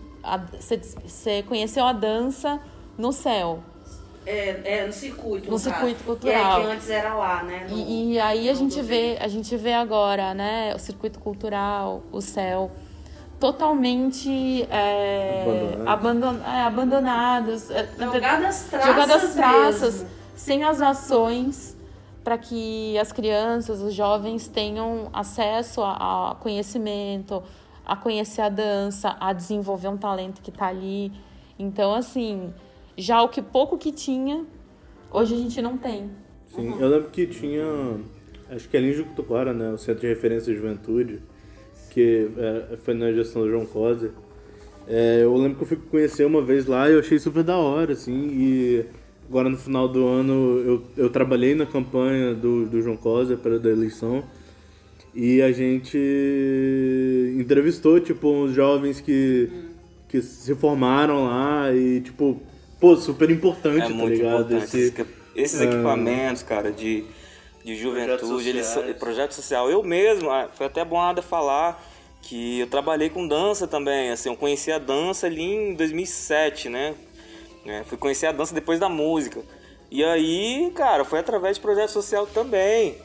você 0.99 1.43
conheceu 1.45 1.85
a 1.87 1.93
dança 1.93 2.61
no 2.99 3.13
céu. 3.13 3.63
É, 4.25 4.61
é, 4.83 4.87
no 4.87 4.93
circuito. 4.93 5.47
No 5.47 5.53
caso. 5.53 5.65
circuito 5.71 6.05
cultural. 6.05 6.35
E 6.37 6.63
aí, 6.63 6.67
que 6.67 6.73
antes 6.73 6.91
era 6.91 7.15
lá, 7.15 7.43
né? 7.43 7.67
no- 7.69 7.77
E, 7.77 8.13
e 8.15 8.21
aí 8.21 8.49
a 8.49 8.53
no 8.53 8.59
gente 8.59 8.81
vê, 8.81 9.19
a 9.21 9.27
gente 9.29 9.57
vê 9.57 9.73
agora, 9.75 10.33
né, 10.33 10.73
o 10.75 10.79
circuito 10.79 11.19
cultural, 11.19 12.03
o 12.13 12.21
céu, 12.21 12.71
totalmente 13.41 14.63
é, 14.71 15.75
abandon, 15.85 16.37
é, 16.47 16.63
abandonados, 16.63 17.71
é, 17.71 17.89
Jogadas 17.99 18.63
traças. 18.71 18.87
jogadas 18.87 19.35
traças, 19.35 19.95
mesmo. 20.03 20.09
sem 20.37 20.63
as 20.63 20.81
ações 20.81 21.77
para 22.23 22.39
que 22.39 22.97
as 22.99 23.11
crianças, 23.11 23.81
os 23.81 23.93
jovens 23.93 24.47
tenham 24.47 25.09
acesso 25.13 25.83
a, 25.83 26.31
a 26.31 26.35
conhecimento, 26.37 27.43
a 27.85 27.97
conhecer 27.97 28.43
a 28.43 28.49
dança, 28.49 29.17
a 29.19 29.33
desenvolver 29.33 29.89
um 29.89 29.97
talento 29.97 30.41
que 30.41 30.51
está 30.51 30.69
ali. 30.69 31.11
Então, 31.59 31.93
assim, 31.93 32.55
já 32.97 33.23
o 33.23 33.29
que 33.29 33.41
pouco 33.41 33.79
que 33.79 33.93
tinha, 33.93 34.45
hoje 35.11 35.35
a 35.35 35.39
gente 35.39 35.61
não 35.63 35.77
tem. 35.77 36.11
Sim, 36.47 36.75
eu 36.79 36.89
lembro 36.89 37.11
que 37.11 37.27
tinha, 37.27 37.65
acho 38.51 38.69
que 38.69 38.77
ali 38.77 38.91
em 38.91 38.93
Jucutuquara, 38.93 39.53
né, 39.53 39.71
o 39.71 39.79
Centro 39.79 40.03
de 40.03 40.09
Referência 40.09 40.53
de 40.53 40.59
Juventude, 40.59 41.21
que 41.91 42.29
é, 42.37 42.77
foi 42.77 42.95
na 42.95 43.13
gestão 43.13 43.43
do 43.43 43.51
João 43.51 43.67
Cosa. 43.67 44.13
É, 44.87 45.21
eu 45.23 45.35
lembro 45.37 45.57
que 45.57 45.63
eu 45.63 45.69
fui 45.69 45.77
conhecer 45.77 46.25
uma 46.27 46.43
vez 46.43 46.67
lá 46.67 46.91
e 46.91 46.95
eu 46.95 47.01
achei 47.01 47.19
super 47.19 47.43
da 47.43 47.57
hora, 47.57 47.93
assim, 47.93 48.29
e 48.33 48.85
agora 49.29 49.49
no 49.49 49.57
final 49.57 49.89
do 49.89 50.07
ano 50.07 50.59
eu, 50.59 50.83
eu 50.97 51.11
trabalhei 51.11 51.55
na 51.55 51.65
campanha 51.65 52.35
do, 52.35 52.67
do 52.67 52.83
João 52.83 52.97
Cosa 52.97 53.37
para 53.37 53.59
da 53.59 53.71
eleição 53.71 54.25
e 55.15 55.43
a 55.43 55.53
gente 55.53 55.99
entrevistou, 57.39 58.01
tipo, 58.01 58.29
uns 58.29 58.53
jovens 58.53 59.01
que, 59.01 59.51
que 60.09 60.23
se 60.23 60.55
formaram 60.55 61.25
lá 61.25 61.73
e, 61.73 62.01
tipo, 62.01 62.41
pô, 62.83 62.97
super 62.97 63.31
importante, 63.31 63.79
É 63.85 63.89
tá 63.89 63.95
muito 63.95 64.13
ligado? 64.17 64.41
importante. 64.55 64.65
Esse- 64.65 64.79
Esses, 64.89 65.07
esses 65.35 65.61
equipamentos, 65.63 66.43
cara, 66.43 66.71
de, 66.71 67.05
de 67.65 67.77
juventude, 67.77 68.49
eles 68.51 68.67
são- 68.67 68.83
projeto 68.95 69.33
social. 69.33 69.71
Eu 69.71 69.83
mesmo, 69.83 70.29
ah, 70.31 70.49
foi 70.53 70.67
até 70.67 70.85
bom 70.85 71.01
a 71.01 71.11
Ada 71.11 71.23
falar 71.23 71.83
que 72.21 72.61
eu 72.61 72.67
trabalhei 72.67 73.09
com 73.09 73.27
dança 73.27 73.67
também. 73.67 74.11
Assim, 74.11 74.29
eu 74.29 74.37
conheci 74.37 74.71
a 74.71 74.79
dança 74.79 75.27
ali 75.29 75.43
em 75.43 75.75
2007, 75.75 76.69
né? 76.69 76.95
É, 77.65 77.85
fui 77.85 77.97
conhecer 77.97 78.27
a 78.27 78.33
dança 78.33 78.53
depois 78.55 78.79
da 78.81 78.89
música. 78.89 79.41
E 79.91 80.03
aí, 80.05 80.73
cara, 80.75 81.05
foi 81.05 81.21
através 81.21 81.57
de 81.57 81.63
projeto 81.63 81.91
social 81.91 82.27
também, 82.27 82.97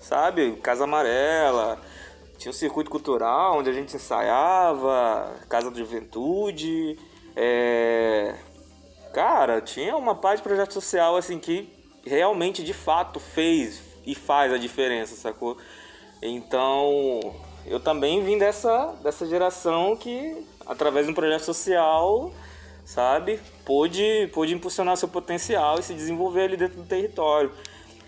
sabe? 0.00 0.52
Casa 0.62 0.84
Amarela, 0.84 1.78
tinha 2.38 2.50
o 2.50 2.54
circuito 2.54 2.90
cultural 2.90 3.58
onde 3.58 3.68
a 3.68 3.72
gente 3.72 3.94
ensaiava, 3.94 5.34
Casa 5.48 5.70
da 5.70 5.78
Juventude, 5.78 6.96
é... 7.36 8.34
Cara, 9.12 9.60
tinha 9.60 9.96
uma 9.96 10.14
parte 10.14 10.38
de 10.38 10.42
projeto 10.42 10.72
social 10.72 11.16
assim 11.16 11.38
que 11.38 11.68
realmente 12.04 12.62
de 12.62 12.72
fato 12.72 13.18
fez 13.18 13.82
e 14.06 14.14
faz 14.14 14.52
a 14.52 14.58
diferença, 14.58 15.14
sacou? 15.14 15.56
Então, 16.22 17.34
eu 17.66 17.78
também 17.78 18.22
vim 18.22 18.38
dessa, 18.38 18.94
dessa 19.02 19.26
geração 19.26 19.96
que, 19.96 20.46
através 20.66 21.06
de 21.06 21.12
um 21.12 21.14
projeto 21.14 21.42
social, 21.42 22.32
sabe, 22.84 23.38
pôde, 23.64 24.30
pôde 24.32 24.54
impulsionar 24.54 24.96
seu 24.96 25.08
potencial 25.08 25.78
e 25.78 25.82
se 25.82 25.94
desenvolver 25.94 26.44
ali 26.44 26.56
dentro 26.56 26.78
do 26.78 26.86
território. 26.86 27.52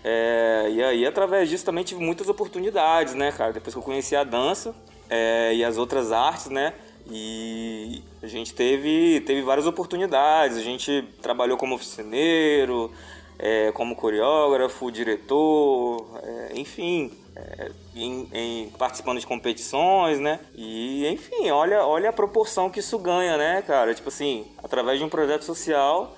É, 0.03 0.67
e 0.71 0.83
aí, 0.83 1.05
através 1.05 1.47
disso, 1.47 1.63
também 1.63 1.83
tive 1.83 2.03
muitas 2.03 2.27
oportunidades, 2.27 3.13
né, 3.13 3.31
cara? 3.31 3.53
Depois 3.53 3.73
que 3.73 3.79
eu 3.79 3.83
conheci 3.83 4.15
a 4.15 4.23
dança 4.23 4.73
é, 5.09 5.53
e 5.53 5.63
as 5.63 5.77
outras 5.77 6.11
artes, 6.11 6.47
né? 6.47 6.73
E 7.07 8.03
a 8.21 8.27
gente 8.27 8.53
teve, 8.53 9.21
teve 9.21 9.41
várias 9.41 9.65
oportunidades. 9.67 10.57
A 10.57 10.61
gente 10.61 11.03
trabalhou 11.21 11.57
como 11.57 11.75
oficineiro, 11.75 12.91
é, 13.39 13.71
como 13.71 13.95
coreógrafo, 13.95 14.91
diretor, 14.91 16.05
é, 16.23 16.51
enfim, 16.55 17.11
é, 17.35 17.71
em, 17.95 18.29
em- 18.33 18.69
participando 18.77 19.19
de 19.19 19.25
competições, 19.25 20.19
né? 20.19 20.39
E 20.53 21.07
enfim, 21.07 21.49
olha, 21.49 21.85
olha 21.85 22.09
a 22.09 22.13
proporção 22.13 22.69
que 22.69 22.79
isso 22.79 22.97
ganha, 22.99 23.37
né, 23.37 23.61
cara? 23.63 23.93
Tipo 23.93 24.09
assim, 24.09 24.45
através 24.63 24.99
de 24.99 25.05
um 25.05 25.09
projeto 25.09 25.43
social, 25.43 26.15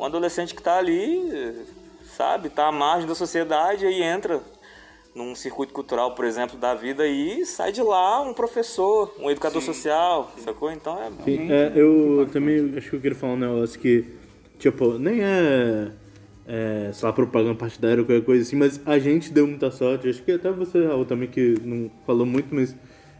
um 0.00 0.04
adolescente 0.04 0.54
que 0.54 0.62
tá 0.62 0.78
ali, 0.78 1.64
sabe, 2.16 2.48
tá 2.48 2.66
à 2.66 2.72
margem 2.72 3.06
da 3.08 3.14
sociedade 3.14 3.86
aí 3.86 4.02
entra 4.02 4.40
num 5.14 5.34
circuito 5.34 5.72
cultural, 5.72 6.14
por 6.14 6.24
exemplo, 6.24 6.58
da 6.58 6.74
vida 6.74 7.06
e 7.06 7.46
sai 7.46 7.70
de 7.70 7.82
lá 7.82 8.20
um 8.22 8.34
professor, 8.34 9.14
um 9.20 9.30
educador 9.30 9.62
social, 9.62 10.32
sacou? 10.38 10.72
Então 10.72 10.98
é 11.00 11.10
Sim, 11.24 11.52
é, 11.52 11.72
eu 11.74 12.28
também 12.32 12.74
acho 12.76 12.90
que 12.90 12.96
eu 12.96 13.00
queria 13.00 13.16
falar 13.16 13.34
um 13.34 13.38
negócio 13.38 13.78
que, 13.78 14.04
tipo, 14.58 14.98
nem 14.98 15.22
é, 15.22 15.92
é 16.46 16.90
sei 16.92 17.06
lá, 17.06 17.12
propaganda 17.12 17.54
partidária 17.54 18.00
ou 18.00 18.06
qualquer 18.06 18.24
coisa 18.24 18.42
assim, 18.42 18.56
mas 18.56 18.80
a 18.84 18.98
gente 18.98 19.32
deu 19.32 19.46
muita 19.46 19.70
sorte. 19.70 20.08
Acho 20.08 20.22
que 20.22 20.32
até 20.32 20.50
você, 20.50 20.84
Raul, 20.84 21.04
também, 21.04 21.28
que 21.28 21.54
não 21.62 21.88
falou 22.04 22.26
muito, 22.26 22.52
mas, 22.52 22.74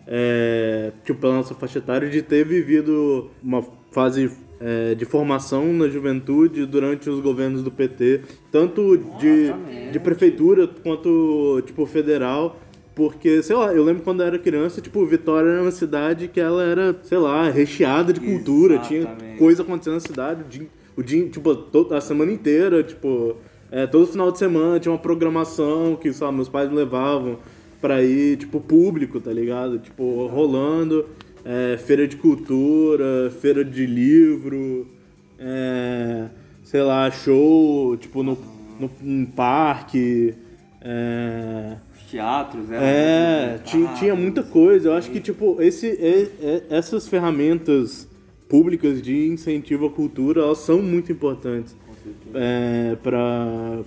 é, 0.07 0.90
tipo, 1.04 1.20
pela 1.20 1.35
nossa 1.35 1.54
faixa 1.54 1.78
etária, 1.78 2.11
de 2.11 2.22
ter 2.22 2.44
vivido 2.44 3.30
uma 3.40 3.64
fase 3.92 4.33
é, 4.60 4.94
de 4.94 5.04
formação 5.04 5.72
na 5.72 5.88
juventude 5.88 6.64
durante 6.66 7.08
os 7.10 7.20
governos 7.20 7.62
do 7.62 7.70
PT, 7.70 8.20
tanto 8.50 8.96
de, 9.18 9.52
de 9.90 9.98
prefeitura 10.00 10.66
quanto, 10.66 11.62
tipo, 11.66 11.84
federal. 11.86 12.58
Porque, 12.94 13.42
sei 13.42 13.56
lá, 13.56 13.74
eu 13.74 13.82
lembro 13.82 14.04
quando 14.04 14.20
eu 14.20 14.26
era 14.26 14.38
criança, 14.38 14.80
tipo, 14.80 15.04
Vitória 15.04 15.48
era 15.48 15.62
uma 15.62 15.72
cidade 15.72 16.28
que 16.28 16.38
ela 16.38 16.62
era, 16.62 16.96
sei 17.02 17.18
lá, 17.18 17.50
recheada 17.50 18.12
de 18.12 18.20
cultura, 18.20 18.78
tinha 18.78 19.00
Exatamente. 19.00 19.36
coisa 19.38 19.62
acontecendo 19.62 19.94
na 19.94 20.00
cidade, 20.00 20.42
o 20.42 20.48
dia, 20.48 20.66
o 20.96 21.02
dia 21.02 21.28
tipo, 21.28 21.56
to- 21.56 21.92
a 21.92 22.00
semana 22.00 22.30
inteira, 22.30 22.84
tipo, 22.84 23.34
é, 23.72 23.84
todo 23.88 24.06
final 24.06 24.30
de 24.30 24.38
semana 24.38 24.78
tinha 24.78 24.92
uma 24.92 24.98
programação 24.98 25.96
que, 26.00 26.12
sei 26.12 26.24
lá, 26.24 26.32
meus 26.32 26.48
pais 26.48 26.70
me 26.70 26.76
levavam 26.76 27.38
pra 27.80 28.00
ir, 28.00 28.36
tipo, 28.36 28.60
público, 28.60 29.20
tá 29.20 29.32
ligado? 29.32 29.80
Tipo, 29.80 30.26
rolando, 30.28 31.04
é, 31.44 31.76
feira 31.76 32.07
de 32.07 32.16
cultura, 32.16 33.30
feira 33.40 33.64
de 33.64 33.87
livro, 33.87 34.87
é, 35.38 36.28
sei 36.62 36.83
lá, 36.83 37.11
show, 37.11 37.96
tipo, 37.96 38.22
no, 38.22 38.38
no, 39.00 39.26
parque, 39.26 40.35
é... 40.80 41.77
Os 41.94 42.10
teatros, 42.10 42.68
né? 42.68 42.79
É, 42.81 43.58
tinha, 43.64 43.88
tinha 43.94 44.14
muita 44.14 44.42
coisa. 44.42 44.88
Eu 44.88 44.94
acho 44.94 45.10
que, 45.10 45.21
tipo, 45.21 45.60
esse, 45.60 45.98
essas 46.71 47.08
ferramentas 47.08 48.08
públicas 48.48 49.02
de 49.02 49.27
incentivo 49.29 49.87
à 49.87 49.90
cultura, 49.90 50.42
elas 50.42 50.58
são 50.58 50.81
muito 50.81 51.10
importantes 51.10 51.75
é, 52.35 52.96
para 53.02 53.83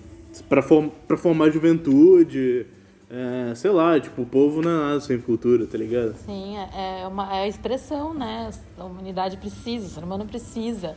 para 0.48 0.62
form, 0.62 0.90
pra 1.08 1.18
formar 1.18 1.50
juventude. 1.50 2.66
É, 3.10 3.56
sei 3.56 3.72
lá, 3.72 3.98
tipo, 4.00 4.22
o 4.22 4.26
povo 4.26 4.62
não 4.62 4.70
é 4.70 4.78
nada 4.90 5.00
sem 5.00 5.20
cultura, 5.20 5.66
tá 5.66 5.78
ligado? 5.78 6.14
Sim, 6.26 6.58
é 6.58 7.02
é 7.02 7.08
uma 7.08 7.34
é 7.34 7.44
a 7.44 7.48
expressão, 7.48 8.14
né? 8.14 8.50
A 8.78 8.84
humanidade 8.84 9.38
precisa, 9.38 9.86
o 9.86 9.90
ser 9.90 10.04
humano 10.04 10.26
precisa. 10.26 10.96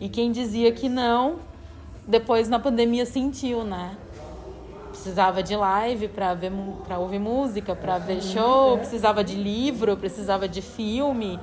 E 0.00 0.08
quem 0.08 0.32
dizia 0.32 0.72
que 0.72 0.88
não, 0.88 1.36
depois 2.06 2.48
na 2.48 2.58
pandemia 2.58 3.04
sentiu, 3.04 3.64
né? 3.64 3.96
Precisava 4.90 5.42
de 5.42 5.56
live 5.56 6.08
para 6.08 6.34
ver 6.34 6.52
para 6.86 6.98
ouvir 6.98 7.18
música, 7.18 7.74
para 7.74 7.98
ver 7.98 8.20
show, 8.22 8.78
precisava 8.78 9.24
de 9.24 9.34
livro, 9.34 9.96
precisava 9.96 10.48
de 10.48 10.62
filme. 10.62 11.38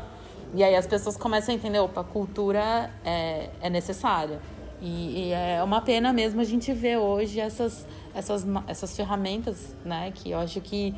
E 0.54 0.64
aí 0.64 0.76
as 0.76 0.88
pessoas 0.88 1.18
começam 1.18 1.54
a 1.54 1.58
entender, 1.58 1.80
opa, 1.80 2.04
cultura 2.04 2.90
é, 3.04 3.50
é 3.62 3.70
necessária. 3.70 4.40
E, 4.82 5.30
e, 5.30 5.32
é 5.32 5.62
uma 5.64 5.82
pena 5.82 6.14
mesmo 6.14 6.40
a 6.40 6.44
gente 6.44 6.72
ver 6.72 6.98
hoje 6.98 7.40
essas, 7.40 7.86
essas, 8.18 8.46
essas 8.68 8.96
ferramentas, 8.96 9.76
né? 9.86 10.12
Que 10.14 10.32
eu 10.32 10.40
acho 10.40 10.60
que 10.60 10.94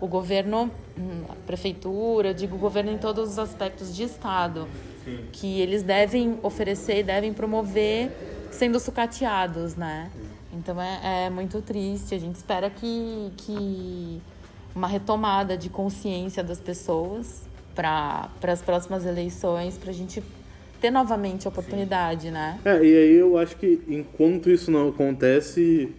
o 0.00 0.08
governo, 0.08 0.70
hum, 0.98 1.24
a 1.28 1.34
prefeitura, 1.46 2.28
eu 2.28 2.34
digo 2.34 2.56
o 2.56 2.58
governo 2.58 2.90
em 2.90 2.98
todos 2.98 3.30
os 3.30 3.38
aspectos 3.38 3.94
de 3.94 4.02
Estado, 4.02 4.66
Sim. 5.04 5.24
que 5.32 5.60
eles 5.60 5.82
devem 5.82 6.38
oferecer 6.42 6.98
e 6.98 7.02
devem 7.02 7.32
promover 7.32 8.10
sendo 8.50 8.80
sucateados, 8.80 9.76
né? 9.76 10.10
Então 10.52 10.80
é, 10.80 11.26
é 11.26 11.30
muito 11.30 11.62
triste. 11.62 12.14
A 12.14 12.18
gente 12.18 12.36
espera 12.36 12.68
que, 12.68 13.32
que 13.36 14.20
uma 14.74 14.88
retomada 14.88 15.56
de 15.56 15.68
consciência 15.68 16.42
das 16.42 16.60
pessoas 16.60 17.44
para 17.74 18.30
as 18.42 18.62
próximas 18.62 19.06
eleições, 19.06 19.78
para 19.78 19.90
a 19.90 19.94
gente 19.94 20.22
ter 20.80 20.90
novamente 20.90 21.46
a 21.46 21.50
oportunidade, 21.50 22.24
Sim. 22.24 22.30
né? 22.32 22.58
É, 22.64 22.76
e 22.84 22.96
aí 22.96 23.14
eu 23.14 23.38
acho 23.38 23.56
que 23.56 23.80
enquanto 23.88 24.50
isso 24.50 24.70
não 24.70 24.88
acontece, 24.88 25.90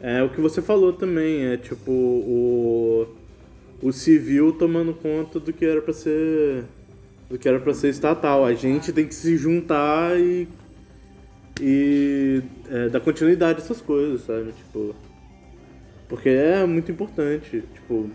é 0.00 0.22
o 0.22 0.30
que 0.30 0.40
você 0.40 0.62
falou 0.62 0.92
também, 0.92 1.46
é 1.46 1.56
tipo 1.56 1.90
o, 1.90 3.06
o 3.82 3.92
civil 3.92 4.52
tomando 4.52 4.94
conta 4.94 5.38
do 5.38 5.52
que 5.52 5.64
era 5.64 5.80
para 5.80 5.92
ser 5.92 6.64
do 7.28 7.38
que 7.38 7.48
era 7.48 7.60
para 7.60 7.74
ser 7.74 7.88
estatal. 7.88 8.44
A 8.44 8.54
gente 8.54 8.92
tem 8.92 9.06
que 9.06 9.14
se 9.14 9.36
juntar 9.36 10.18
e 10.18 10.48
e 11.60 12.42
é, 12.70 12.88
dar 12.88 13.00
continuidade 13.00 13.60
a 13.60 13.62
essas 13.62 13.80
coisas, 13.80 14.22
sabe? 14.22 14.52
Tipo, 14.52 14.94
porque 16.08 16.30
é 16.30 16.64
muito 16.64 16.90
importante, 16.90 17.62
tipo, 17.74 18.10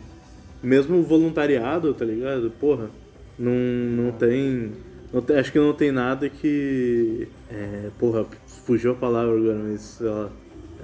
mesmo 0.63 0.97
o 0.97 1.03
voluntariado, 1.03 1.93
tá 1.93 2.03
ligado? 2.03 2.51
Porra, 2.59 2.89
não, 3.37 3.53
não 3.53 4.11
tem 4.11 4.71
não 5.15 5.21
tem, 5.21 5.37
acho 5.37 5.51
que 5.51 5.59
não 5.59 5.73
tem 5.73 5.91
nada 5.91 6.27
que. 6.29 7.27
É, 7.49 7.89
porra, 7.97 8.25
fugiu 8.65 8.91
a 8.91 8.95
palavra 8.95 9.37
agora, 9.37 9.59
mas 9.63 9.81
sei 9.81 10.07
lá. 10.07 10.29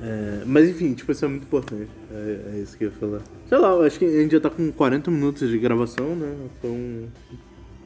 É, 0.01 0.41
mas 0.45 0.67
enfim, 0.69 0.93
tipo, 0.93 1.11
isso 1.11 1.23
é 1.23 1.27
muito 1.27 1.43
importante. 1.43 1.89
É, 2.11 2.55
é, 2.55 2.59
isso 2.59 2.75
que 2.77 2.85
eu 2.85 2.89
ia 2.89 2.95
falar. 2.99 3.21
Sei 3.47 3.57
lá, 3.57 3.73
acho 3.85 3.99
que 3.99 4.05
a 4.05 4.21
gente 4.21 4.31
já 4.31 4.39
tá 4.39 4.49
com 4.49 4.71
40 4.71 5.11
minutos 5.11 5.49
de 5.49 5.57
gravação, 5.59 6.15
né? 6.15 6.33
Foi 6.59 6.69
um 6.71 7.07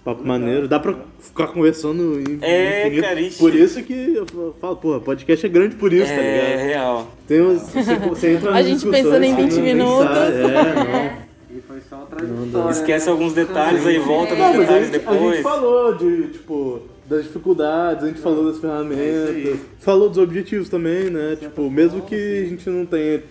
papo 0.04 0.26
maneiro. 0.26 0.68
Dá 0.68 0.80
pra 0.80 0.96
ficar 1.20 1.48
conversando 1.48 2.20
em, 2.20 2.38
É, 2.42 2.88
infinito. 2.88 3.04
cara, 3.04 3.20
isso... 3.20 3.40
Por 3.40 3.54
isso 3.54 3.84
que 3.84 4.16
eu 4.16 4.56
falo, 4.62 4.78
porra, 4.78 5.00
podcast 5.02 5.46
é 5.46 5.50
grande 5.50 5.76
por 5.76 5.92
isso, 5.92 6.12
é, 6.12 6.16
tá 6.16 6.22
ligado? 6.22 6.62
É, 6.62 6.66
real. 6.68 7.12
Tem, 7.28 7.42
você, 7.42 7.96
você 7.96 8.34
entra 8.34 8.54
A 8.54 8.62
gente 8.62 8.88
pensando 8.88 9.24
em 9.24 9.36
20 9.36 9.54
minutos. 9.62 10.16
Sabe, 10.16 10.36
é, 10.38 11.20
não. 11.20 11.26
E 11.56 11.62
foi 11.62 11.80
só 11.90 11.96
uma 11.96 12.06
trajetória. 12.08 12.72
Esquece 12.72 13.06
né? 13.06 13.12
alguns 13.14 13.34
detalhes 13.34 13.86
aí, 13.86 13.98
volta 13.98 14.36
nos 14.36 14.60
detalhes 14.60 14.90
depois. 14.90 15.22
A 15.22 15.32
gente 15.32 15.42
falou 15.42 15.96
de, 15.96 16.28
tipo, 16.28 16.82
das 17.08 17.24
dificuldades, 17.24 18.04
a 18.04 18.08
gente 18.08 18.20
falou 18.20 18.46
das 18.52 18.60
ferramentas, 18.60 19.36
é 19.36 19.58
falou 19.80 20.10
dos 20.10 20.18
objetivos 20.18 20.70
também, 20.70 21.10
né? 21.10 21.36
Tipo, 21.40 21.70
mesmo 21.70 22.02
que 22.02 22.16
a 22.16 22.50
gente 22.50 22.70
não 22.70 22.86
tenha 22.86 23.22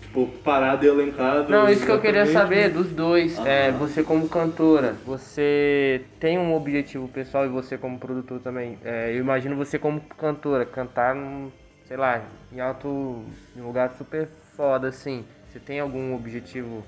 tipo, 0.00 0.28
parado 0.44 0.84
e 0.84 0.88
elencado. 0.88 1.50
Não, 1.50 1.68
isso 1.68 1.84
que 1.84 1.90
eu 1.90 2.00
queria 2.00 2.26
saber 2.26 2.70
dos 2.70 2.86
dois. 2.86 3.36
Ah. 3.38 3.48
É, 3.48 3.72
você 3.72 4.02
como 4.02 4.28
cantora, 4.28 4.94
você 5.04 6.02
tem 6.20 6.38
um 6.38 6.54
objetivo 6.54 7.08
pessoal 7.08 7.44
e 7.44 7.48
você 7.48 7.76
como 7.76 7.98
produtor 7.98 8.40
também. 8.40 8.78
É, 8.84 9.10
eu 9.10 9.18
imagino 9.18 9.56
você 9.56 9.78
como 9.78 10.00
cantora, 10.00 10.64
cantar 10.64 11.14
num, 11.14 11.50
sei 11.86 11.96
lá, 11.96 12.22
em 12.52 12.60
alto. 12.60 13.24
em 13.56 13.60
um 13.60 13.66
lugar 13.66 13.92
super 13.98 14.28
foda, 14.56 14.88
assim. 14.88 15.24
Você 15.50 15.58
tem 15.58 15.80
algum 15.80 16.14
objetivo 16.14 16.84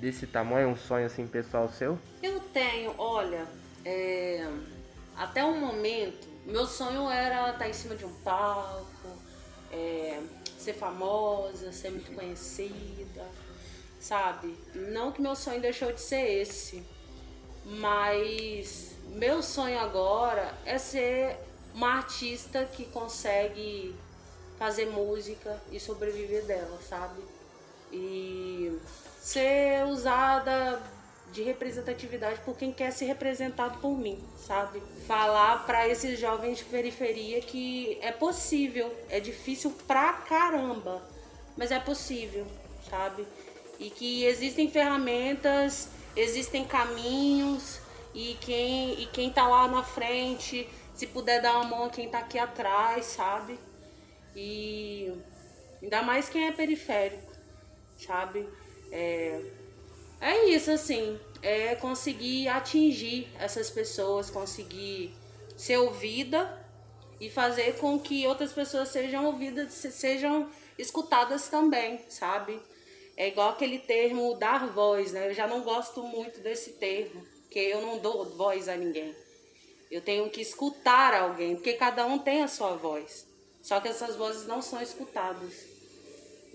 desse 0.00 0.26
tamanho, 0.26 0.68
um 0.68 0.76
sonho 0.76 1.06
assim 1.06 1.26
pessoal 1.26 1.68
seu? 1.68 1.98
Eu 2.22 2.40
tenho, 2.52 2.92
olha, 2.98 3.46
é, 3.84 4.46
até 5.16 5.44
o 5.44 5.54
momento, 5.54 6.28
meu 6.44 6.66
sonho 6.66 7.10
era 7.10 7.50
estar 7.50 7.68
em 7.68 7.72
cima 7.72 7.94
de 7.96 8.04
um 8.04 8.12
palco, 8.16 9.08
é, 9.72 10.20
ser 10.58 10.74
famosa, 10.74 11.72
ser 11.72 11.90
muito 11.90 12.14
conhecida, 12.14 13.24
sabe? 13.98 14.56
Não 14.74 15.10
que 15.12 15.20
meu 15.20 15.34
sonho 15.34 15.60
deixou 15.60 15.92
de 15.92 16.00
ser 16.00 16.40
esse, 16.40 16.84
mas 17.64 18.92
meu 19.06 19.42
sonho 19.42 19.78
agora 19.78 20.54
é 20.64 20.78
ser 20.78 21.36
uma 21.74 21.96
artista 21.96 22.64
que 22.64 22.84
consegue 22.86 23.94
fazer 24.58 24.86
música 24.86 25.60
e 25.70 25.80
sobreviver 25.80 26.44
dela, 26.44 26.78
sabe? 26.88 27.22
E 27.92 28.78
ser 29.20 29.84
usada 29.86 30.82
de 31.36 31.42
representatividade 31.42 32.40
por 32.40 32.56
quem 32.56 32.72
quer 32.72 32.90
ser 32.90 33.04
representado 33.04 33.78
por 33.78 33.96
mim, 33.98 34.18
sabe? 34.38 34.82
Falar 35.06 35.66
para 35.66 35.86
esses 35.86 36.18
jovens 36.18 36.56
de 36.58 36.64
periferia 36.64 37.42
que 37.42 37.98
é 38.00 38.10
possível, 38.10 38.90
é 39.10 39.20
difícil 39.20 39.70
pra 39.86 40.14
caramba, 40.14 41.02
mas 41.54 41.70
é 41.70 41.78
possível, 41.78 42.46
sabe? 42.88 43.26
E 43.78 43.90
que 43.90 44.24
existem 44.24 44.70
ferramentas, 44.70 45.90
existem 46.16 46.64
caminhos 46.64 47.80
e 48.14 48.38
quem 48.40 49.02
e 49.02 49.04
quem 49.04 49.30
tá 49.30 49.46
lá 49.46 49.68
na 49.68 49.82
frente, 49.82 50.66
se 50.94 51.06
puder 51.06 51.42
dar 51.42 51.56
uma 51.56 51.64
mão 51.64 51.84
a 51.84 51.90
quem 51.90 52.08
tá 52.08 52.20
aqui 52.20 52.38
atrás, 52.38 53.04
sabe? 53.04 53.58
E 54.34 55.12
ainda 55.82 56.00
mais 56.00 56.30
quem 56.30 56.46
é 56.46 56.52
periférico, 56.52 57.30
sabe? 57.98 58.48
É, 58.90 59.38
é 60.20 60.46
isso, 60.48 60.70
assim, 60.70 61.18
é 61.42 61.74
conseguir 61.74 62.48
atingir 62.48 63.28
essas 63.38 63.70
pessoas, 63.70 64.30
conseguir 64.30 65.14
ser 65.56 65.78
ouvida 65.78 66.64
e 67.20 67.30
fazer 67.30 67.78
com 67.78 67.98
que 67.98 68.26
outras 68.26 68.52
pessoas 68.52 68.88
sejam 68.88 69.24
ouvidas, 69.26 69.72
sejam 69.72 70.50
escutadas 70.78 71.48
também, 71.48 72.00
sabe? 72.08 72.60
É 73.16 73.28
igual 73.28 73.50
aquele 73.50 73.78
termo 73.78 74.34
dar 74.34 74.66
voz, 74.68 75.12
né? 75.12 75.30
Eu 75.30 75.34
já 75.34 75.46
não 75.46 75.62
gosto 75.62 76.02
muito 76.02 76.40
desse 76.40 76.72
termo, 76.74 77.24
porque 77.42 77.58
eu 77.58 77.80
não 77.80 77.98
dou 77.98 78.24
voz 78.36 78.68
a 78.68 78.76
ninguém. 78.76 79.14
Eu 79.90 80.02
tenho 80.02 80.28
que 80.28 80.42
escutar 80.42 81.14
alguém, 81.14 81.54
porque 81.54 81.72
cada 81.74 82.04
um 82.04 82.18
tem 82.18 82.42
a 82.42 82.48
sua 82.48 82.76
voz. 82.76 83.26
Só 83.62 83.80
que 83.80 83.88
essas 83.88 84.16
vozes 84.16 84.46
não 84.46 84.60
são 84.60 84.82
escutadas. 84.82 85.75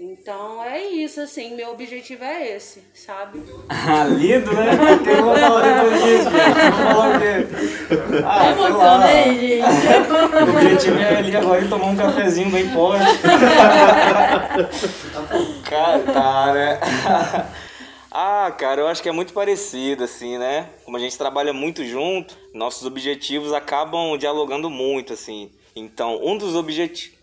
Então 0.04 0.64
é 0.64 0.84
isso, 0.84 1.22
assim, 1.22 1.56
meu 1.56 1.70
objetivo 1.70 2.24
é 2.24 2.56
esse, 2.56 2.82
sabe? 2.91 3.39
Ah, 3.70 4.04
lindo, 4.06 4.52
né? 4.52 4.72
Eu 5.06 5.24
vou 5.24 5.36
falar 5.36 5.62
depois 5.62 6.04
disso, 6.04 6.24
gente? 6.32 6.72
Vou 6.72 6.86
falar 6.88 7.16
o 7.16 7.20
quê? 7.20 8.24
Ah, 8.26 8.49
Emocionei, 8.49 9.39
gente. 9.39 9.64
O 10.41 10.58
objetivo 10.58 10.97
é 10.97 11.18
ali 11.18 11.36
agora 11.36 11.68
tomar 11.68 11.86
um 11.86 11.95
cafezinho 11.95 12.49
bem 12.49 12.68
forte. 12.70 13.06
cara, 15.66 16.82
Ah, 18.12 18.52
cara, 18.58 18.82
eu 18.82 18.88
acho 18.88 19.04
que 19.04 19.10
é 19.10 19.12
muito 19.12 19.34
parecido, 19.34 20.04
assim, 20.04 20.39
né? 20.39 20.68
Como 20.84 20.97
a 20.97 20.99
gente 20.99 21.16
trabalha 21.16 21.54
muito 21.54 21.86
junto, 21.86 22.36
nossos 22.56 22.88
objetivos 22.88 23.54
acabam 23.54 24.18
dialogando 24.18 24.68
muito, 24.68 25.14
assim. 25.14 25.52
Então, 25.76 26.20
um 26.24 26.38
dos 26.38 26.56
objetivos. 26.56 27.18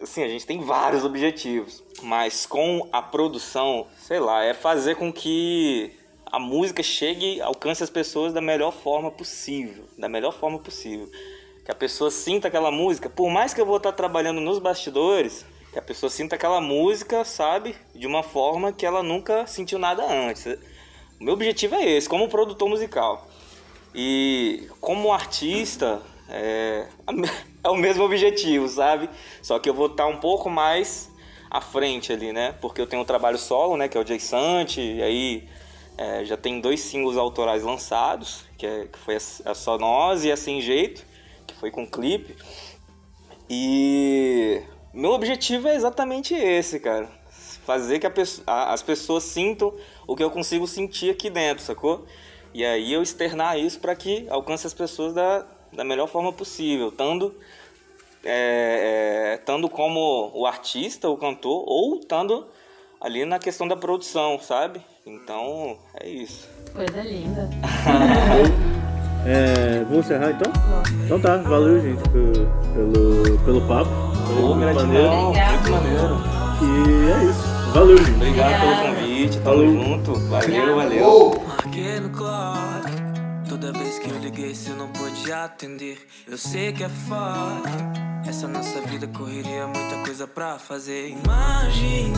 Assim, 0.00 0.22
a 0.22 0.28
gente 0.28 0.46
tem 0.46 0.60
vários 0.60 1.04
objetivos, 1.04 1.82
mas 2.02 2.46
com 2.46 2.88
a 2.90 3.02
produção, 3.02 3.86
sei 3.98 4.18
lá, 4.18 4.42
é 4.42 4.54
fazer 4.54 4.96
com 4.96 5.12
que 5.12 5.92
a 6.24 6.38
música 6.38 6.82
chegue, 6.82 7.40
alcance 7.40 7.82
as 7.82 7.90
pessoas 7.90 8.32
da 8.32 8.40
melhor 8.40 8.72
forma 8.72 9.10
possível. 9.10 9.84
Da 9.98 10.08
melhor 10.08 10.32
forma 10.32 10.58
possível. 10.58 11.10
Que 11.64 11.70
a 11.70 11.74
pessoa 11.74 12.10
sinta 12.10 12.48
aquela 12.48 12.70
música, 12.70 13.10
por 13.10 13.28
mais 13.30 13.52
que 13.52 13.60
eu 13.60 13.66
vou 13.66 13.76
estar 13.76 13.92
trabalhando 13.92 14.40
nos 14.40 14.58
bastidores, 14.58 15.44
que 15.72 15.78
a 15.78 15.82
pessoa 15.82 16.08
sinta 16.08 16.36
aquela 16.36 16.60
música, 16.60 17.24
sabe, 17.24 17.76
de 17.94 18.06
uma 18.06 18.22
forma 18.22 18.72
que 18.72 18.86
ela 18.86 19.02
nunca 19.02 19.46
sentiu 19.46 19.78
nada 19.78 20.04
antes. 20.04 20.46
O 21.20 21.24
meu 21.24 21.34
objetivo 21.34 21.74
é 21.74 21.84
esse, 21.84 22.08
como 22.08 22.28
produtor 22.28 22.68
musical. 22.68 23.28
E 23.94 24.68
como 24.80 25.12
artista, 25.12 26.00
é, 26.28 26.86
é 27.62 27.68
o 27.68 27.76
mesmo 27.76 28.04
objetivo, 28.04 28.68
sabe? 28.68 29.08
Só 29.42 29.58
que 29.58 29.68
eu 29.68 29.74
vou 29.74 29.86
estar 29.86 30.06
um 30.06 30.18
pouco 30.18 30.48
mais 30.48 31.10
à 31.50 31.60
frente 31.60 32.12
ali, 32.12 32.32
né? 32.32 32.54
Porque 32.60 32.80
eu 32.80 32.86
tenho 32.86 33.02
um 33.02 33.04
trabalho 33.04 33.38
solo, 33.38 33.76
né? 33.76 33.88
Que 33.88 33.98
é 33.98 34.00
o 34.00 34.06
Jay 34.06 34.20
Sante, 34.20 34.80
e 34.80 35.02
aí 35.02 35.48
é, 35.98 36.24
já 36.24 36.36
tem 36.36 36.60
dois 36.60 36.80
singles 36.80 37.16
autorais 37.16 37.62
lançados, 37.62 38.44
que, 38.56 38.66
é, 38.66 38.86
que 38.86 38.98
foi 38.98 39.16
a, 39.16 39.50
a 39.50 39.54
Só 39.54 39.76
Nós 39.76 40.24
e 40.24 40.32
a 40.32 40.36
Sem 40.36 40.60
Jeito, 40.60 41.04
que 41.46 41.54
foi 41.54 41.70
com 41.70 41.86
clipe. 41.86 42.36
E 43.48 44.62
meu 44.94 45.10
objetivo 45.10 45.68
é 45.68 45.74
exatamente 45.74 46.34
esse, 46.34 46.80
cara. 46.80 47.08
Fazer 47.66 47.98
que 47.98 48.06
a, 48.06 48.72
as 48.72 48.82
pessoas 48.82 49.24
sintam 49.24 49.74
o 50.06 50.16
que 50.16 50.22
eu 50.22 50.30
consigo 50.30 50.66
sentir 50.66 51.10
aqui 51.10 51.28
dentro, 51.28 51.62
sacou? 51.62 52.06
E 52.54 52.64
aí 52.64 52.92
eu 52.92 53.02
externar 53.02 53.58
isso 53.58 53.78
para 53.78 53.94
que 53.94 54.26
alcance 54.28 54.66
as 54.66 54.74
pessoas 54.74 55.12
da, 55.14 55.46
da 55.72 55.84
melhor 55.84 56.06
forma 56.06 56.32
possível, 56.32 56.88
estando 56.88 57.34
é, 58.24 59.32
é, 59.32 59.34
estando 59.36 59.68
como 59.68 60.30
o 60.34 60.46
artista, 60.46 61.08
o 61.08 61.16
cantor, 61.16 61.64
ou 61.66 61.96
estando 61.96 62.46
ali 63.00 63.24
na 63.24 63.38
questão 63.38 63.66
da 63.66 63.76
produção, 63.76 64.38
sabe? 64.40 64.80
Então, 65.06 65.78
é 66.00 66.08
isso. 66.08 66.48
Coisa 66.74 67.02
linda. 67.02 67.48
É, 69.26 69.84
vamos 69.84 70.06
encerrar 70.06 70.30
então? 70.30 70.50
Então 71.04 71.20
tá, 71.20 71.36
valeu 71.36 71.78
gente 71.82 72.02
pelo, 72.08 73.38
pelo, 73.44 73.60
papo. 73.68 73.90
Foi 74.26 74.42
Ô, 74.42 74.54
muito 74.54 74.60
gratidão, 74.60 75.32
maneiro. 75.32 75.50
muito 75.50 75.70
maneiro. 75.70 76.40
E 76.62 77.10
é 77.10 77.24
isso. 77.30 77.72
Valeu, 77.74 77.98
gente. 77.98 78.12
Obrigado 78.12 78.60
pelo 78.60 78.94
convite, 78.94 79.38
tamo 79.40 79.44
Falou. 79.44 79.66
junto. 79.66 80.14
Valeu, 80.14 80.76
valeu. 80.76 81.42
Marquei 81.46 82.00
pôde 85.30 85.32
atender. 85.32 86.06
Eu 86.28 86.36
sei 86.36 86.72
que 86.72 86.82
é 86.82 86.88
foda. 86.88 87.70
Essa 88.26 88.46
nossa 88.46 88.80
vida 88.82 89.06
correria, 89.08 89.66
muita 89.66 89.96
coisa 90.04 90.26
pra 90.26 90.58
fazer. 90.58 91.08
Imaginei 91.08 92.12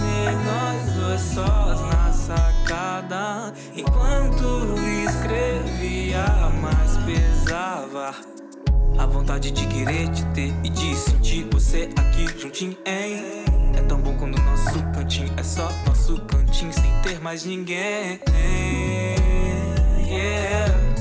nós 0.45 0.93
dois 0.95 1.21
sós 1.21 1.81
na 1.81 2.13
sacada. 2.13 3.55
Enquanto 3.77 4.75
escrevia, 5.09 6.27
mais 6.61 6.97
pesava. 7.05 8.15
A 8.99 9.07
vontade 9.07 9.51
de 9.51 9.67
querer 9.67 10.09
te 10.11 10.25
ter 10.35 10.53
e 10.65 10.69
de 10.69 10.95
sentir 10.95 11.49
você 11.51 11.89
aqui 11.97 12.27
juntinho, 12.39 12.77
hein? 12.85 13.45
É 13.77 13.83
tão 13.89 14.01
bom 14.01 14.17
quando 14.17 14.39
nosso 14.43 14.79
cantinho 14.95 15.33
é 15.37 15.43
só 15.43 15.69
nosso 15.87 16.21
cantinho 16.27 16.73
sem 16.73 16.91
ter 17.03 17.21
mais 17.21 17.45
ninguém. 17.45 18.21
Yeah. 20.07 20.92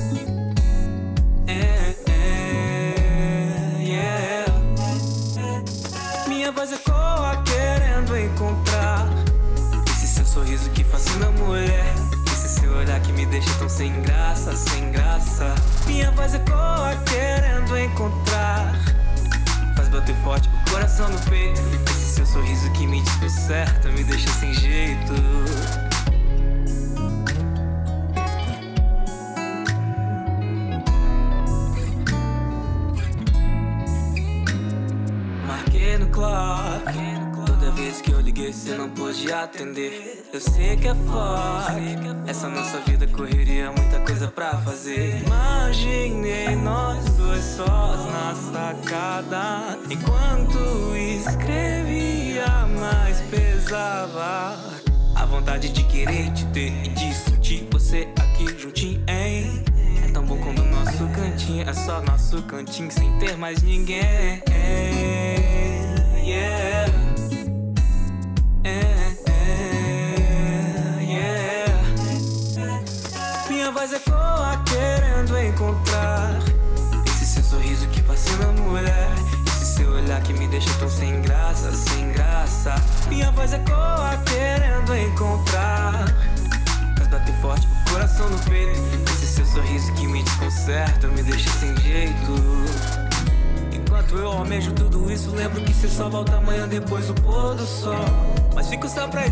Sorriso 10.52 10.70
que 10.70 10.84
fascina 10.84 11.26
a 11.26 11.30
mulher. 11.30 11.94
Esse 12.26 12.60
seu 12.60 12.72
olhar 12.76 13.00
que 13.00 13.12
me 13.12 13.24
deixa 13.26 13.52
tão 13.54 13.68
sem 13.68 14.02
graça, 14.02 14.54
sem 14.54 14.90
graça. 14.90 15.54
Minha 15.86 16.10
voz 16.10 16.34
ecoa 16.34 16.96
querendo 17.06 17.78
encontrar. 17.78 18.74
Faz 19.76 19.88
bater 19.88 20.14
forte 20.16 20.48
o 20.48 20.70
coração 20.70 21.08
no 21.08 21.18
peito. 21.20 21.60
Esse 21.90 22.16
seu 22.16 22.26
sorriso 22.26 22.70
que 22.72 22.86
me 22.86 23.00
desconcerta, 23.02 23.88
me 23.90 24.04
deixa 24.04 24.30
sem 24.32 24.52
jeito. 24.52 25.91
Você 38.52 38.74
não 38.74 38.88
pôde 38.90 39.32
atender. 39.32 40.24
Eu 40.32 40.40
sei 40.40 40.76
que 40.76 40.86
é 40.86 40.94
foda. 40.94 41.74
Essa 42.26 42.48
nossa 42.48 42.78
vida 42.80 43.06
correria, 43.06 43.72
muita 43.72 43.98
coisa 44.00 44.28
pra 44.28 44.58
fazer. 44.58 45.22
Imaginei 45.24 46.54
nós 46.56 47.02
dois 47.16 47.42
sós 47.42 48.04
na 48.12 48.34
sacada. 48.52 49.78
Enquanto 49.90 50.58
escrevia, 50.96 52.46
mais 52.78 53.20
pesava. 53.22 54.58
A 55.14 55.26
vontade 55.26 55.70
de 55.70 55.82
querer 55.84 56.30
te 56.32 56.44
ter 56.46 56.72
e 56.84 56.88
de 56.88 57.14
sentir 57.14 57.68
você 57.72 58.06
aqui 58.18 58.58
juntinho, 58.58 59.02
hein? 59.08 59.64
É 60.06 60.10
tão 60.12 60.24
bom 60.26 60.36
quando 60.38 60.62
nosso 60.64 61.06
cantinho 61.08 61.68
é 61.68 61.72
só 61.72 62.02
nosso 62.02 62.42
cantinho 62.42 62.90
sem 62.90 63.18
ter 63.18 63.36
mais 63.36 63.62
ninguém. 63.62 64.42
Yeah. 66.24 67.01
É, 68.64 68.70
é. 69.26 70.12
Minha 73.48 73.72
voz 73.72 73.92
ecoa 73.92 74.62
querendo 74.66 75.36
encontrar 75.38 76.38
esse 77.06 77.26
seu 77.26 77.42
sorriso 77.42 77.88
que 77.88 78.00
fascina 78.02 78.48
a 78.48 78.52
mulher. 78.52 79.10
Esse 79.48 79.76
seu 79.76 79.90
olhar 79.90 80.22
que 80.22 80.32
me 80.32 80.46
deixa 80.46 80.72
tão 80.78 80.88
sem 80.88 81.20
graça, 81.22 81.72
sem 81.72 82.12
graça. 82.12 82.74
Minha 83.08 83.32
voz 83.32 83.52
ecoa 83.52 84.16
querendo 84.26 84.96
encontrar. 84.96 86.06
Faz 86.98 87.08
bater 87.08 87.34
forte 87.40 87.66
o 87.66 87.90
coração 87.90 88.30
no 88.30 88.38
peito. 88.40 88.80
Esse 89.12 89.26
seu 89.26 89.46
sorriso 89.46 89.92
que 89.94 90.06
me 90.06 90.22
desconcerta, 90.22 91.08
me 91.08 91.22
deixa 91.24 91.50
sem 91.50 91.76
jeito. 91.78 92.32
Enquanto 93.72 94.16
eu 94.16 94.28
almejo 94.28 94.70
tudo 94.72 95.10
isso, 95.10 95.30
lembro 95.34 95.60
que 95.62 95.74
cê 95.74 95.88
só 95.88 96.08
volta 96.08 96.36
amanhã 96.36 96.68
depois 96.68 97.08
do 97.08 97.14
pôr 97.14 97.56
do 97.56 97.66
sol. 97.66 98.41
Mas 98.54 98.68
fico 98.68 98.88
só 98.88 99.08
pra 99.08 99.22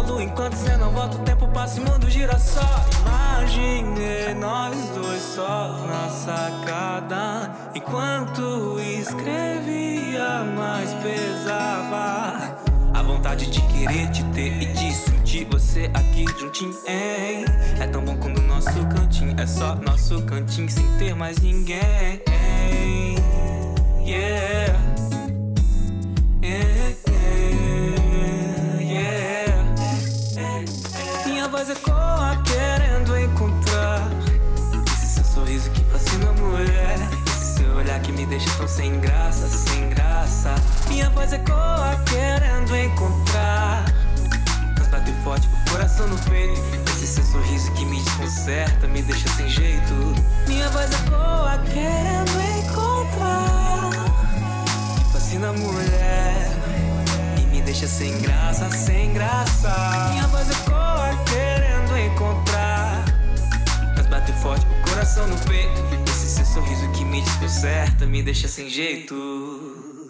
lua 0.00 0.22
enquanto 0.22 0.54
cê 0.54 0.76
não 0.76 0.90
volta, 0.90 1.16
o 1.16 1.20
tempo 1.20 1.46
passa 1.48 1.80
e 1.80 1.84
o 1.84 1.90
mundo 1.90 2.10
gira 2.10 2.38
só. 2.38 2.84
Imaginei 3.00 4.34
nós 4.34 4.76
dois 4.90 5.22
só 5.22 5.78
na 5.86 6.08
sacada. 6.08 7.50
Enquanto 7.74 8.78
escrevia, 8.80 10.44
mais 10.56 10.92
pesava. 10.94 12.56
A 12.94 13.02
vontade 13.02 13.46
de 13.50 13.60
querer 13.62 14.10
te 14.10 14.22
ter 14.34 14.62
e 14.62 14.66
de 14.66 14.92
sentir 14.92 15.46
você 15.50 15.90
aqui 15.94 16.26
juntinho, 16.38 16.76
hein? 16.86 17.44
É 17.80 17.86
tão 17.86 18.04
bom 18.04 18.16
quando 18.16 18.40
nosso 18.42 18.86
cantinho 18.86 19.34
é 19.40 19.46
só 19.46 19.74
nosso 19.76 20.22
cantinho 20.22 20.70
sem 20.70 20.86
ter 20.98 21.14
mais 21.14 21.38
ninguém. 21.38 22.22
Yeah. 24.04 24.42
Yeah, 26.42 26.42
yeah, 26.42 26.81
me 38.22 38.26
deixa 38.26 38.50
tão 38.56 38.68
sem 38.68 39.00
graça, 39.00 39.48
sem 39.48 39.88
graça. 39.88 40.54
Minha 40.88 41.10
voz 41.10 41.32
ecoa 41.32 42.00
querendo 42.08 42.76
encontrar. 42.76 43.84
Faz 44.76 44.88
bater 44.88 45.14
forte 45.24 45.48
coração 45.68 46.06
no 46.06 46.16
peito. 46.30 46.60
Esse 46.90 47.06
seu 47.08 47.24
sorriso 47.24 47.72
que 47.72 47.84
me 47.84 48.00
desconcerta, 48.00 48.86
me 48.86 49.02
deixa 49.02 49.28
sem 49.30 49.48
jeito. 49.48 50.14
Minha 50.46 50.68
voz 50.68 50.88
ecoa 50.92 51.60
querendo 51.72 52.30
encontrar. 52.60 53.90
Que 54.98 55.12
fascina 55.12 55.48
a 55.48 55.52
mulher. 55.52 56.48
E 57.38 57.40
me 57.46 57.60
deixa 57.60 57.88
sem 57.88 58.16
graça, 58.20 58.70
sem 58.70 59.12
graça. 59.14 60.08
Minha 60.12 60.28
voz 60.28 60.48
ecoa 60.48 61.10
querendo 61.24 61.98
encontrar. 61.98 63.04
Faz 63.96 64.06
bater 64.06 64.34
forte 64.36 64.64
coração 65.02 65.26
no 65.26 65.36
peito. 65.46 65.82
Esse 66.06 66.28
seu 66.28 66.46
sorriso 66.46 66.88
que 66.92 67.04
me 67.04 67.20
desconcerta, 67.22 68.06
me 68.06 68.22
deixa 68.22 68.46
sem 68.46 68.70
jeito. 68.70 70.01